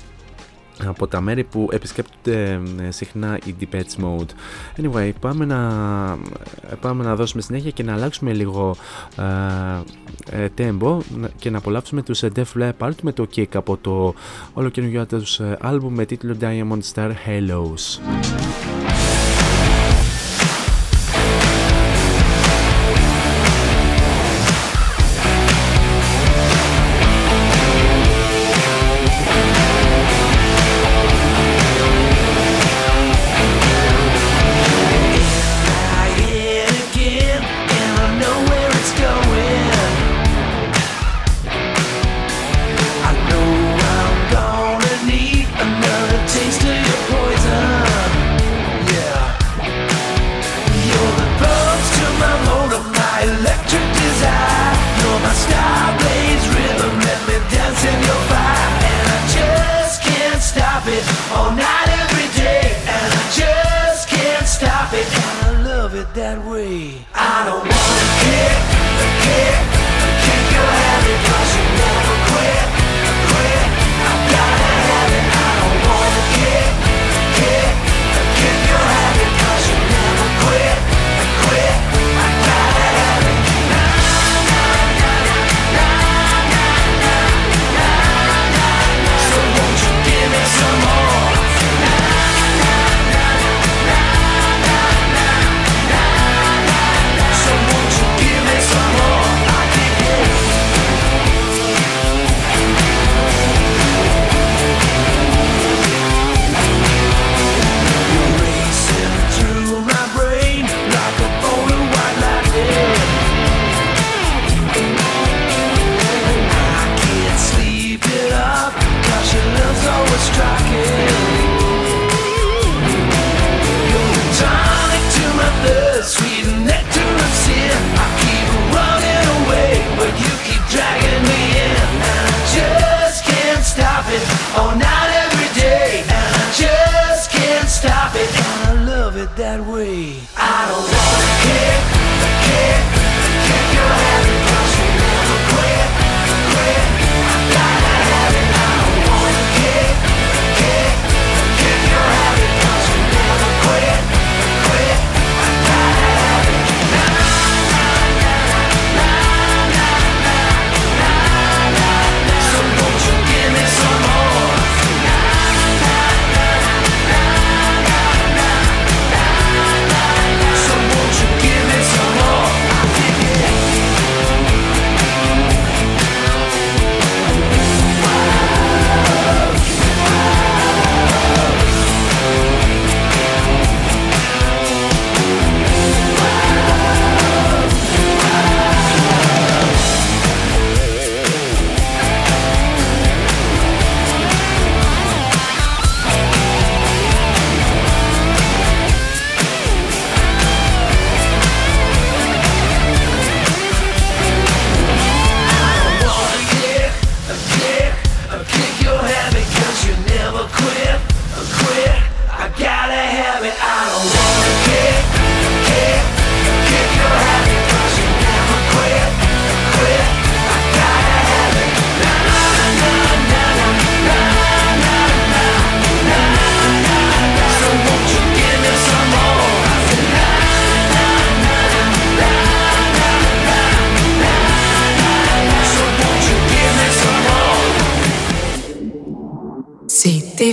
από 0.86 1.08
τα 1.08 1.22
μέρη 1.22 1.44
που 1.44 1.68
επισκέπτονται 1.72 2.62
ε, 2.88 2.92
συχνά 2.92 3.40
η 3.46 3.56
Depeche 3.62 4.04
Mode. 4.04 4.30
Anyway, 4.82 5.12
πάμε 5.20 5.46
να, 5.46 5.58
πάμε 6.82 7.04
να 7.04 7.16
δώσουμε 7.16 7.42
συνέχεια 7.42 7.72
και 7.72 7.84
να 7.84 7.94
αλλάξουμε 7.94 8.34
λίγο 8.34 8.76
ε, 10.32 10.44
ε, 10.44 10.48
tempo 10.58 10.98
να- 11.18 11.30
και 11.40 11.50
να 11.50 11.58
απολαύσουμε 11.58 12.02
τους 12.04 12.24
ε, 12.24 12.32
Def 12.36 12.62
Leppard 12.62 12.94
με 13.02 13.12
το 13.12 13.28
Kick 13.36 13.56
από 13.56 13.78
το 13.78 14.14
όλο 14.54 14.70
καινούργιο 14.70 15.06
τους 15.06 15.40
ε, 15.40 15.58
άλμπουμ 15.62 15.94
με 15.94 16.06
τίτλο 16.06 16.36
Diamond 16.42 16.80
Star 16.94 17.10
Halos. 17.10 18.00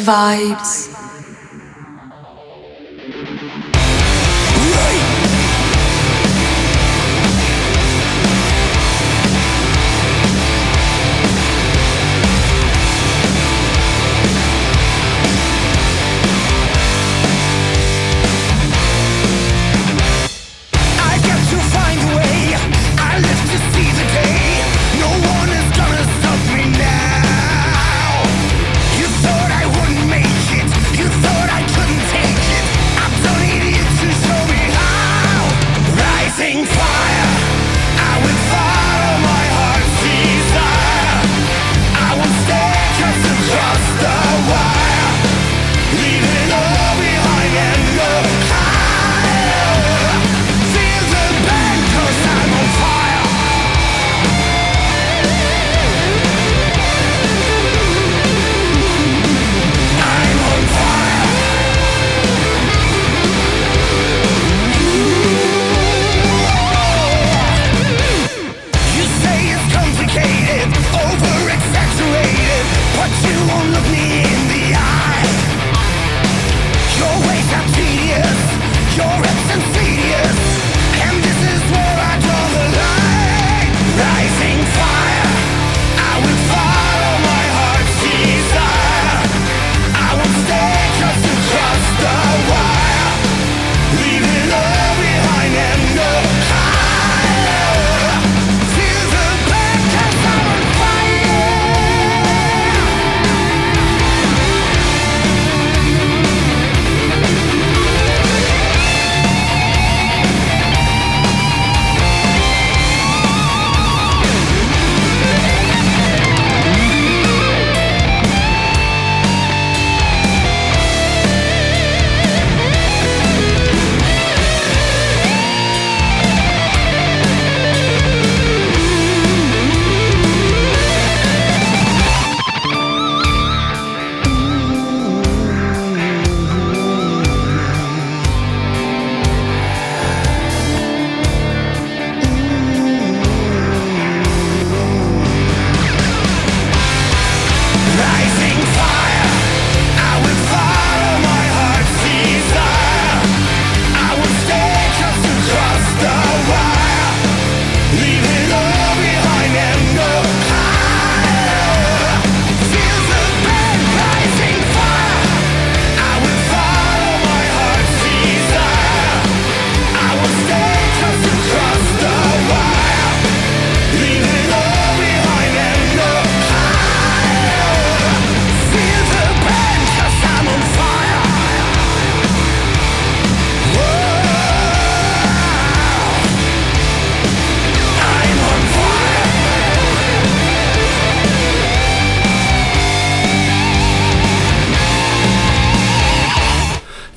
Vibes. 0.02 0.91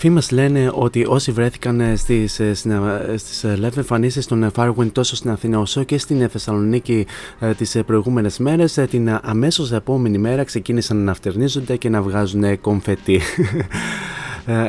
Φίλοι 0.05 0.17
μας 0.17 0.31
λένε 0.31 0.71
ότι 0.73 1.05
όσοι 1.07 1.31
βρέθηκαν 1.31 1.79
ε, 1.79 1.95
στις, 1.95 2.39
ε, 2.39 2.53
συνα- 2.53 3.09
ε, 3.11 3.17
στις 3.17 3.43
ε, 3.43 3.57
live 3.61 3.77
εμφανίσεις 3.77 4.25
των 4.27 4.43
ε, 4.43 4.49
Firewind 4.55 4.91
τόσο 4.91 5.15
στην 5.15 5.29
Αθήνα 5.29 5.59
όσο 5.59 5.83
και 5.83 5.97
στην 5.97 6.21
ε, 6.21 6.27
Θεσσαλονίκη 6.27 7.05
ε, 7.39 7.53
τις 7.53 7.75
ε, 7.75 7.83
προηγούμενες 7.83 8.37
μέρες, 8.37 8.77
ε, 8.77 8.85
την 8.85 9.07
ε, 9.07 9.19
αμέσως 9.23 9.71
επόμενη 9.71 10.17
μέρα 10.17 10.43
ξεκίνησαν 10.43 10.97
να 10.97 11.13
φτερνίζονται 11.13 11.75
και 11.75 11.89
να 11.89 12.01
βγάζουν 12.01 12.43
ε, 12.43 12.55
κομφετί. 12.55 13.15
Ε, 13.15 13.19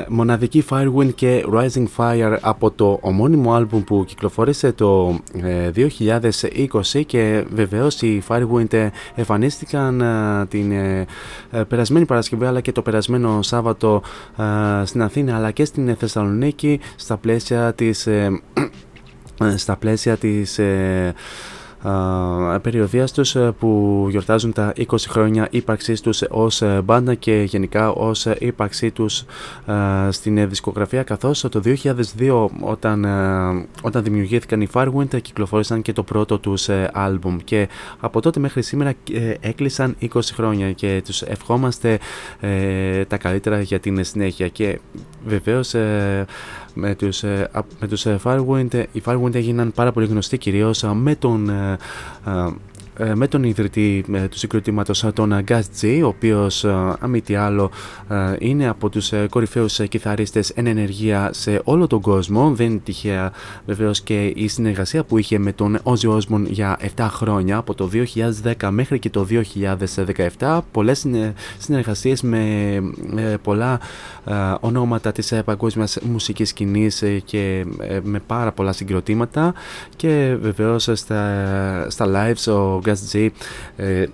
μοναδική 0.09 0.65
Firewind 0.71 1.15
και 1.15 1.45
Rising 1.53 1.87
Fire 1.97 2.37
από 2.41 2.71
το 2.71 2.99
ομώνυμο 3.03 3.55
άλμπουμ 3.55 3.83
που 3.85 4.05
κυκλοφόρησε 4.07 4.73
το 4.73 5.19
ε, 5.43 5.71
2020 5.75 7.03
και 7.07 7.45
βεβαίως 7.53 8.03
οι 8.03 8.23
Firewind 8.29 8.73
ε, 8.73 8.89
εμφανίστηκαν 9.15 10.01
ε, 10.01 10.47
την 10.47 10.73
ε, 10.73 11.07
ε, 11.51 11.63
περασμένη 11.63 12.05
Παρασκευή 12.05 12.45
αλλά 12.45 12.61
και 12.61 12.73
το 12.73 12.83
περασμένο 12.83 13.43
Σάββατο 13.43 14.03
ε, 14.37 14.85
στην 14.85 15.03
Αθήνα 15.03 15.37
αλλά 15.37 15.51
και 15.51 15.65
στην 15.65 15.89
ε, 15.89 15.95
Θεσσαλονίκη 15.95 16.81
στα 16.97 17.17
πλαίσια 17.17 17.73
της 17.73 18.07
ε, 18.07 18.43
ε, 19.45 19.57
στα 19.57 19.77
πλαίσια 19.77 20.17
της 20.17 20.61
ε, 21.87 21.89
α, 22.55 22.61
περιοδίας 22.61 23.13
τους 23.13 23.35
ε, 23.35 23.55
που 23.59 24.07
γιορτάζουν 24.11 24.53
τα 24.53 24.73
20 24.77 24.85
χρόνια 25.09 25.49
ύπαρξής 25.51 26.01
τους 26.01 26.23
ως 26.31 26.63
ε, 26.63 26.81
μπάντα 26.85 27.15
και 27.15 27.43
γενικά 27.47 27.91
ως 27.91 28.27
ε, 28.27 28.37
ύπαρξή 28.39 28.91
τους 28.91 29.25
ε, 29.67 30.11
στην 30.11 30.39
ε, 30.39 30.47
δισκογραφία 30.47 31.03
καθώς 31.03 31.41
το 31.41 31.63
2002 32.19 32.47
όταν, 32.61 33.05
ε, 33.05 33.67
όταν 33.83 34.03
δημιουργήθηκαν 34.03 34.61
οι 34.61 34.69
Firewind 34.73 35.15
ε, 35.15 35.21
κυκλοφόρησαν 35.21 35.83
και 35.83 35.93
το 35.93 36.03
πρώτο 36.03 36.39
τους 36.39 36.69
ε, 36.69 36.91
άλμπουμ. 36.93 37.37
Και 37.45 37.69
από 38.01 38.21
τότε 38.21 38.41
μέχρι 38.41 38.63
σήμερα 38.63 38.93
ε, 39.13 39.35
έκλεισαν 39.41 39.97
20 40.01 40.21
χρόνια 40.35 40.73
και 40.73 41.03
τους 41.05 41.23
ευχόμαστε 41.23 41.99
ε, 42.41 43.05
τα 43.05 43.17
καλύτερα 43.17 43.61
για 43.61 43.81
την 43.81 44.05
συνέχεια. 44.05 44.49
Και 44.49 44.79
βεβαίως 45.27 45.75
ε, 45.75 46.27
με 46.79 46.95
τους, 46.95 47.23
ε, 47.23 47.49
α- 47.53 47.65
με 47.81 47.89
τους 47.89 48.07
ε, 48.07 48.19
Firewind, 48.25 48.75
ε, 48.75 48.83
οι 48.93 49.03
Firewind 49.05 49.35
έγιναν 49.35 49.73
πάρα 49.73 49.93
πολύ 49.93 50.07
γνωστοί 50.07 50.39
κυρίως 50.39 50.83
ε, 50.83 50.89
με 50.95 51.15
τον 51.15 51.49
ε, 51.49 51.77
ε, 52.27 52.31
ε, 52.31 52.53
με 53.15 53.29
τον 53.29 53.45
ιδρυτή 53.45 54.05
ε, 54.13 54.29
του 54.29 54.39
συγκροτήματος 54.39 55.05
ε, 55.05 55.11
τον 55.13 55.33
ε, 55.33 55.45
Gus 55.49 55.61
G, 55.81 56.01
ο 56.03 56.07
οποίος 56.07 56.65
ε, 56.65 56.69
αν 57.01 57.11
μη 57.11 57.21
τι 57.21 57.35
άλλο 57.35 57.71
ε, 58.09 58.35
είναι 58.39 58.69
από 58.69 58.89
τους 58.89 59.13
ε, 59.13 59.27
κορυφαίους 59.31 59.79
ε, 59.79 59.87
κιθαρίστες 59.87 60.51
εν 60.51 60.67
ενεργεία 60.67 61.31
σε 61.33 61.61
όλο 61.65 61.87
τον 61.87 62.01
κόσμο. 62.01 62.51
Δεν 62.55 62.67
είναι 62.71 62.81
τυχαία 62.85 63.33
βεβαίως 63.67 64.01
και 64.01 64.25
η 64.27 64.49
συνεργασία 64.49 65.05
που 65.05 65.19
είχε 65.19 65.39
με 65.39 65.53
τον 65.53 65.79
Ozzy 65.83 66.09
Osbourne 66.17 66.45
για 66.49 66.79
7 66.97 67.07
χρόνια, 67.11 67.57
από 67.57 67.75
το 67.75 67.91
2010 68.61 68.69
μέχρι 68.71 68.99
και 68.99 69.11
το 69.11 69.27
2017. 70.39 70.59
Πολλές 70.73 70.99
συνε- 70.99 71.35
συνεργασίες 71.59 72.23
με 72.23 72.41
ε, 73.17 73.35
πολλά 73.43 73.81
ε, 74.25 74.33
ονόματα 74.61 75.13
της 75.13 75.33
ε, 75.33 75.43
παγκόσμιας 75.43 75.99
μουσικής 76.03 76.49
σκηνής 76.49 77.03
ε, 77.03 77.19
και 77.25 77.65
ε, 77.81 77.99
με 78.03 78.21
πάρα 78.27 78.53
πολλά 78.53 78.73
συγκροτήματα 78.73 79.55
και 79.97 80.37
βεβαίως 80.41 80.89
ε, 80.89 80.95
στα, 80.95 81.87
στα 81.91 82.07
lives 82.07 82.53
ο 82.53 82.79
Gus 82.87 83.17
G 83.17 83.29
ε, 83.77 84.07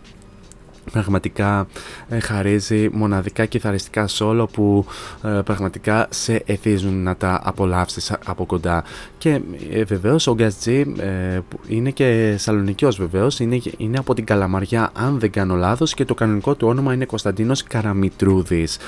πραγματικά 0.91 1.67
ε, 2.09 2.19
χαρίζει 2.21 2.89
μοναδικά 2.93 3.47
κιθαριστικά 3.47 4.07
σόλο 4.07 4.47
που 4.47 4.87
ε, 5.23 5.29
πραγματικά 5.45 6.07
σε 6.11 6.43
εθίζουν 6.47 7.03
να 7.03 7.17
τα 7.17 7.41
απολαύσεις 7.45 8.13
από 8.25 8.47
κοντά. 8.47 8.85
Και 9.19 9.41
ε, 9.71 9.85
βεβαίως 9.85 10.27
ο 10.27 10.37
Gas 10.39 10.51
G 10.65 10.85
ε, 10.99 11.39
που 11.49 11.61
είναι 11.69 11.91
και 11.91 12.35
σαλονικιός 12.39 12.97
βεβαίως 12.97 13.41
είναι, 13.41 13.61
είναι 13.77 13.99
από 13.99 14.15
την 14.15 14.25
Καλαμαριά 14.25 14.91
αν 14.93 15.19
δεν 15.19 15.31
κάνω 15.31 15.55
λάθος 15.55 15.95
και 15.95 16.05
το 16.05 16.15
κανονικό 16.15 16.55
του 16.55 16.69
όνομα 16.69 16.93
είναι 16.95 17.05
Κωνσταντίνος 17.05 17.63
Καραμιτρούδης 17.63 18.79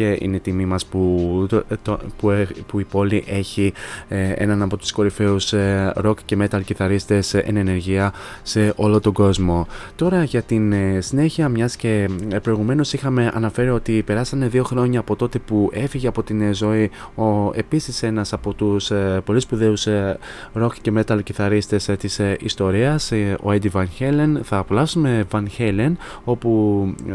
και 0.00 0.18
είναι 0.20 0.38
τιμή 0.38 0.64
μας 0.64 0.86
που, 0.86 1.46
το, 1.48 1.62
το- 1.82 1.98
που, 2.18 2.30
ε- 2.30 2.48
που 2.66 2.80
η 2.80 2.84
πόλη 2.84 3.24
έχει 3.26 3.72
ε, 4.08 4.32
έναν 4.36 4.62
από 4.62 4.76
τους 4.76 4.92
κορυφαίους 4.92 5.52
ε, 5.52 5.92
rock 6.04 6.14
και 6.24 6.36
metal 6.40 6.60
κιθαρίστες 6.64 7.34
ε, 7.34 7.38
εν 7.38 7.56
ενεργεία 7.56 8.12
σε 8.42 8.72
όλο 8.76 9.00
τον 9.00 9.12
κόσμο. 9.12 9.66
Τώρα 9.96 10.24
για 10.24 10.42
την 10.42 10.72
ε, 10.72 11.00
συνέχεια, 11.00 11.48
μιας 11.48 11.76
και 11.76 12.08
ε, 12.28 12.38
προηγουμένως 12.38 12.92
είχαμε 12.92 13.30
αναφέρει 13.34 13.70
ότι 13.70 14.02
περάσανε 14.02 14.46
δύο 14.48 14.64
χρόνια 14.64 15.00
από 15.00 15.16
τότε 15.16 15.38
που 15.38 15.70
έφυγε 15.72 16.08
από 16.08 16.22
την 16.22 16.40
ε, 16.40 16.54
ζωή 16.54 16.90
ο 17.14 17.50
επίσης 17.54 18.02
ένας 18.02 18.32
από 18.32 18.52
τους 18.54 18.90
ε, 18.90 19.20
πολύ 19.24 19.40
σπουδαίους 19.40 19.86
ε, 19.86 20.18
rock 20.54 20.72
και 20.82 20.92
metal 20.96 21.18
κιθαρίστες 21.22 21.88
ε, 21.88 21.96
της 21.96 22.18
ε, 22.18 22.36
ιστορίας, 22.40 23.12
ε, 23.12 23.36
ο 23.42 23.50
Eddie 23.50 23.70
Van 23.72 23.86
Halen. 23.98 24.40
Θα 24.42 24.58
απολαύσουμε 24.58 25.24
Van 25.32 25.44
Halen 25.58 25.92
όπου 26.24 26.50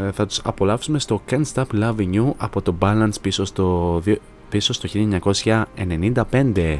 ε, 0.06 0.10
θα 0.12 0.26
τους 0.26 0.40
απολαύσουμε 0.44 0.98
στο 0.98 1.22
Can't 1.30 1.42
Stop 1.54 1.64
Loving 1.82 2.14
You 2.14 2.30
από 2.36 2.62
το 2.62 2.72
Balance 2.80 3.20
πίσω 3.20 3.44
στο, 3.44 3.98
δι- 4.04 4.20
πίσω 4.48 4.72
στο 4.72 4.88
1995. 4.88 6.78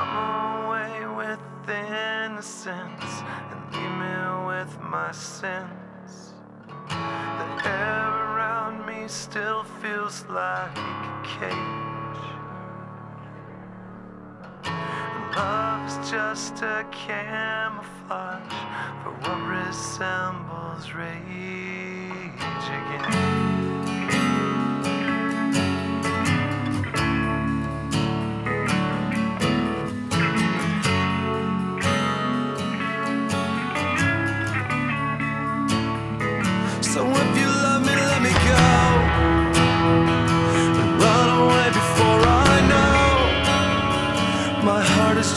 Come 0.00 0.64
away 0.64 1.04
with 1.14 1.40
innocence 1.68 3.22
and 3.50 3.60
leave 3.70 3.94
me 4.00 4.46
with 4.46 4.80
my 4.80 5.12
sins. 5.12 6.32
The 6.88 7.68
air 7.68 8.08
around 8.08 8.86
me 8.86 9.08
still 9.08 9.62
feels 9.82 10.24
like 10.30 10.78
a 10.78 11.22
cage. 11.22 12.22
Love 15.36 15.86
is 15.86 16.10
just 16.10 16.62
a 16.62 16.86
camouflage 16.90 18.54
for 19.02 19.12
what 19.20 19.40
resembles 19.42 20.94
rage 20.94 21.79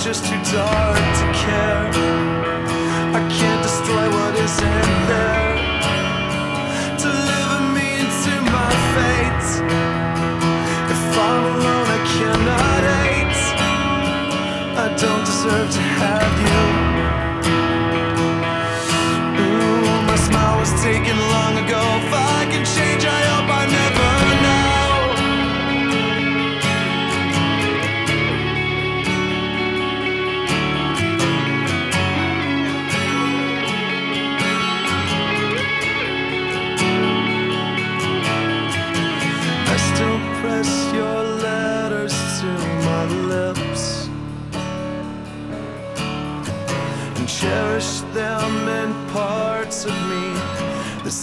just 0.04 0.26
too 0.26 0.36
dark 0.52 0.98
to 0.98 1.26
care. 1.32 1.88
I 3.16 3.22
can't 3.40 3.64
destroy 3.64 4.06
what 4.10 4.36
isn't 4.36 5.08
there. 5.08 5.56
Deliver 6.98 7.60
me 7.72 7.88
into 8.04 8.34
my 8.52 8.72
fate. 8.94 9.50
If 10.92 11.18
I'm 11.30 11.44
alone, 11.56 11.88
I 11.88 12.02
cannot 12.16 12.84
hate. 12.92 13.44
I 14.78 14.88
don't 15.00 15.24
deserve 15.26 15.72
to 15.72 15.80
have 15.80 16.42
you. 16.48 16.73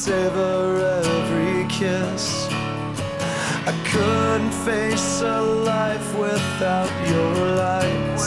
Savor 0.01 1.02
every 1.05 1.68
kiss. 1.68 2.48
I 3.66 3.74
couldn't 3.93 4.51
face 4.64 5.20
a 5.20 5.43
life 5.43 6.18
without 6.18 6.90
your 7.06 7.35
light. 7.64 8.20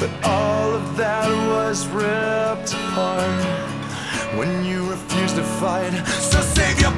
But 0.00 0.10
all 0.24 0.72
of 0.74 0.96
that 0.96 1.28
was 1.54 1.86
ripped 1.86 2.74
apart 2.74 3.44
when 4.36 4.64
you 4.64 4.90
refused 4.90 5.36
to 5.36 5.44
fight. 5.44 5.94
So 6.32 6.40
save 6.40 6.80
your 6.80 6.97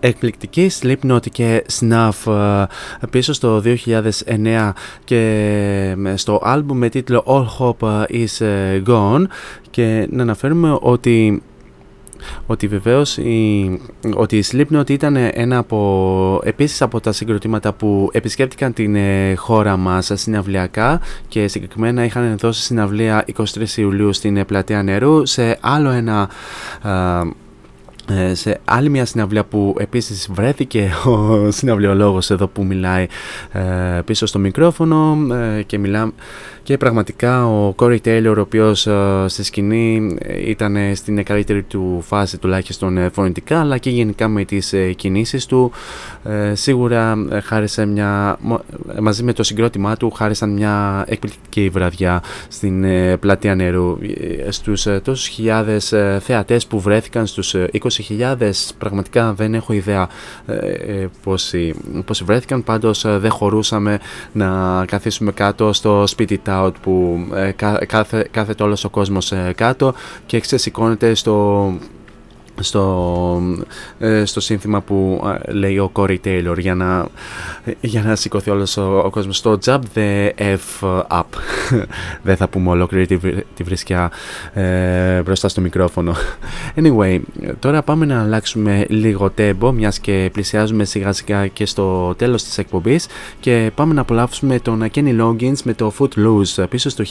Εκπληκτική 0.00 0.70
Slipknot 0.80 1.30
και 1.30 1.64
Snuff 1.80 2.32
ε, 2.32 2.64
πίσω 3.10 3.32
στο 3.32 3.62
2009 3.64 4.70
και 5.04 5.16
ε, 6.06 6.16
στο 6.16 6.40
άλμπουμ 6.42 6.78
με 6.78 6.88
τίτλο 6.88 7.24
All 7.26 7.46
Hope 7.58 8.04
is 8.04 8.46
ε, 8.46 8.82
Gone. 8.86 9.24
Και 9.70 10.08
να 10.10 10.22
αναφέρουμε 10.22 10.78
ότι 10.80 11.42
ότι 12.46 12.66
βεβαίως 12.66 13.16
η, 13.16 13.80
ότι 14.14 14.36
η 14.36 14.44
Slipknot 14.52 14.90
ήταν 14.90 15.16
ένα 15.16 15.58
από, 15.58 16.40
επίσης 16.44 16.82
από 16.82 17.00
τα 17.00 17.12
συγκροτήματα 17.12 17.72
που 17.72 18.08
επισκέπτηκαν 18.12 18.72
την 18.72 18.94
ε, 18.94 19.34
χώρα 19.34 19.76
μας 19.76 20.10
συναυλιακά 20.14 21.00
και 21.28 21.48
συγκεκριμένα 21.48 22.04
είχαν 22.04 22.36
δώσει 22.38 22.62
συναυλία 22.62 23.24
23 23.36 23.44
Ιουλίου 23.76 24.12
στην 24.12 24.36
ε, 24.36 24.44
Πλατεία 24.44 24.82
Νερού 24.82 25.26
σε 25.26 25.58
άλλο 25.60 25.90
ένα 25.90 26.30
ε, 26.84 26.88
ε, 26.88 27.30
σε 28.32 28.60
άλλη 28.64 28.88
μια 28.88 29.04
συναυλία 29.04 29.44
που 29.44 29.74
επίσης 29.78 30.28
βρέθηκε 30.32 30.90
ο 31.04 31.50
συναυλιολόγος 31.50 32.30
εδώ 32.30 32.46
που 32.46 32.64
μιλάει 32.64 33.06
ε, 33.52 34.00
πίσω 34.04 34.26
στο 34.26 34.38
μικρόφωνο 34.38 35.16
ε, 35.34 35.62
και 35.62 35.78
μιλά 35.78 36.12
και 36.70 36.76
πραγματικά 36.76 37.46
ο 37.46 37.74
Corey 37.78 37.98
Taylor 38.04 38.34
ο 38.36 38.40
οποίος 38.40 38.86
ε, 38.86 39.24
στη 39.26 39.42
σκηνή 39.42 40.16
ε, 40.22 40.50
ήταν 40.50 40.76
στην 40.94 41.24
καλύτερη 41.24 41.62
του 41.62 42.02
φάση 42.06 42.38
τουλάχιστον 42.38 42.98
ε, 42.98 43.08
φωνητικά 43.08 43.60
αλλά 43.60 43.78
και 43.78 43.90
γενικά 43.90 44.28
με 44.28 44.44
τις 44.44 44.72
ε, 44.72 44.92
κινήσεις 44.92 45.46
του. 45.46 45.72
Ε, 46.24 46.54
σίγουρα 46.54 47.26
ε, 47.30 47.40
χάρισε 47.40 47.86
μια 47.86 48.36
μο- 48.40 48.60
ε, 48.96 49.00
μαζί 49.00 49.22
με 49.22 49.32
το 49.32 49.42
συγκρότημά 49.42 49.96
του 49.96 50.10
χάρισαν 50.10 50.50
μια 50.50 51.04
εκπληκτική 51.08 51.68
βραδιά 51.68 52.22
στην 52.48 52.84
ε, 52.84 53.16
πλατεία 53.16 53.54
νερού. 53.54 53.98
Ε, 54.44 54.50
στους 54.50 54.86
ε, 54.86 55.00
τόσους 55.04 55.26
χιλιάδες 55.26 55.92
ε, 55.92 56.18
θεατές 56.22 56.66
που 56.66 56.80
βρέθηκαν 56.80 57.26
στους 57.26 57.54
ε, 57.54 57.70
20.000 58.08 58.50
πραγματικά 58.78 59.32
δεν 59.32 59.54
έχω 59.54 59.72
ιδέα 59.72 60.08
ε, 60.46 60.54
ε, 60.54 61.08
πόσοι, 61.22 61.74
πόσοι 62.04 62.24
βρέθηκαν. 62.24 62.64
Πάντως 62.64 63.04
ε, 63.04 63.18
δεν 63.18 63.30
χωρούσαμε 63.30 63.98
να 64.32 64.84
καθίσουμε 64.86 65.32
κάτω 65.32 65.72
στο 65.72 66.06
σπίτι 66.06 66.38
tout 66.66 66.74
που 66.82 67.18
ε, 67.34 67.50
κα- 67.50 67.84
κάθε, 67.86 68.26
κάθεται 68.30 68.62
όλος 68.62 68.84
ο 68.84 68.88
κόσμος 68.88 69.32
ε, 69.32 69.52
κάτω 69.56 69.94
και 70.26 70.40
ξεσηκώνεται 70.40 71.14
στο 71.14 71.72
στο, 72.60 73.42
ε, 73.98 74.24
στο 74.24 74.40
σύνθημα 74.40 74.80
που 74.80 75.24
ε, 75.46 75.52
λέει 75.52 75.78
ο 75.78 75.90
Corey 75.94 76.16
Taylor 76.24 76.58
για 76.58 76.74
να, 76.74 77.06
για 77.80 78.02
να 78.02 78.16
σηκωθεί 78.16 78.50
όλος 78.50 78.76
ο, 78.76 78.98
ο 78.98 79.10
κόσμος. 79.10 79.36
Στο 79.36 79.58
Jump 79.64 79.80
the 79.94 80.30
F 80.36 80.90
up 81.08 81.22
δεν 82.22 82.36
θα 82.36 82.48
πούμε 82.48 82.70
ολόκληρη 82.70 83.06
τη, 83.06 83.16
βρυ- 83.16 83.46
τη 83.54 83.62
βρισκιά 83.62 84.10
ε, 84.52 85.22
μπροστά 85.22 85.48
στο 85.48 85.60
μικρόφωνο. 85.60 86.14
Anyway 86.76 87.18
τώρα 87.58 87.82
πάμε 87.82 88.06
να 88.06 88.20
αλλάξουμε 88.20 88.86
λίγο 88.88 89.30
τέμπο 89.30 89.72
μιας 89.72 89.98
και 89.98 90.30
πλησιάζουμε 90.32 90.84
σιγά 90.84 91.12
σιγά 91.12 91.46
και 91.46 91.66
στο 91.66 92.14
τέλος 92.14 92.44
της 92.44 92.58
εκπομπής 92.58 93.06
και 93.40 93.70
πάμε 93.74 93.94
να 93.94 94.00
απολαύσουμε 94.00 94.58
τον 94.58 94.90
Kenny 94.94 95.20
Loggins 95.20 95.62
με 95.64 95.74
το 95.74 95.92
Footloose 95.98 96.64
πίσω 96.68 96.88
στο 96.88 97.04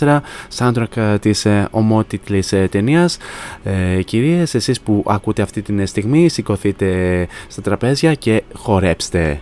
1984 0.00 0.20
soundtrack 0.58 0.96
ε, 0.96 1.18
της 1.18 1.44
ε, 1.44 1.68
ομότιτλης 1.70 2.52
ε, 2.52 2.68
ταινίας. 2.70 3.18
Ε, 3.64 4.02
κυρίες 4.30 4.54
εσείς 4.54 4.80
που 4.80 5.04
ακούτε 5.06 5.42
αυτή 5.42 5.62
την 5.62 5.86
στιγμή 5.86 6.28
σηκωθείτε 6.28 7.26
στα 7.48 7.62
τραπέζια 7.62 8.14
και 8.14 8.42
χορέψτε 8.52 9.40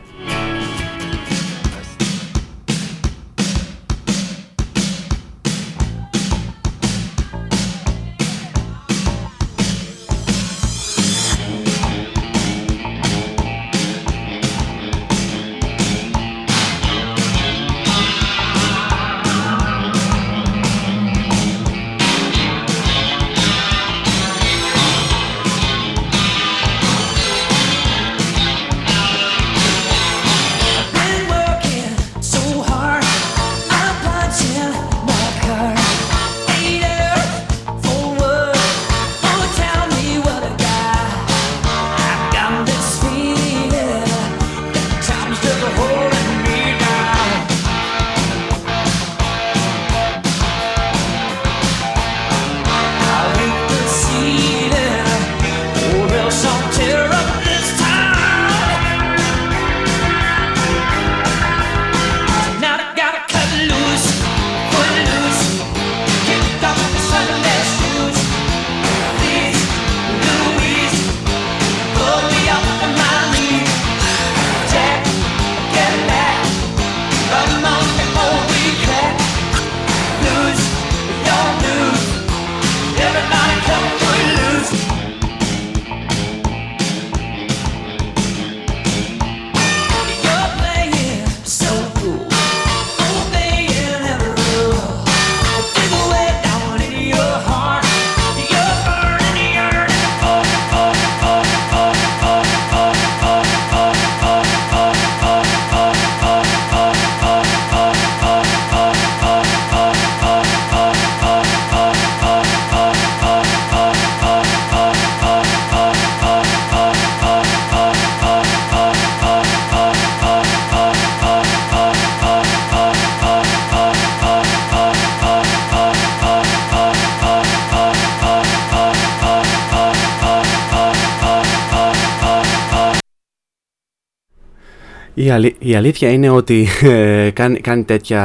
Η, 135.20 135.31
αλη- 135.31 135.55
η 135.59 135.74
αλήθεια 135.74 136.11
είναι 136.11 136.31
ότι 136.31 136.66
ε, 136.82 137.31
κάνει, 137.31 137.61
κάνει 137.61 137.82
τέτοια 137.85 138.23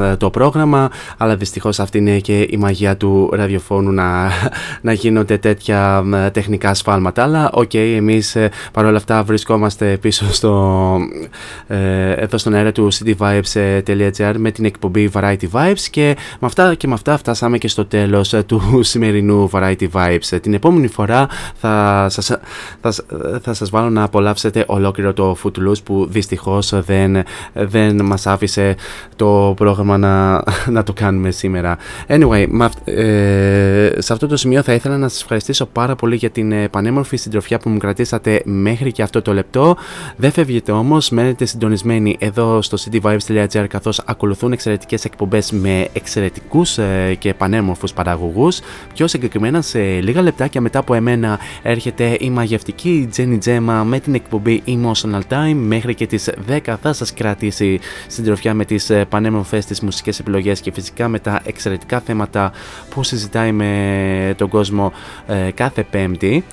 ε, 0.00 0.16
το 0.16 0.30
πρόγραμμα, 0.30 0.90
αλλά 1.16 1.36
δυστυχώς 1.36 1.80
αυτή 1.80 1.98
είναι 1.98 2.18
και 2.18 2.46
η 2.50 2.56
μαγεία 2.56 2.96
του 2.96 3.30
ραδιοφώνου 3.32 3.92
να, 3.92 4.30
να 4.80 4.92
γίνονται 4.92 5.36
τέτοια 5.38 6.04
ε, 6.14 6.30
τεχνικά 6.30 6.74
σφάλματα. 6.74 7.22
Αλλά 7.22 7.50
οκ, 7.52 7.74
εμείς 7.74 8.36
ε, 8.36 8.50
παρόλα 8.72 8.96
αυτά 8.96 9.22
βρισκόμαστε 9.22 9.96
πίσω 10.00 10.32
στο, 10.32 10.96
ε, 11.66 12.12
εδώ 12.12 12.38
στον 12.38 12.54
αέρα 12.54 12.72
του 12.72 12.88
cityvibes.gr 12.92 14.34
με 14.36 14.50
την 14.50 14.64
εκπομπή 14.64 15.10
Variety 15.14 15.48
Vibes 15.52 15.80
και 15.90 16.16
με 16.40 16.46
αυτά, 16.46 16.74
και 16.74 16.86
με 16.86 16.94
αυτά 16.94 17.16
φτάσαμε 17.16 17.58
και 17.58 17.68
στο 17.68 17.84
τέλος 17.84 18.32
ε, 18.32 18.42
του 18.42 18.80
σημερινού 18.82 19.50
Variety 19.52 19.88
Vibes. 19.92 20.26
Ε, 20.30 20.38
Την 20.38 20.54
επόμενη 20.54 20.86
φορά 20.88 21.28
θα 21.54 22.06
σας, 22.10 22.36
θα, 22.80 22.90
σ- 22.90 23.04
θα 23.42 23.54
σας 23.54 23.70
βάλω 23.70 23.90
να 23.90 24.02
απολαύσετε 24.02 24.64
ολόκληρο 24.66 25.12
το 25.12 25.36
Footloose 25.44 25.82
που 25.84 26.06
δυστυχώς 26.10 26.26
δεν, 26.80 27.22
δεν 27.52 28.04
μας 28.04 28.26
άφησε 28.26 28.74
το 29.16 29.52
πρόγραμμα 29.56 29.98
να, 29.98 30.42
να 30.66 30.82
το 30.82 30.92
κάνουμε 30.92 31.30
σήμερα. 31.30 31.76
Anyway, 32.08 32.46
με 32.48 32.64
αυ- 32.64 32.88
ε, 32.88 33.92
σε 33.98 34.12
αυτό 34.12 34.26
το 34.26 34.36
σημείο 34.36 34.62
θα 34.62 34.72
ήθελα 34.72 34.96
να 34.98 35.08
σας 35.08 35.20
ευχαριστήσω 35.22 35.66
πάρα 35.66 35.94
πολύ 35.94 36.16
για 36.16 36.30
την 36.30 36.52
ε, 36.52 36.68
πανέμορφη 36.68 37.16
συντροφιά 37.16 37.58
που 37.58 37.68
μου 37.68 37.78
κρατήσατε 37.78 38.42
μέχρι 38.44 38.92
και 38.92 39.02
αυτό 39.02 39.22
το 39.22 39.32
λεπτό. 39.32 39.76
Δεν 40.16 40.30
φεύγετε 40.30 40.72
όμως, 40.72 41.10
μένετε 41.10 41.44
συντονισμένοι 41.44 42.16
εδώ 42.18 42.62
στο 42.62 42.76
cityvibes.gr 42.80 43.64
καθώς 43.68 44.02
ακολουθούν 44.06 44.52
εξαιρετικές 44.52 45.04
εκπομπές 45.04 45.52
με 45.52 45.88
εξαιρετικούς 45.92 46.78
ε, 46.78 47.14
και 47.18 47.34
πανέμορφους 47.34 47.92
παραγωγούς. 47.92 48.60
Πιο 48.94 49.06
συγκεκριμένα 49.06 49.62
σε 49.62 49.78
λίγα 49.78 50.22
λεπτάκια 50.22 50.60
μετά 50.60 50.78
από 50.78 50.94
εμένα 50.94 51.38
έρχεται 51.62 52.16
η 52.20 52.30
μαγευτική 52.30 53.08
Jenny 53.16 53.38
Gemma 53.44 53.82
με 53.84 54.00
την 54.00 54.14
εκπομπή 54.14 54.62
Emotional 54.66 55.20
Time 55.32 55.54
μέχρι 55.54 55.94
και 55.94 56.06
τις 56.06 56.17
10 56.48 56.74
θα 56.82 56.92
σας 56.92 57.14
κρατήσει 57.14 57.80
συντροφιά 58.06 58.54
με 58.54 58.64
τις 58.64 58.90
ε, 58.90 59.04
πανέμορφες 59.04 59.66
τις 59.66 59.80
μουσικές 59.80 60.18
επιλογές 60.18 60.60
και 60.60 60.72
φυσικά 60.72 61.08
με 61.08 61.18
τα 61.18 61.40
εξαιρετικά 61.44 62.00
θέματα 62.00 62.52
που 62.90 63.02
συζητάει 63.02 63.52
με 63.52 64.34
τον 64.36 64.48
κόσμο 64.48 64.92
ε, 65.26 65.50
κάθε 65.54 65.82
πέμπτη. 65.82 66.44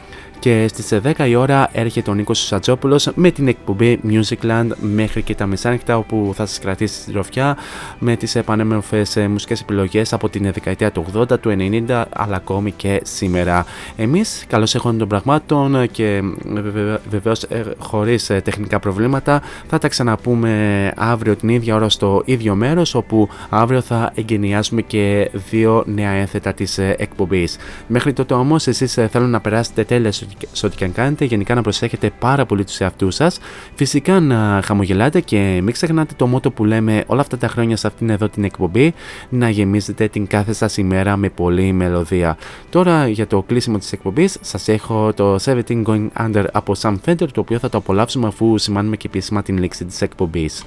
Και 0.45 0.67
στις 0.67 0.99
10 1.17 1.27
η 1.27 1.35
ώρα 1.35 1.69
έρχεται 1.72 2.09
ο 2.09 2.13
Νίκος 2.13 2.39
Σατζόπουλος 2.45 3.09
με 3.15 3.31
την 3.31 3.47
εκπομπή 3.47 3.99
Musicland 4.07 4.67
μέχρι 4.80 5.22
και 5.22 5.35
τα 5.35 5.45
μεσάνυχτα 5.45 5.97
όπου 5.97 6.31
θα 6.35 6.45
σας 6.45 6.59
κρατήσει 6.59 7.01
στη 7.01 7.11
ροφιά 7.11 7.57
με 7.99 8.15
τις 8.15 8.35
επανέμορφες 8.35 9.15
ε, 9.15 9.27
μουσικές 9.27 9.61
επιλογές 9.61 10.13
από 10.13 10.30
την 10.30 10.51
δεκαετία 10.53 10.91
του 10.91 11.05
80, 11.15 11.39
του 11.39 11.55
90 11.88 12.03
αλλά 12.09 12.35
ακόμη 12.35 12.72
και 12.72 13.01
σήμερα. 13.03 13.65
Εμείς 13.95 14.45
καλώς 14.47 14.76
έχοντας 14.76 14.97
των 14.97 15.07
πραγμάτων 15.07 15.91
και 15.91 16.22
βεβαι- 16.45 16.99
βεβαίως 17.09 17.43
ε, 17.43 17.63
χωρίς 17.77 18.30
ε, 18.30 18.41
τεχνικά 18.41 18.80
προβλήματα 18.80 19.41
θα 19.67 19.77
τα 19.77 19.88
ξαναπούμε 19.88 20.91
αύριο 20.95 21.35
την 21.35 21.49
ίδια 21.49 21.76
ώρα 21.76 21.89
στο 21.89 22.22
ίδιο 22.26 22.55
μέρος 22.55 22.95
όπου 22.95 23.30
αύριο 23.49 23.81
θα 23.81 24.11
εγκαινιάσουμε 24.15 24.81
και 24.81 25.31
δύο 25.49 25.84
νέα 25.88 26.11
ένθετα 26.11 26.53
της 26.53 26.77
ε, 26.77 26.95
εκπομπής. 26.97 27.57
Μέχρι 27.88 28.13
τότε 28.13 28.34
όμως 28.34 28.67
εσείς 28.67 28.97
ε, 28.97 29.07
θέλω 29.07 29.27
να 29.27 29.39
περάσετε 29.41 29.84
τέλεια 29.84 30.11
σε 30.38 30.45
ό,τι- 30.45 30.57
σε 30.57 30.66
ό,τι 30.66 30.76
και 30.76 30.84
αν 30.84 30.91
κάνετε, 30.94 31.26
γενικά 31.26 31.56
να 31.56 31.62
προσέχετε 31.62 32.12
πάρα 32.20 32.45
πολύ 32.45 32.64
τους 32.64 32.80
εαυτούς 32.80 33.16
σας, 33.16 33.38
φυσικά 33.76 34.20
να 34.20 34.62
χαμογελάτε 34.66 35.22
και 35.22 35.60
μην 35.64 35.72
ξεχνάτε 35.74 36.14
το 36.18 36.28
μότο 36.28 36.52
που 36.52 36.66
λέμε 36.66 37.03
όλα 37.07 37.22
αυτά 37.22 37.38
τα 37.38 37.48
χρόνια 37.48 37.78
σε 37.78 37.88
αυτήν 37.88 38.10
εδώ 38.10 38.30
την 38.30 38.44
εκπομπή, 38.44 38.94
να 39.30 39.49
γεμίζετε 39.49 40.07
την 40.07 40.28
κάθε 40.28 40.53
σας 40.53 40.78
ημέρα 40.78 41.18
με 41.18 41.30
πολλή 41.30 41.72
μελωδία. 41.72 42.38
Τώρα 42.70 43.07
για 43.07 43.28
το 43.28 43.41
κλείσιμο 43.41 43.78
της 43.78 43.91
εκπομπής 43.91 44.38
σας 44.41 44.68
έχω 44.68 45.14
το 45.14 45.40
17 45.40 45.84
Going 45.86 46.07
Under 46.20 46.45
από 46.52 46.74
Sam 46.82 46.95
Fender 47.06 47.28
το 47.32 47.40
οποίο 47.40 47.60
θα 47.60 47.70
το 47.70 47.78
απολαύσουμε 47.78 48.28
αφού 48.28 48.57
σημάνουμε 48.57 48.95
και 48.98 49.07
επίσημα 49.07 49.44
την 49.44 49.57
λήξη 49.57 49.86
της 49.86 50.02
εκπομπής. 50.02 50.64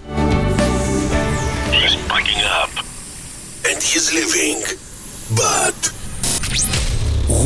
He's 1.73 1.97
packing 2.13 2.43
up 2.63 2.73
and 3.69 3.79
he's 3.89 4.07
leaving. 4.17 4.61
But 5.43 5.81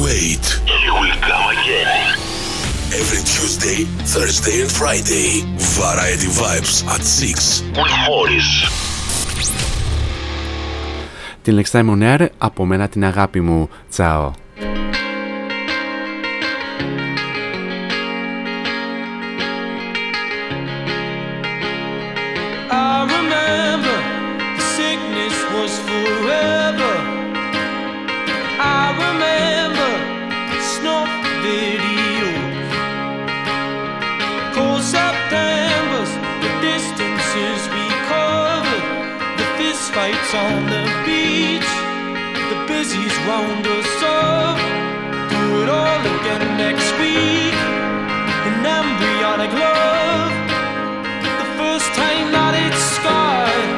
wait, 0.02 0.44
he 0.82 0.88
will 0.96 1.16
come 1.28 1.46
again. 1.56 2.11
Every 3.00 3.22
Tuesday, 3.24 3.84
Thursday, 4.04 4.60
and 4.60 4.70
Friday, 4.70 5.30
Variety 5.80 6.26
Vibes 6.26 6.84
at 6.94 7.02
6 7.02 7.62
with 7.76 7.92
Morris. 8.06 8.50
Την 11.42 11.60
Next 11.60 11.70
Time 11.70 11.90
on 11.90 12.02
Air 12.02 12.26
από 12.38 12.64
μένα 12.64 12.88
την 12.88 13.04
αγάπη 13.04 13.40
μου. 13.40 13.68
Τσάω. 13.90 14.41
Round 43.26 43.66
us 43.66 44.02
up. 44.02 44.56
Do 45.30 45.62
it 45.62 45.68
all 45.68 46.00
again 46.16 46.44
next 46.56 46.90
week. 46.98 47.56
An 48.48 48.66
embryonic 48.78 49.52
love 49.64 50.32
the 51.42 51.48
first 51.60 51.88
time 51.94 52.26
that 52.36 52.54
it's 52.64 52.82
scarred. 52.96 53.70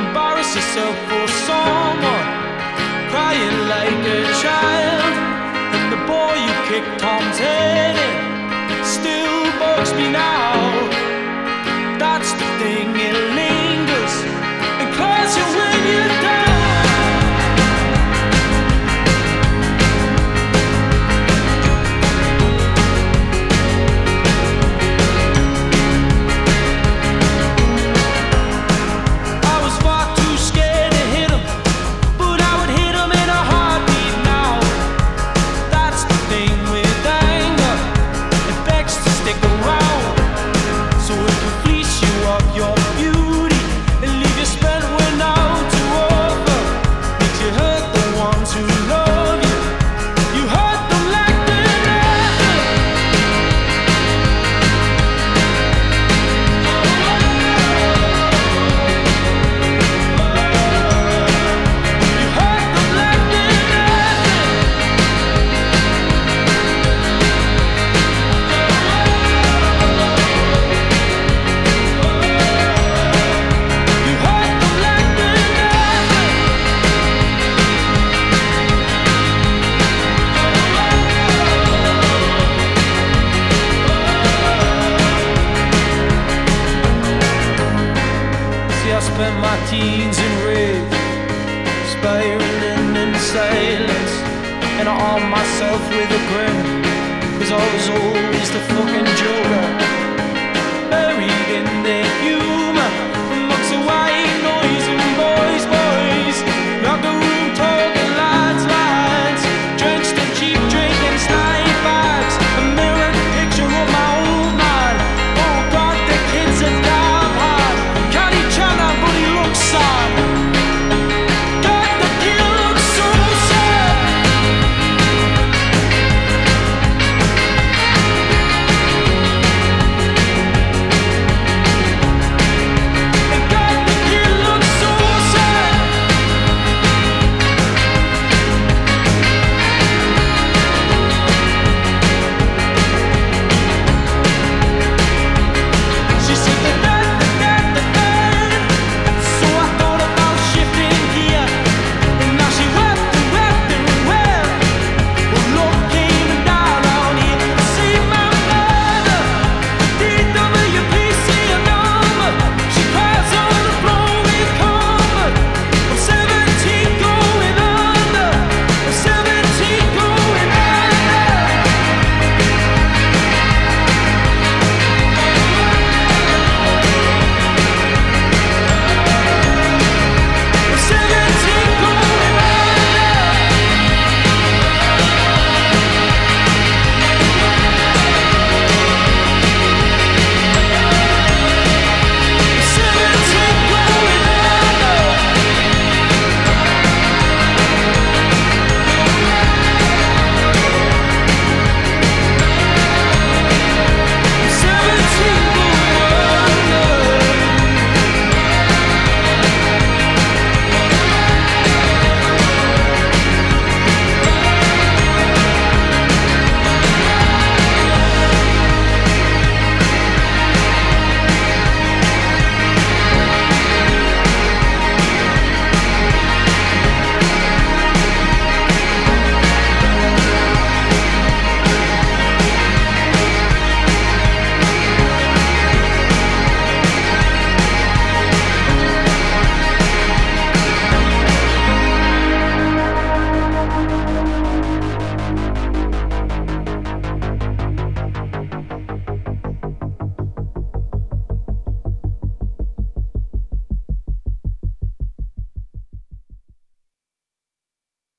Embarrass 0.00 0.50
yourself 0.56 0.96
for 1.08 1.26
someone, 1.46 2.26
crying 3.10 3.58
like 3.74 4.02
a 4.18 4.22
child. 4.42 4.91